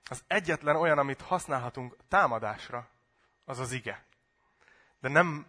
Az 0.09 0.23
egyetlen 0.27 0.75
olyan, 0.75 0.97
amit 0.97 1.21
használhatunk 1.21 1.95
támadásra, 2.07 2.87
az 3.45 3.59
az 3.59 3.71
ige. 3.71 4.05
De 4.99 5.09
nem, 5.09 5.45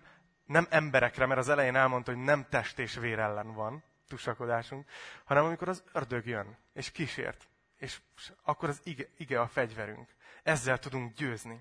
nem 0.47 0.67
emberekre, 0.71 1.27
mert 1.27 1.41
az 1.41 1.49
elején 1.49 1.77
elmondta, 1.77 2.13
hogy 2.13 2.23
nem 2.23 2.47
test 2.49 2.79
és 2.79 2.95
vér 2.95 3.19
ellen 3.19 3.53
van 3.53 3.85
tusakodásunk, 4.09 4.89
hanem 5.25 5.45
amikor 5.45 5.69
az 5.69 5.83
ördög 5.93 6.27
jön, 6.27 6.57
és 6.73 6.93
kísért, 6.93 7.49
és 7.77 8.01
akkor 8.43 8.69
az 8.69 8.81
ige, 8.85 9.07
ige 9.17 9.41
a 9.41 9.49
fegyverünk. 9.49 10.15
Ezzel 10.47 10.79
tudunk 10.79 11.15
győzni. 11.15 11.61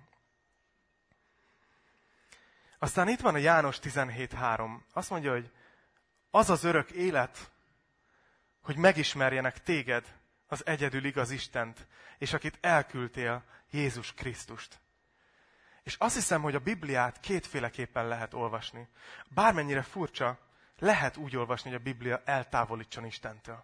Aztán 2.79 3.07
itt 3.07 3.19
van 3.19 3.33
a 3.33 3.37
János 3.37 3.79
17.3. 3.79 4.79
Azt 4.93 5.09
mondja, 5.09 5.31
hogy 5.31 5.51
az 6.29 6.49
az 6.49 6.63
örök 6.63 6.91
élet, 6.91 7.51
hogy 8.61 8.75
megismerjenek 8.75 9.63
téged, 9.63 10.19
az 10.47 10.65
egyedül 10.65 11.05
igaz 11.05 11.31
Istent, 11.31 11.87
és 12.17 12.33
akit 12.33 12.57
elküldtél, 12.61 13.43
Jézus 13.71 14.13
Krisztust. 14.13 14.79
És 15.83 15.95
azt 15.95 16.15
hiszem, 16.15 16.41
hogy 16.41 16.55
a 16.55 16.59
Bibliát 16.59 17.19
kétféleképpen 17.19 18.07
lehet 18.07 18.33
olvasni. 18.33 18.87
Bármennyire 19.29 19.81
furcsa, 19.81 20.39
lehet 20.79 21.17
úgy 21.17 21.35
olvasni, 21.35 21.69
hogy 21.69 21.79
a 21.79 21.83
Biblia 21.83 22.21
eltávolítson 22.25 23.05
Istentől. 23.05 23.63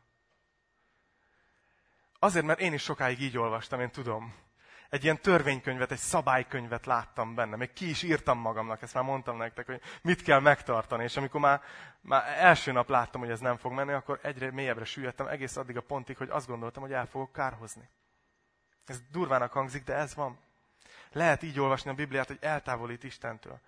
Azért, 2.19 2.45
mert 2.45 2.59
én 2.59 2.73
is 2.73 2.83
sokáig 2.83 3.21
így 3.21 3.37
olvastam, 3.37 3.79
én 3.81 3.91
tudom. 3.91 4.49
Egy 4.91 5.03
ilyen 5.03 5.21
törvénykönyvet, 5.21 5.91
egy 5.91 5.97
szabálykönyvet 5.97 6.85
láttam 6.85 7.35
benne. 7.35 7.55
Még 7.55 7.73
ki 7.73 7.89
is 7.89 8.03
írtam 8.03 8.37
magamnak, 8.39 8.81
ezt 8.81 8.93
már 8.93 9.03
mondtam 9.03 9.37
nektek, 9.37 9.65
hogy 9.65 9.81
mit 10.01 10.21
kell 10.21 10.39
megtartani. 10.39 11.03
És 11.03 11.17
amikor 11.17 11.39
már, 11.39 11.61
már 12.01 12.23
első 12.37 12.71
nap 12.71 12.89
láttam, 12.89 13.21
hogy 13.21 13.29
ez 13.29 13.39
nem 13.39 13.57
fog 13.57 13.71
menni, 13.71 13.91
akkor 13.91 14.19
egyre 14.23 14.51
mélyebbre 14.51 14.85
süllyedtem 14.85 15.27
egész 15.27 15.55
addig 15.55 15.77
a 15.77 15.81
pontig, 15.81 16.17
hogy 16.17 16.29
azt 16.29 16.47
gondoltam, 16.47 16.81
hogy 16.81 16.93
el 16.93 17.05
fogok 17.05 17.31
kárhozni. 17.31 17.89
Ez 18.85 19.01
durvának 19.11 19.51
hangzik, 19.51 19.83
de 19.83 19.93
ez 19.93 20.15
van. 20.15 20.39
Lehet 21.11 21.43
így 21.43 21.59
olvasni 21.59 21.89
a 21.89 21.93
Bibliát, 21.93 22.27
hogy 22.27 22.39
eltávolít 22.41 23.03
Istentől. 23.03 23.59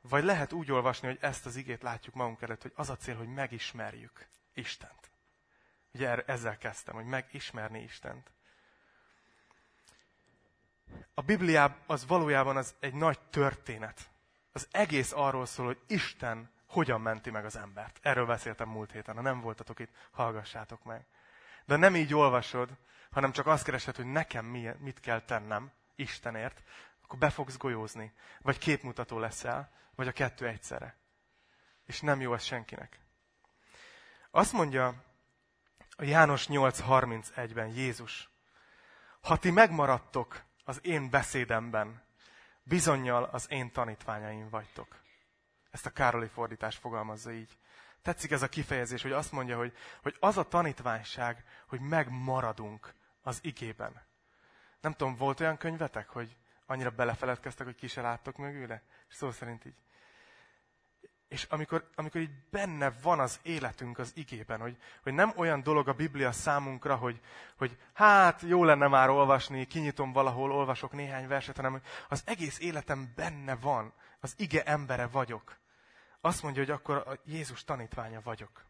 Vagy 0.00 0.24
lehet 0.24 0.52
úgy 0.52 0.72
olvasni, 0.72 1.08
hogy 1.08 1.18
ezt 1.20 1.46
az 1.46 1.56
igét 1.56 1.82
látjuk 1.82 2.14
magunk 2.14 2.42
előtt, 2.42 2.62
hogy 2.62 2.72
az 2.74 2.90
a 2.90 2.96
cél, 2.96 3.16
hogy 3.16 3.28
megismerjük 3.28 4.28
Istent. 4.54 5.10
Ugye 5.92 6.24
ezzel 6.24 6.58
kezdtem, 6.58 6.94
hogy 6.94 7.04
megismerni 7.06 7.82
Istent. 7.82 8.32
A 11.14 11.22
Biblia 11.22 11.76
az 11.86 12.06
valójában 12.06 12.56
az 12.56 12.74
egy 12.80 12.94
nagy 12.94 13.18
történet. 13.30 14.10
Az 14.52 14.68
egész 14.70 15.12
arról 15.12 15.46
szól, 15.46 15.66
hogy 15.66 15.80
Isten 15.86 16.50
hogyan 16.66 17.00
menti 17.00 17.30
meg 17.30 17.44
az 17.44 17.56
embert. 17.56 17.98
Erről 18.02 18.26
beszéltem 18.26 18.68
múlt 18.68 18.92
héten. 18.92 19.14
Ha 19.14 19.22
nem 19.22 19.40
voltatok 19.40 19.78
itt, 19.78 19.90
hallgassátok 20.10 20.84
meg. 20.84 21.06
De 21.64 21.76
nem 21.76 21.96
így 21.96 22.14
olvasod, 22.14 22.70
hanem 23.10 23.32
csak 23.32 23.46
azt 23.46 23.64
keresed, 23.64 23.96
hogy 23.96 24.12
nekem 24.12 24.44
mit 24.78 25.00
kell 25.00 25.20
tennem 25.20 25.72
Istenért, 25.94 26.62
akkor 27.02 27.18
be 27.18 27.30
fogsz 27.30 27.56
golyózni. 27.56 28.12
Vagy 28.40 28.58
képmutató 28.58 29.18
leszel, 29.18 29.72
vagy 29.94 30.08
a 30.08 30.12
kettő 30.12 30.46
egyszerre. 30.46 30.96
És 31.86 32.00
nem 32.00 32.20
jó 32.20 32.34
ez 32.34 32.42
senkinek. 32.42 33.00
Azt 34.30 34.52
mondja 34.52 34.94
a 35.96 36.04
János 36.04 36.46
8.31-ben 36.46 37.68
Jézus, 37.68 38.28
ha 39.20 39.36
ti 39.36 39.50
megmaradtok 39.50 40.42
az 40.64 40.80
én 40.82 41.10
beszédemben, 41.10 42.02
bizonyal 42.62 43.24
az 43.24 43.46
én 43.50 43.72
tanítványaim 43.72 44.48
vagytok. 44.48 45.02
Ezt 45.70 45.86
a 45.86 45.90
Károli 45.90 46.28
fordítás 46.28 46.76
fogalmazza 46.76 47.32
így. 47.32 47.58
Tetszik 48.02 48.30
ez 48.30 48.42
a 48.42 48.48
kifejezés, 48.48 49.02
hogy 49.02 49.12
azt 49.12 49.32
mondja, 49.32 49.56
hogy, 49.56 49.76
hogy 50.02 50.16
az 50.20 50.36
a 50.36 50.48
tanítványság, 50.48 51.44
hogy 51.66 51.80
megmaradunk 51.80 52.94
az 53.22 53.38
igében. 53.42 54.02
Nem 54.80 54.92
tudom, 54.92 55.16
volt 55.16 55.40
olyan 55.40 55.56
könyvetek, 55.56 56.08
hogy 56.08 56.36
annyira 56.66 56.90
belefeledkeztek, 56.90 57.66
hogy 57.66 57.74
ki 57.74 57.86
se 57.86 58.00
láttok 58.00 58.36
mögüle? 58.36 58.82
És 59.08 59.14
szó 59.14 59.30
szerint 59.30 59.64
így. 59.64 59.76
És 61.34 61.46
amikor, 61.48 61.88
amikor 61.94 62.20
így 62.20 62.30
benne 62.50 62.90
van 63.02 63.20
az 63.20 63.40
életünk 63.42 63.98
az 63.98 64.12
igében, 64.14 64.60
hogy, 64.60 64.76
hogy 65.02 65.12
nem 65.12 65.32
olyan 65.36 65.62
dolog 65.62 65.88
a 65.88 65.92
Biblia 65.92 66.32
számunkra, 66.32 66.96
hogy, 66.96 67.20
hogy 67.56 67.78
hát 67.92 68.40
jó 68.40 68.64
lenne 68.64 68.88
már 68.88 69.08
olvasni, 69.08 69.66
kinyitom 69.66 70.12
valahol, 70.12 70.52
olvasok 70.52 70.92
néhány 70.92 71.28
verset, 71.28 71.56
hanem 71.56 71.72
hogy 71.72 71.82
az 72.08 72.22
egész 72.24 72.58
életem 72.58 73.12
benne 73.16 73.56
van, 73.56 73.92
az 74.20 74.34
ige 74.36 74.62
embere 74.62 75.06
vagyok. 75.06 75.56
Azt 76.20 76.42
mondja, 76.42 76.62
hogy 76.62 76.70
akkor 76.70 76.96
a 76.96 77.18
Jézus 77.24 77.64
tanítványa 77.64 78.20
vagyok. 78.24 78.64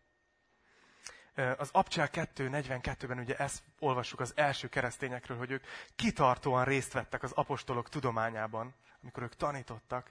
Az 1.56 1.68
Abcsel 1.72 2.08
2.42-ben 2.12 3.18
ugye 3.18 3.36
ezt 3.36 3.62
olvassuk 3.78 4.20
az 4.20 4.32
első 4.36 4.68
keresztényekről, 4.68 5.36
hogy 5.36 5.50
ők 5.50 5.64
kitartóan 5.96 6.64
részt 6.64 6.92
vettek 6.92 7.22
az 7.22 7.32
apostolok 7.32 7.88
tudományában, 7.88 8.74
amikor 9.02 9.22
ők 9.22 9.36
tanítottak, 9.36 10.10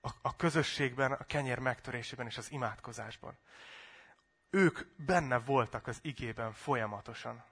a, 0.00 0.10
a 0.22 0.36
közösségben, 0.36 1.12
a 1.12 1.24
kenyér 1.24 1.58
megtörésében 1.58 2.26
és 2.26 2.38
az 2.38 2.52
imádkozásban. 2.52 3.38
Ők 4.50 4.78
benne 4.96 5.38
voltak 5.38 5.86
az 5.86 5.98
igében 6.02 6.52
folyamatosan. 6.52 7.44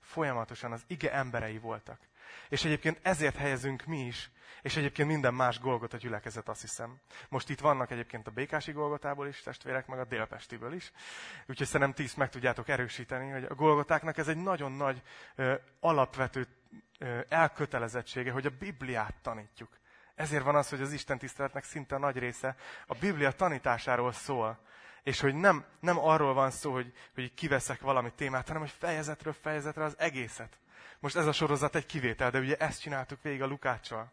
Folyamatosan 0.00 0.72
az 0.72 0.84
ige 0.86 1.12
emberei 1.12 1.58
voltak. 1.58 2.00
És 2.48 2.64
egyébként 2.64 2.98
ezért 3.02 3.36
helyezünk 3.36 3.84
mi 3.84 4.00
is, 4.06 4.30
és 4.62 4.76
egyébként 4.76 5.08
minden 5.08 5.34
más 5.34 5.60
Golgot 5.60 5.92
a 5.92 5.96
gyülekezet, 5.96 6.48
azt 6.48 6.60
hiszem. 6.60 7.00
Most 7.28 7.48
itt 7.50 7.60
vannak 7.60 7.90
egyébként 7.90 8.26
a 8.26 8.30
Békási 8.30 8.72
Golgotából 8.72 9.26
is, 9.26 9.42
testvérek, 9.42 9.86
meg 9.86 9.98
a 9.98 10.04
Délpestiből 10.04 10.72
is. 10.72 10.92
Úgyhogy 11.46 11.66
szerintem 11.66 11.92
ti 11.92 12.12
meg 12.16 12.28
tudjátok 12.30 12.68
erősíteni, 12.68 13.30
hogy 13.30 13.44
a 13.44 13.54
Golgotáknak 13.54 14.18
ez 14.18 14.28
egy 14.28 14.36
nagyon 14.36 14.72
nagy, 14.72 15.02
ö, 15.34 15.54
alapvető 15.80 16.46
ö, 16.98 17.20
elkötelezettsége, 17.28 18.32
hogy 18.32 18.46
a 18.46 18.56
Bibliát 18.58 19.14
tanítjuk. 19.22 19.80
Ezért 20.14 20.44
van 20.44 20.54
az, 20.54 20.68
hogy 20.68 20.80
az 20.80 20.92
Isten 20.92 21.18
tiszteletnek 21.18 21.64
szinte 21.64 21.94
a 21.94 21.98
nagy 21.98 22.18
része 22.18 22.56
a 22.86 22.94
Biblia 22.94 23.32
tanításáról 23.32 24.12
szól. 24.12 24.58
És 25.02 25.20
hogy 25.20 25.34
nem, 25.34 25.64
nem 25.80 25.98
arról 25.98 26.34
van 26.34 26.50
szó, 26.50 26.72
hogy, 26.72 26.92
hogy 27.14 27.34
kiveszek 27.34 27.80
valami 27.80 28.12
témát, 28.12 28.46
hanem 28.46 28.62
hogy 28.62 28.74
fejezetről 28.78 29.32
fejezetre 29.32 29.84
az 29.84 29.94
egészet. 29.98 30.58
Most 30.98 31.16
ez 31.16 31.26
a 31.26 31.32
sorozat 31.32 31.74
egy 31.74 31.86
kivétel, 31.86 32.30
de 32.30 32.38
ugye 32.38 32.56
ezt 32.56 32.80
csináltuk 32.80 33.22
végig 33.22 33.42
a 33.42 33.46
Lukáccsal. 33.46 34.12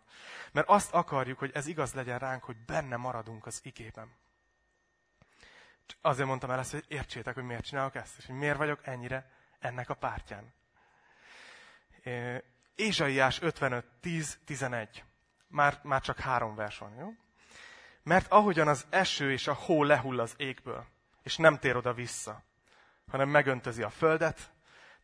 Mert 0.52 0.68
azt 0.68 0.94
akarjuk, 0.94 1.40
hogy 1.40 1.52
ez 1.54 1.68
igaz 1.68 1.94
legyen 1.94 2.20
ránk, 2.20 2.44
hogy 2.44 2.58
benne 2.66 2.96
maradunk 2.96 3.46
az 3.46 3.60
igében. 3.64 4.16
Azért 6.02 6.28
mondtam 6.28 6.52
el 6.52 6.60
ezt, 6.60 6.72
hogy 6.72 6.86
értsétek, 6.88 7.34
hogy 7.34 7.44
miért 7.44 7.66
csinálok 7.66 7.96
ezt, 7.96 8.18
és 8.18 8.26
hogy 8.26 8.36
miért 8.36 8.58
vagyok 8.58 8.80
ennyire 8.84 9.32
ennek 9.60 9.90
a 9.90 9.94
pártján. 9.94 10.54
Ézsaiás 12.76 13.42
55, 13.42 13.86
10, 14.02 14.40
11 14.46 15.04
már, 15.50 15.80
már 15.84 16.02
csak 16.02 16.20
három 16.20 16.56
vers 16.56 16.78
van, 16.78 16.96
jó? 16.96 17.14
Mert 18.04 18.32
ahogyan 18.32 18.68
az 18.68 18.86
eső 18.90 19.32
és 19.32 19.48
a 19.48 19.54
hó 19.54 19.84
lehull 19.84 20.20
az 20.20 20.34
égből, 20.38 20.86
és 21.24 21.38
nem 21.38 21.58
tér 21.58 21.76
oda 21.76 21.94
vissza, 21.94 22.44
hanem 23.12 23.30
megöntözi 23.30 23.84
a 23.84 23.90
földet, 23.90 24.52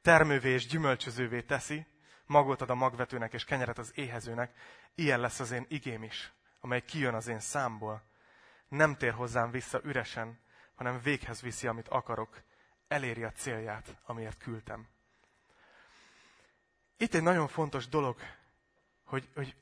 termővé 0.02 0.50
és 0.50 0.68
gyümölcsözővé 0.68 1.42
teszi, 1.42 1.88
magot 2.26 2.62
ad 2.62 2.70
a 2.70 2.76
magvetőnek 2.76 3.34
és 3.34 3.44
kenyeret 3.44 3.78
az 3.78 3.92
éhezőnek, 3.96 4.54
ilyen 4.96 5.20
lesz 5.20 5.40
az 5.40 5.52
én 5.52 5.66
igém 5.70 6.04
is, 6.04 6.32
amely 6.60 6.82
kijön 6.82 7.14
az 7.14 7.28
én 7.28 7.40
számból. 7.40 8.04
Nem 8.68 8.96
tér 8.96 9.14
hozzám 9.14 9.52
vissza 9.52 9.80
üresen, 9.84 10.40
hanem 10.76 11.02
véghez 11.02 11.42
viszi, 11.42 11.68
amit 11.68 11.88
akarok, 11.88 12.42
eléri 12.88 13.24
a 13.24 13.32
célját, 13.32 13.98
amiért 14.06 14.38
küldtem. 14.38 14.88
Itt 16.98 17.14
egy 17.14 17.24
nagyon 17.24 17.48
fontos 17.48 17.88
dolog, 17.88 18.18
hogy, 19.04 19.30
hogy 19.36 19.56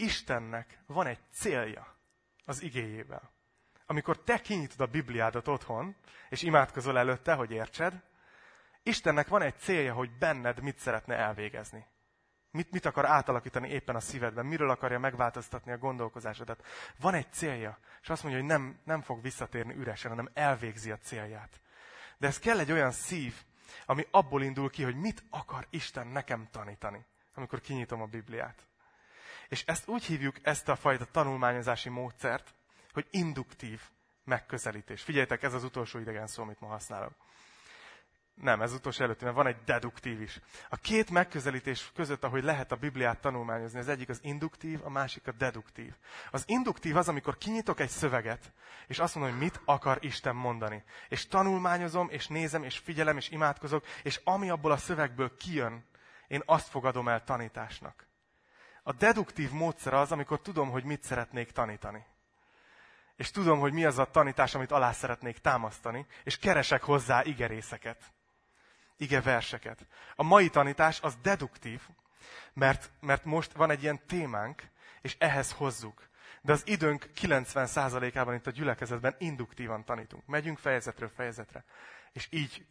Istennek 0.00 0.78
van 0.86 1.06
egy 1.06 1.18
célja 1.30 1.96
az 2.44 2.62
igéjével. 2.62 3.30
Amikor 3.86 4.18
te 4.18 4.40
kinyitod 4.40 4.80
a 4.80 4.86
Bibliádat 4.86 5.48
otthon, 5.48 5.96
és 6.28 6.42
imádkozol 6.42 6.98
előtte, 6.98 7.34
hogy 7.34 7.50
értsed, 7.50 8.02
Istennek 8.82 9.28
van 9.28 9.42
egy 9.42 9.58
célja, 9.58 9.94
hogy 9.94 10.10
benned 10.18 10.62
mit 10.62 10.78
szeretne 10.78 11.16
elvégezni. 11.16 11.86
Mit, 12.50 12.70
mit 12.70 12.86
akar 12.86 13.06
átalakítani 13.06 13.68
éppen 13.68 13.94
a 13.96 14.00
szívedben, 14.00 14.46
miről 14.46 14.70
akarja 14.70 14.98
megváltoztatni 14.98 15.72
a 15.72 15.78
gondolkozásodat. 15.78 16.66
Van 17.00 17.14
egy 17.14 17.32
célja, 17.32 17.78
és 18.02 18.08
azt 18.08 18.22
mondja, 18.22 18.40
hogy 18.40 18.50
nem, 18.50 18.78
nem 18.84 19.00
fog 19.00 19.22
visszatérni 19.22 19.74
üresen, 19.74 20.10
hanem 20.10 20.30
elvégzi 20.34 20.90
a 20.90 20.98
célját. 20.98 21.60
De 22.18 22.26
ez 22.26 22.38
kell 22.38 22.58
egy 22.58 22.72
olyan 22.72 22.90
szív, 22.90 23.34
ami 23.86 24.06
abból 24.10 24.42
indul 24.42 24.70
ki, 24.70 24.82
hogy 24.82 24.96
mit 24.96 25.22
akar 25.30 25.66
Isten 25.70 26.06
nekem 26.06 26.48
tanítani, 26.50 27.06
amikor 27.34 27.60
kinyitom 27.60 28.02
a 28.02 28.06
Bibliát. 28.06 28.66
És 29.48 29.64
ezt 29.66 29.88
úgy 29.88 30.04
hívjuk, 30.04 30.36
ezt 30.42 30.68
a 30.68 30.76
fajta 30.76 31.04
tanulmányozási 31.04 31.88
módszert, 31.88 32.54
hogy 32.92 33.06
induktív 33.10 33.80
megközelítés. 34.24 35.02
Figyeljetek, 35.02 35.42
ez 35.42 35.54
az 35.54 35.64
utolsó 35.64 35.98
idegen 35.98 36.26
szó, 36.26 36.42
amit 36.42 36.60
ma 36.60 36.66
használok. 36.66 37.12
Nem, 38.34 38.62
ez 38.62 38.72
utolsó 38.72 39.04
előtti, 39.04 39.24
mert 39.24 39.36
van 39.36 39.46
egy 39.46 39.56
deduktív 39.64 40.20
is. 40.20 40.40
A 40.68 40.76
két 40.76 41.10
megközelítés 41.10 41.90
között, 41.94 42.24
ahogy 42.24 42.42
lehet 42.42 42.72
a 42.72 42.76
Bibliát 42.76 43.20
tanulmányozni, 43.20 43.78
az 43.78 43.88
egyik 43.88 44.08
az 44.08 44.18
induktív, 44.22 44.80
a 44.84 44.90
másik 44.90 45.26
a 45.26 45.32
deduktív. 45.32 45.94
Az 46.30 46.44
induktív 46.46 46.96
az, 46.96 47.08
amikor 47.08 47.38
kinyitok 47.38 47.80
egy 47.80 47.88
szöveget, 47.88 48.52
és 48.86 48.98
azt 48.98 49.14
mondom, 49.14 49.32
hogy 49.32 49.42
mit 49.42 49.60
akar 49.64 49.98
Isten 50.00 50.36
mondani. 50.36 50.84
És 51.08 51.26
tanulmányozom, 51.26 52.08
és 52.10 52.26
nézem, 52.26 52.62
és 52.62 52.78
figyelem, 52.78 53.16
és 53.16 53.28
imádkozok, 53.28 53.84
és 54.02 54.20
ami 54.24 54.50
abból 54.50 54.72
a 54.72 54.76
szövegből 54.76 55.36
kijön, 55.36 55.84
én 56.26 56.42
azt 56.46 56.68
fogadom 56.68 57.08
el 57.08 57.24
tanításnak. 57.24 58.07
A 58.88 58.92
deduktív 58.92 59.50
módszer 59.50 59.94
az, 59.94 60.12
amikor 60.12 60.40
tudom, 60.40 60.70
hogy 60.70 60.84
mit 60.84 61.02
szeretnék 61.02 61.50
tanítani. 61.50 62.04
És 63.16 63.30
tudom, 63.30 63.58
hogy 63.58 63.72
mi 63.72 63.84
az 63.84 63.98
a 63.98 64.10
tanítás, 64.10 64.54
amit 64.54 64.70
alá 64.70 64.92
szeretnék 64.92 65.38
támasztani, 65.38 66.06
és 66.24 66.38
keresek 66.38 66.82
hozzá 66.82 67.22
igerészeket, 67.24 68.12
ige 68.96 69.20
verseket. 69.20 69.86
A 70.14 70.22
mai 70.22 70.48
tanítás 70.48 71.00
az 71.00 71.16
deduktív, 71.22 71.88
mert, 72.52 72.90
mert 73.00 73.24
most 73.24 73.52
van 73.52 73.70
egy 73.70 73.82
ilyen 73.82 74.06
témánk, 74.06 74.62
és 75.00 75.16
ehhez 75.18 75.52
hozzuk. 75.52 76.08
De 76.42 76.52
az 76.52 76.62
időnk 76.66 77.10
90%-ában 77.20 78.34
itt 78.34 78.46
a 78.46 78.50
gyülekezetben 78.50 79.14
induktívan 79.18 79.84
tanítunk. 79.84 80.26
Megyünk 80.26 80.58
fejezetről 80.58 81.08
fejezetre, 81.08 81.64
és 82.12 82.28
így 82.30 82.66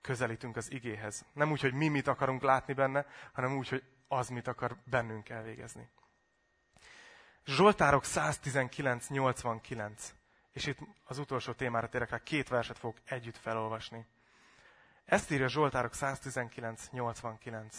közelítünk 0.00 0.56
az 0.56 0.72
igéhez. 0.72 1.24
Nem 1.32 1.50
úgy, 1.50 1.60
hogy 1.60 1.72
mi 1.72 1.88
mit 1.88 2.06
akarunk 2.06 2.42
látni 2.42 2.72
benne, 2.72 3.06
hanem 3.32 3.56
úgy, 3.56 3.68
hogy 3.68 3.82
az 4.12 4.28
mit 4.28 4.46
akar 4.46 4.76
bennünk 4.84 5.28
elvégezni. 5.28 5.90
Zsoltárok 7.44 8.02
119-89. 8.06 9.90
És 10.52 10.66
itt 10.66 10.78
az 11.04 11.18
utolsó 11.18 11.52
témára 11.52 11.88
térek 11.88 12.10
rá, 12.10 12.22
két 12.22 12.48
verset 12.48 12.78
fogok 12.78 12.96
együtt 13.04 13.36
felolvasni. 13.36 14.06
Ezt 15.04 15.30
írja 15.30 15.48
Zsoltárok 15.48 15.92
119-89. 15.94 17.74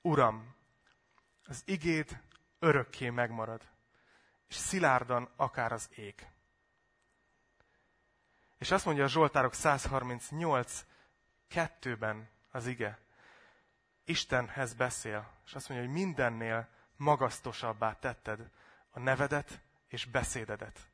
Uram, 0.00 0.56
Az 1.44 1.62
igéd 1.64 2.20
örökké 2.58 3.10
megmarad, 3.10 3.62
és 4.48 4.54
szilárdan 4.54 5.28
akár 5.36 5.72
az 5.72 5.88
ég. 5.94 6.26
És 8.58 8.70
azt 8.70 8.84
mondja 8.84 9.04
a 9.04 9.08
Zsoltárok 9.08 9.54
138, 9.54 10.84
kettőben 11.48 12.28
az 12.50 12.66
ige. 12.66 12.98
Istenhez 14.08 14.74
beszél, 14.74 15.30
és 15.46 15.54
azt 15.54 15.68
mondja, 15.68 15.86
hogy 15.86 15.96
mindennél 15.96 16.68
magasztosabbá 16.96 17.98
tetted 17.98 18.50
a 18.90 18.98
nevedet 18.98 19.60
és 19.88 20.04
beszédedet. 20.04 20.88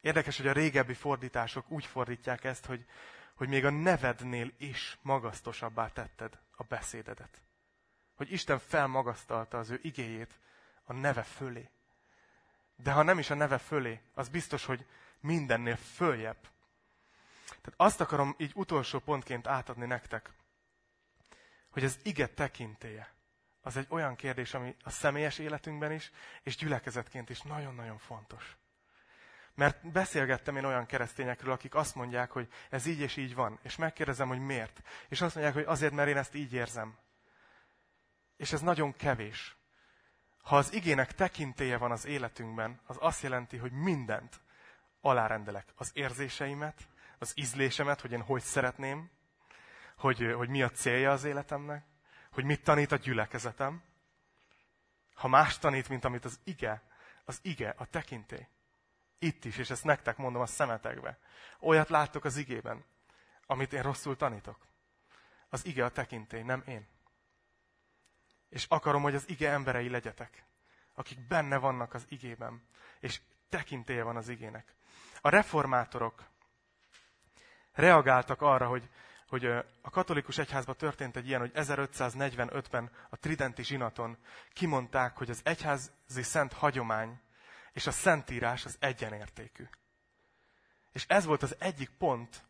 Érdekes, 0.00 0.36
hogy 0.36 0.46
a 0.46 0.52
régebbi 0.52 0.94
fordítások 0.94 1.70
úgy 1.70 1.84
fordítják 1.84 2.44
ezt, 2.44 2.66
hogy, 2.66 2.86
hogy 3.34 3.48
még 3.48 3.64
a 3.64 3.70
nevednél 3.70 4.52
is 4.56 4.98
magasztosabbá 5.02 5.88
tetted 5.88 6.38
a 6.56 6.62
beszédedet. 6.62 7.42
Hogy 8.14 8.32
Isten 8.32 8.58
felmagasztalta 8.58 9.58
az 9.58 9.70
ő 9.70 9.78
igéjét 9.82 10.38
a 10.84 10.92
neve 10.92 11.22
fölé. 11.22 11.70
De 12.76 12.92
ha 12.92 13.02
nem 13.02 13.18
is 13.18 13.30
a 13.30 13.34
neve 13.34 13.58
fölé, 13.58 14.00
az 14.14 14.28
biztos, 14.28 14.64
hogy 14.64 14.86
mindennél 15.20 15.76
följebb. 15.76 16.40
Tehát 17.46 17.74
azt 17.76 18.00
akarom 18.00 18.34
így 18.38 18.52
utolsó 18.54 18.98
pontként 18.98 19.46
átadni 19.46 19.86
nektek, 19.86 20.30
hogy 21.78 21.86
az 21.86 21.98
ige 22.02 22.26
tekintéje, 22.26 23.14
az 23.60 23.76
egy 23.76 23.86
olyan 23.88 24.16
kérdés, 24.16 24.54
ami 24.54 24.76
a 24.82 24.90
személyes 24.90 25.38
életünkben 25.38 25.92
is, 25.92 26.10
és 26.42 26.56
gyülekezetként 26.56 27.30
is 27.30 27.42
nagyon-nagyon 27.42 27.98
fontos. 27.98 28.56
Mert 29.54 29.90
beszélgettem 29.90 30.56
én 30.56 30.64
olyan 30.64 30.86
keresztényekről, 30.86 31.52
akik 31.52 31.74
azt 31.74 31.94
mondják, 31.94 32.30
hogy 32.30 32.48
ez 32.70 32.86
így 32.86 33.00
és 33.00 33.16
így 33.16 33.34
van. 33.34 33.58
És 33.62 33.76
megkérdezem, 33.76 34.28
hogy 34.28 34.38
miért. 34.38 34.82
És 35.08 35.20
azt 35.20 35.34
mondják, 35.34 35.56
hogy 35.56 35.64
azért, 35.66 35.92
mert 35.92 36.08
én 36.08 36.16
ezt 36.16 36.34
így 36.34 36.52
érzem. 36.52 36.98
És 38.36 38.52
ez 38.52 38.60
nagyon 38.60 38.96
kevés. 38.96 39.56
Ha 40.42 40.56
az 40.56 40.72
igének 40.72 41.12
tekintéje 41.12 41.76
van 41.76 41.90
az 41.90 42.06
életünkben, 42.06 42.80
az 42.86 42.96
azt 43.00 43.22
jelenti, 43.22 43.56
hogy 43.56 43.72
mindent 43.72 44.40
alárendelek. 45.00 45.72
Az 45.74 45.90
érzéseimet, 45.94 46.88
az 47.18 47.32
ízlésemet, 47.34 48.00
hogy 48.00 48.12
én 48.12 48.22
hogy 48.22 48.42
szeretném, 48.42 49.10
hogy, 49.98 50.32
hogy 50.36 50.48
mi 50.48 50.62
a 50.62 50.70
célja 50.70 51.10
az 51.12 51.24
életemnek, 51.24 51.84
hogy 52.32 52.44
mit 52.44 52.62
tanít 52.62 52.92
a 52.92 52.96
gyülekezetem. 52.96 53.82
Ha 55.14 55.28
más 55.28 55.58
tanít, 55.58 55.88
mint 55.88 56.04
amit 56.04 56.24
az 56.24 56.40
ige, 56.44 56.82
az 57.24 57.38
ige, 57.42 57.74
a 57.76 57.84
tekintély. 57.84 58.46
Itt 59.18 59.44
is, 59.44 59.56
és 59.56 59.70
ezt 59.70 59.84
nektek 59.84 60.16
mondom 60.16 60.42
a 60.42 60.46
szemetekbe. 60.46 61.18
Olyat 61.60 61.88
láttok 61.88 62.24
az 62.24 62.36
igében, 62.36 62.84
amit 63.46 63.72
én 63.72 63.82
rosszul 63.82 64.16
tanítok. 64.16 64.66
Az 65.48 65.66
ige 65.66 65.84
a 65.84 65.90
tekintély, 65.90 66.42
nem 66.42 66.62
én. 66.66 66.86
És 68.48 68.66
akarom, 68.68 69.02
hogy 69.02 69.14
az 69.14 69.28
ige 69.28 69.50
emberei 69.50 69.88
legyetek, 69.88 70.44
akik 70.94 71.26
benne 71.26 71.56
vannak 71.56 71.94
az 71.94 72.06
igében, 72.08 72.68
és 73.00 73.20
tekintélye 73.48 74.02
van 74.02 74.16
az 74.16 74.28
igének. 74.28 74.74
A 75.20 75.28
reformátorok 75.28 76.24
reagáltak 77.72 78.42
arra, 78.42 78.66
hogy, 78.66 78.88
hogy 79.28 79.44
a 79.80 79.90
katolikus 79.90 80.38
egyházban 80.38 80.76
történt 80.76 81.16
egy 81.16 81.26
ilyen, 81.26 81.40
hogy 81.40 81.52
1545-ben 81.54 82.90
a 83.10 83.16
Tridenti 83.16 83.64
zsinaton 83.64 84.16
kimondták, 84.52 85.16
hogy 85.16 85.30
az 85.30 85.40
egyházi 85.44 85.90
szent 86.22 86.52
hagyomány 86.52 87.20
és 87.72 87.86
a 87.86 87.90
szentírás 87.90 88.64
az 88.64 88.76
egyenértékű. 88.80 89.64
És 90.92 91.04
ez 91.08 91.24
volt 91.24 91.42
az 91.42 91.56
egyik 91.58 91.90
pont, 91.98 92.46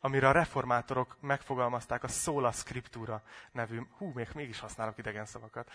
amire 0.00 0.28
a 0.28 0.32
reformátorok 0.32 1.16
megfogalmazták 1.20 2.02
a 2.02 2.08
sola 2.08 2.52
scriptura 2.52 3.22
nevű, 3.52 3.80
hú, 3.96 4.10
még 4.14 4.28
mégis 4.34 4.58
használok 4.58 4.98
idegen 4.98 5.26
szavakat, 5.26 5.70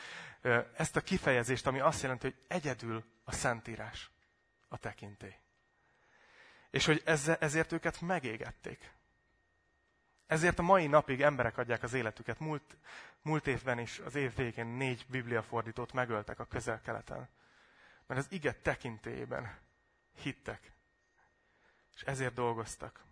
ezt 0.78 0.95
a 0.95 1.01
kifejezést, 1.01 1.68
ami 1.68 1.80
azt 1.80 2.01
jelenti, 2.01 2.28
hogy 2.28 2.38
egyedül 2.47 3.03
a 3.24 3.32
szentírás 3.32 4.12
a 4.68 4.78
tekintély. 4.78 5.36
És 6.70 6.86
hogy 6.86 7.01
ezért 7.39 7.72
őket 7.72 8.01
megégették. 8.01 8.97
Ezért 10.28 10.60
a 10.60 10.64
mai 10.64 10.88
napig 10.88 11.22
emberek 11.22 11.58
adják 11.58 11.84
az 11.84 11.94
életüket. 11.94 12.40
Múlt, 12.40 12.78
múlt 13.22 13.48
évben 13.48 13.80
is, 13.80 14.00
az 14.00 14.16
év 14.16 14.36
végén 14.36 14.66
négy 14.66 15.06
bibliafordítót 15.10 15.94
megöltek 15.94 16.40
a 16.40 16.46
közel-keleten. 16.46 17.30
Mert 18.08 18.20
az 18.20 18.28
ige 18.30 18.54
tekintélyében 18.54 19.58
hittek. 20.22 20.72
És 21.96 22.02
ezért 22.02 22.34
dolgoztak. 22.34 23.04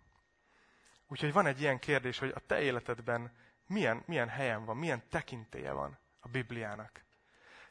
Úgyhogy 1.06 1.32
van 1.32 1.46
egy 1.46 1.60
ilyen 1.60 1.78
kérdés, 1.78 2.18
hogy 2.18 2.32
a 2.34 2.40
te 2.46 2.60
életedben 2.60 3.32
milyen, 3.66 4.02
milyen 4.06 4.28
helyen 4.28 4.64
van, 4.64 4.76
milyen 4.76 5.08
tekintélye 5.08 5.72
van 5.72 5.98
a 6.20 6.28
Bibliának. 6.28 7.04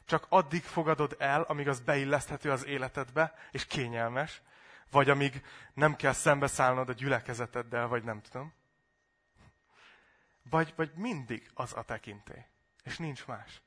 Csak 0.04 0.26
addig 0.28 0.62
fogadod 0.62 1.16
el, 1.18 1.42
amíg 1.42 1.68
az 1.68 1.80
beilleszthető 1.80 2.50
az 2.50 2.66
életedbe, 2.66 3.34
és 3.50 3.66
kényelmes, 3.66 4.42
vagy 4.90 5.10
amíg 5.10 5.44
nem 5.74 5.96
kell 5.96 6.12
szembeszállnod 6.12 6.88
a 6.88 6.92
gyülekezeteddel, 6.92 7.86
vagy 7.86 8.04
nem 8.04 8.20
tudom. 8.20 8.54
Vagy, 10.50 10.72
vagy 10.76 10.92
mindig 10.94 11.50
az 11.54 11.74
a 11.76 11.82
tekintély. 11.82 12.44
És 12.82 12.98
nincs 12.98 13.26
más. 13.26 13.62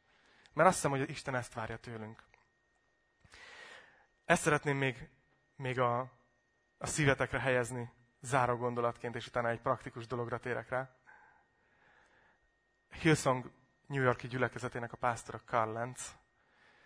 Mert 0.54 0.68
azt 0.68 0.78
hiszem, 0.78 0.92
hogy 0.92 1.10
Isten 1.10 1.36
ezt 1.36 1.54
várja 1.54 1.78
tőlünk. 1.78 2.24
Ezt 4.26 4.42
szeretném 4.42 4.78
még, 4.78 5.10
még 5.56 5.80
a, 5.80 6.00
a 6.78 6.86
szívetekre 6.88 7.40
helyezni, 7.40 7.92
záró 8.22 8.56
gondolatként, 8.56 9.16
és 9.16 9.28
utána 9.28 9.50
egy 9.50 9.62
praktikus 9.62 10.08
dologra 10.08 10.40
térek 10.40 10.70
rá. 10.70 10.96
Hillsong 12.90 13.52
New 13.88 14.02
Yorki 14.04 14.28
gyülekezetének 14.28 14.94
a 14.94 14.98
pásztora 14.98 15.42
Carl 15.46 15.72
Lenz, 15.72 16.18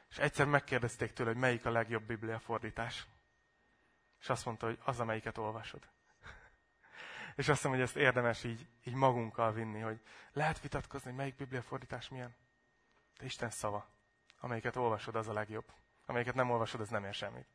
és 0.10 0.18
egyszer 0.18 0.46
megkérdezték 0.46 1.14
tőle, 1.14 1.30
hogy 1.30 1.40
melyik 1.40 1.66
a 1.66 1.72
legjobb 1.72 2.04
biblia 2.04 2.40
fordítás. 2.40 3.08
És 4.20 4.30
azt 4.30 4.46
mondta, 4.46 4.66
hogy 4.66 4.80
az, 4.84 5.00
amelyiket 5.00 5.38
olvasod. 5.38 5.90
És 7.36 7.48
azt 7.48 7.58
hiszem, 7.58 7.72
hogy 7.72 7.82
ezt 7.82 7.96
érdemes 7.96 8.44
így, 8.44 8.68
így 8.84 8.94
magunkkal 8.94 9.52
vinni, 9.52 9.80
hogy 9.80 10.02
lehet 10.34 10.62
vitatkozni, 10.62 11.10
hogy 11.10 11.18
melyik 11.18 11.36
bibliafordítás 11.36 12.10
milyen. 12.10 12.36
De 13.20 13.26
Isten 13.26 13.50
szava, 13.50 13.90
amelyiket 14.40 14.76
olvasod, 14.76 15.16
az 15.16 15.28
a 15.28 15.34
legjobb. 15.34 15.66
Amelyiket 16.06 16.36
nem 16.36 16.50
olvasod, 16.52 16.82
az 16.82 16.90
nem 16.90 17.04
ér 17.04 17.14
semmit. 17.14 17.48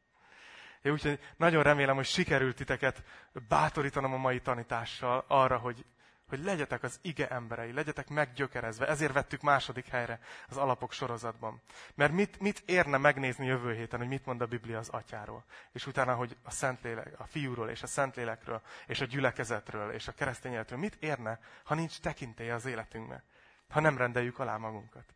Én 0.82 0.92
úgyhogy 0.92 1.20
nagyon 1.36 1.62
remélem, 1.62 1.96
hogy 1.96 2.04
sikerült 2.04 2.56
titeket 2.56 3.02
bátorítanom 3.48 4.12
a 4.12 4.16
mai 4.16 4.40
tanítással 4.40 5.24
arra, 5.28 5.58
hogy, 5.58 5.86
hogy 6.28 6.44
legyetek 6.44 6.82
az 6.82 6.98
ige 7.02 7.28
emberei, 7.28 7.72
legyetek 7.72 8.08
meggyökerezve. 8.08 8.86
Ezért 8.86 9.12
vettük 9.12 9.40
második 9.40 9.86
helyre 9.86 10.20
az 10.48 10.56
alapok 10.56 10.92
sorozatban. 10.92 11.60
Mert 11.94 12.12
mit, 12.12 12.40
mit 12.40 12.62
érne 12.66 12.96
megnézni 12.96 13.46
jövő 13.46 13.74
héten, 13.74 13.98
hogy 13.98 14.08
mit 14.08 14.26
mond 14.26 14.40
a 14.40 14.46
Biblia 14.46 14.78
az 14.78 14.88
atyáról. 14.88 15.44
És 15.72 15.86
utána, 15.86 16.14
hogy 16.14 16.36
a 16.42 16.50
Szentlélek, 16.50 17.20
a 17.20 17.26
fiúról, 17.26 17.68
és 17.68 17.82
a 17.82 17.86
Szentlélekről, 17.86 18.62
és 18.86 19.00
a 19.00 19.04
gyülekezetről, 19.04 19.92
és 19.92 20.08
a 20.08 20.12
keresztény 20.12 20.52
életről. 20.52 20.78
Mit 20.78 20.96
érne, 21.00 21.38
ha 21.64 21.74
nincs 21.74 22.00
tekintélye 22.00 22.54
az 22.54 22.66
életünkben? 22.66 23.22
Ha 23.68 23.80
nem 23.80 23.96
rendeljük 23.96 24.38
alá 24.38 24.56
magunkat. 24.56 25.14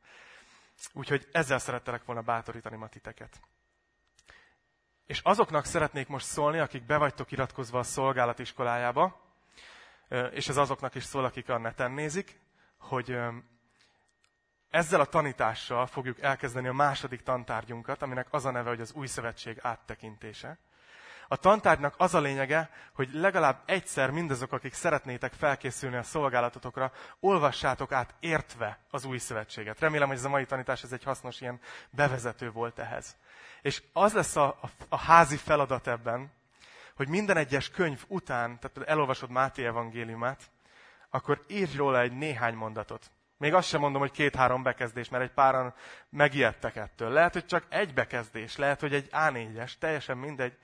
Úgyhogy 0.93 1.29
ezzel 1.33 1.59
szerettelek 1.59 2.05
volna 2.05 2.23
bátorítani 2.23 2.77
ma 2.77 2.89
titeket. 2.89 3.41
És 5.07 5.21
azoknak 5.21 5.65
szeretnék 5.65 6.09
most 6.09 6.27
szólni, 6.27 6.59
akik 6.59 6.87
be 6.87 7.13
iratkozva 7.29 7.79
a 7.79 7.83
szolgálatiskolájába, 7.83 9.22
és 10.33 10.49
ez 10.49 10.57
azoknak 10.57 10.95
is 10.95 11.05
szól, 11.05 11.25
akik 11.25 11.49
a 11.49 11.59
neten 11.59 11.93
nézik, 11.93 12.41
hogy 12.79 13.19
ezzel 14.71 15.01
a 15.01 15.05
tanítással 15.05 15.87
fogjuk 15.87 16.21
elkezdeni 16.21 16.69
a 16.69 16.73
második 16.73 17.23
tantárgyunkat, 17.23 18.03
aminek 18.03 18.27
az 18.31 18.45
a 18.45 18.51
neve, 18.51 18.69
hogy 18.69 18.81
az 18.81 18.93
új 18.93 19.07
szövetség 19.07 19.59
áttekintése. 19.63 20.59
A 21.29 21.37
tantárgynak 21.37 21.95
az 21.97 22.15
a 22.15 22.21
lényege, 22.21 22.71
hogy 22.95 23.09
legalább 23.13 23.63
egyszer 23.67 24.11
mindazok, 24.11 24.53
akik 24.53 24.73
szeretnétek 24.73 25.33
felkészülni 25.33 25.97
a 25.97 26.03
szolgálatotokra, 26.03 26.93
olvassátok 27.21 27.93
át 27.93 28.15
értve 28.21 28.79
az 28.91 29.05
új 29.05 29.19
szövetséget. 29.19 29.81
Remélem, 29.81 30.09
hogy 30.09 30.17
ez 30.17 30.25
a 30.25 30.29
mai 30.29 30.45
tanítás 30.45 30.83
ez 30.83 30.93
egy 30.93 31.05
hasznos 31.05 31.41
ilyen 31.41 31.61
bevezető 31.91 32.51
volt 32.51 32.79
ehhez. 32.79 33.17
És 33.63 33.83
az 33.93 34.13
lesz 34.13 34.37
a, 34.37 34.47
a, 34.47 34.71
a 34.89 34.97
házi 34.97 35.37
feladat 35.37 35.87
ebben, 35.87 36.33
hogy 36.97 37.09
minden 37.09 37.37
egyes 37.37 37.71
könyv 37.71 38.05
után, 38.09 38.59
tehát 38.59 38.89
elolvasod 38.89 39.31
Máté 39.31 39.67
evangéliumát, 39.67 40.51
akkor 41.11 41.45
írj 41.49 41.77
róla 41.77 42.01
egy 42.01 42.13
néhány 42.13 42.55
mondatot. 42.55 43.11
Még 43.37 43.55
azt 43.55 43.69
sem 43.69 43.81
mondom, 43.81 44.01
hogy 44.01 44.11
két-három 44.11 44.63
bekezdés, 44.63 45.09
mert 45.09 45.25
egy 45.25 45.33
páran 45.33 45.75
megijedtek 46.09 46.77
ettől. 46.77 47.11
Lehet, 47.11 47.33
hogy 47.33 47.47
csak 47.47 47.67
egy 47.69 47.95
bekezdés, 47.95 48.57
lehet, 48.57 48.81
hogy 48.81 48.95
egy 48.95 49.09
A4-es, 49.13 49.73
teljesen 49.79 50.19
mindegy. 50.19 50.59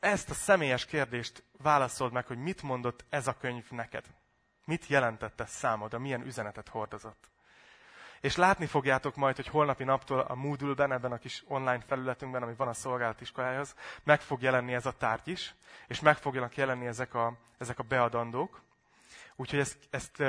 Ezt 0.00 0.30
a 0.30 0.34
személyes 0.34 0.84
kérdést 0.84 1.44
válaszold 1.62 2.12
meg, 2.12 2.26
hogy 2.26 2.38
mit 2.38 2.62
mondott 2.62 3.04
ez 3.08 3.26
a 3.26 3.36
könyv 3.36 3.70
neked. 3.70 4.04
Mit 4.64 4.86
jelentette 4.86 5.46
számodra, 5.46 5.98
milyen 5.98 6.26
üzenetet 6.26 6.68
hordozott. 6.68 7.30
És 8.20 8.36
látni 8.36 8.66
fogjátok 8.66 9.16
majd, 9.16 9.36
hogy 9.36 9.46
holnapi 9.46 9.84
naptól 9.84 10.20
a 10.20 10.34
Moodle-ben, 10.34 10.92
ebben 10.92 11.12
a 11.12 11.18
kis 11.18 11.44
online 11.46 11.80
felületünkben, 11.86 12.42
ami 12.42 12.54
van 12.56 12.68
a 12.68 12.72
szolgálatiskolához, 12.72 13.74
meg 14.02 14.20
fog 14.20 14.42
jelenni 14.42 14.74
ez 14.74 14.86
a 14.86 14.92
tárgy 14.92 15.28
is, 15.28 15.54
és 15.86 16.00
meg 16.00 16.16
fogjanak 16.16 16.56
jelenni 16.56 16.86
ezek 16.86 17.14
a, 17.14 17.36
ezek 17.58 17.78
a 17.78 17.82
beadandók. 17.82 18.60
Úgyhogy 19.36 19.58
ezt, 19.58 19.78
ezt 19.90 20.22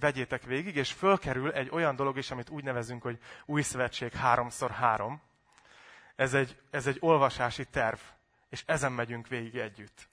vegyétek 0.00 0.42
végig, 0.42 0.76
és 0.76 0.92
fölkerül 0.92 1.52
egy 1.52 1.70
olyan 1.70 1.96
dolog 1.96 2.16
is, 2.16 2.30
amit 2.30 2.50
úgy 2.50 2.64
nevezünk, 2.64 3.02
hogy 3.02 3.18
új 3.46 3.62
szövetség 3.62 4.12
3x3. 4.22 5.14
Ez 6.16 6.34
egy, 6.34 6.60
ez 6.70 6.86
egy 6.86 6.96
olvasási 7.00 7.64
terv, 7.64 7.98
és 8.48 8.62
ezen 8.66 8.92
megyünk 8.92 9.28
végig 9.28 9.56
együtt, 9.56 10.08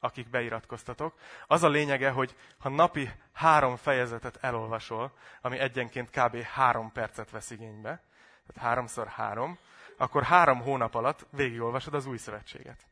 akik 0.00 0.30
beiratkoztatok. 0.30 1.14
Az 1.46 1.62
a 1.62 1.68
lényege, 1.68 2.10
hogy 2.10 2.36
ha 2.58 2.68
napi 2.68 3.10
három 3.32 3.76
fejezetet 3.76 4.38
elolvasol, 4.40 5.12
ami 5.40 5.58
egyenként 5.58 6.10
kb. 6.10 6.36
három 6.36 6.92
percet 6.92 7.30
vesz 7.30 7.50
igénybe, 7.50 8.02
tehát 8.46 8.68
háromszor 8.68 9.06
három, 9.06 9.58
akkor 9.96 10.22
három 10.22 10.60
hónap 10.60 10.94
alatt 10.94 11.26
végigolvasod 11.30 11.94
az 11.94 12.06
új 12.06 12.16
szövetséget 12.16 12.89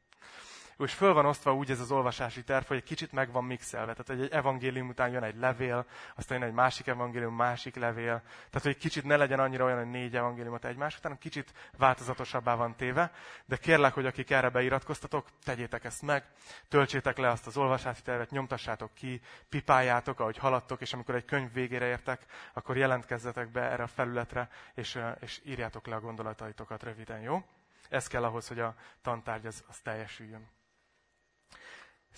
és 0.79 0.93
föl 0.93 1.13
van 1.13 1.27
osztva 1.27 1.55
úgy 1.55 1.71
ez 1.71 1.81
az 1.81 1.91
olvasási 1.91 2.45
terv, 2.45 2.67
hogy 2.67 2.77
egy 2.77 2.83
kicsit 2.83 3.13
meg 3.13 3.33
van 3.33 3.45
mixelve. 3.45 3.95
Tehát 3.95 4.23
egy 4.23 4.33
evangélium 4.33 4.89
után 4.89 5.11
jön 5.11 5.23
egy 5.23 5.37
levél, 5.37 5.87
aztán 6.15 6.39
jön 6.39 6.49
egy 6.49 6.55
másik 6.55 6.87
evangélium, 6.87 7.35
másik 7.35 7.77
levél. 7.77 8.23
Tehát, 8.51 8.63
hogy 8.63 8.77
kicsit 8.77 9.05
ne 9.05 9.17
legyen 9.17 9.41
annyira 9.41 9.65
olyan, 9.65 9.79
hogy 9.79 9.91
négy 9.91 10.17
evangéliumot 10.17 10.65
egymás 10.65 10.97
után, 10.97 11.19
kicsit 11.19 11.53
változatosabbá 11.77 12.55
van 12.55 12.77
téve. 12.77 13.13
De 13.45 13.57
kérlek, 13.57 13.95
hogy 13.95 14.07
akik 14.07 14.31
erre 14.31 14.49
beiratkoztatok, 14.49 15.27
tegyétek 15.45 15.85
ezt 15.85 16.03
meg, 16.03 16.25
töltsétek 16.69 17.19
le 17.19 17.29
azt 17.29 17.47
az 17.47 17.57
olvasási 17.57 18.03
tervet, 18.03 18.31
nyomtassátok 18.31 18.95
ki, 18.95 19.21
pipáljátok, 19.49 20.21
ahogy 20.21 20.39
haladtok, 20.39 20.81
és 20.81 20.93
amikor 20.93 21.15
egy 21.15 21.25
könyv 21.25 21.53
végére 21.53 21.87
értek, 21.87 22.27
akkor 22.53 22.77
jelentkezzetek 22.77 23.51
be 23.51 23.61
erre 23.61 23.83
a 23.83 23.87
felületre, 23.87 24.49
és, 24.75 25.01
és 25.21 25.41
írjátok 25.45 25.87
le 25.87 25.95
a 25.95 26.01
gondolataitokat 26.01 26.83
röviden, 26.83 27.21
jó? 27.21 27.43
Ez 27.89 28.07
kell 28.07 28.25
ahhoz, 28.25 28.49
hogy 28.49 28.61
a 28.61 28.75
tantárgy 29.03 29.47
az, 29.47 29.65
az 29.69 29.79
teljesüljön. 29.79 30.57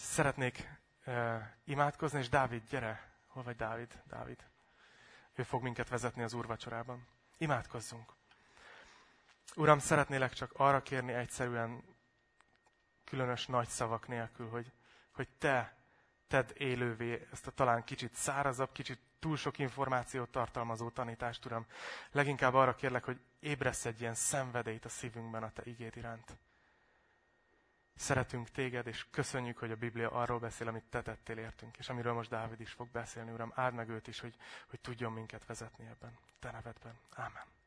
Szeretnék 0.03 0.69
uh, 1.07 1.43
imádkozni, 1.65 2.19
és 2.19 2.29
Dávid, 2.29 2.63
gyere! 2.69 3.13
Hol 3.27 3.43
vagy 3.43 3.57
Dávid? 3.57 4.03
Dávid. 4.07 4.45
Ő 5.35 5.43
fog 5.43 5.63
minket 5.63 5.89
vezetni 5.89 6.23
az 6.23 6.33
úrvacsorában. 6.33 7.07
Imádkozzunk. 7.39 8.13
Uram, 9.57 9.79
szeretnélek 9.79 10.33
csak 10.33 10.53
arra 10.57 10.83
kérni 10.83 11.13
egyszerűen, 11.13 11.83
különös 13.05 13.47
nagy 13.47 13.69
szavak 13.69 14.09
nélkül, 14.09 14.49
hogy, 14.49 14.73
hogy 15.11 15.29
Te 15.39 15.77
tedd 16.29 16.51
élővé 16.55 17.29
ezt 17.33 17.47
a 17.47 17.51
talán 17.51 17.85
kicsit 17.85 18.15
szárazabb, 18.15 18.73
kicsit 18.73 19.01
túl 19.19 19.37
sok 19.37 19.59
információt 19.59 20.31
tartalmazó 20.31 20.91
tanítást, 20.91 21.45
Uram. 21.45 21.67
Leginkább 22.11 22.55
arra 22.55 22.75
kérlek, 22.75 23.05
hogy 23.05 23.21
ébresz 23.41 23.85
egy 23.85 24.01
ilyen 24.01 24.15
szenvedélyt 24.15 24.85
a 24.85 24.89
szívünkben 24.89 25.43
a 25.43 25.51
Te 25.51 25.63
igéd 25.65 25.97
iránt. 25.97 26.37
Szeretünk 28.01 28.51
téged, 28.51 28.87
és 28.87 29.07
köszönjük, 29.11 29.59
hogy 29.59 29.71
a 29.71 29.77
Biblia 29.77 30.11
arról 30.11 30.39
beszél, 30.39 30.69
amit 30.69 30.85
te 30.91 31.03
tettél 31.03 31.39
értünk, 31.39 31.77
és 31.79 31.89
amiről 31.89 32.13
most 32.13 32.31
Dávid 32.31 32.61
is 32.61 32.71
fog 32.71 32.89
beszélni, 32.93 33.31
Uram. 33.31 33.53
Áld 33.55 33.75
meg 33.75 33.89
őt 33.89 34.07
is, 34.07 34.21
hogy, 34.21 34.35
hogy 34.67 34.81
tudjon 34.81 35.13
minket 35.13 35.47
vezetni 35.47 35.87
ebben. 35.87 36.19
Te 36.39 36.51
nevedben. 36.51 36.99
Ámen. 37.15 37.60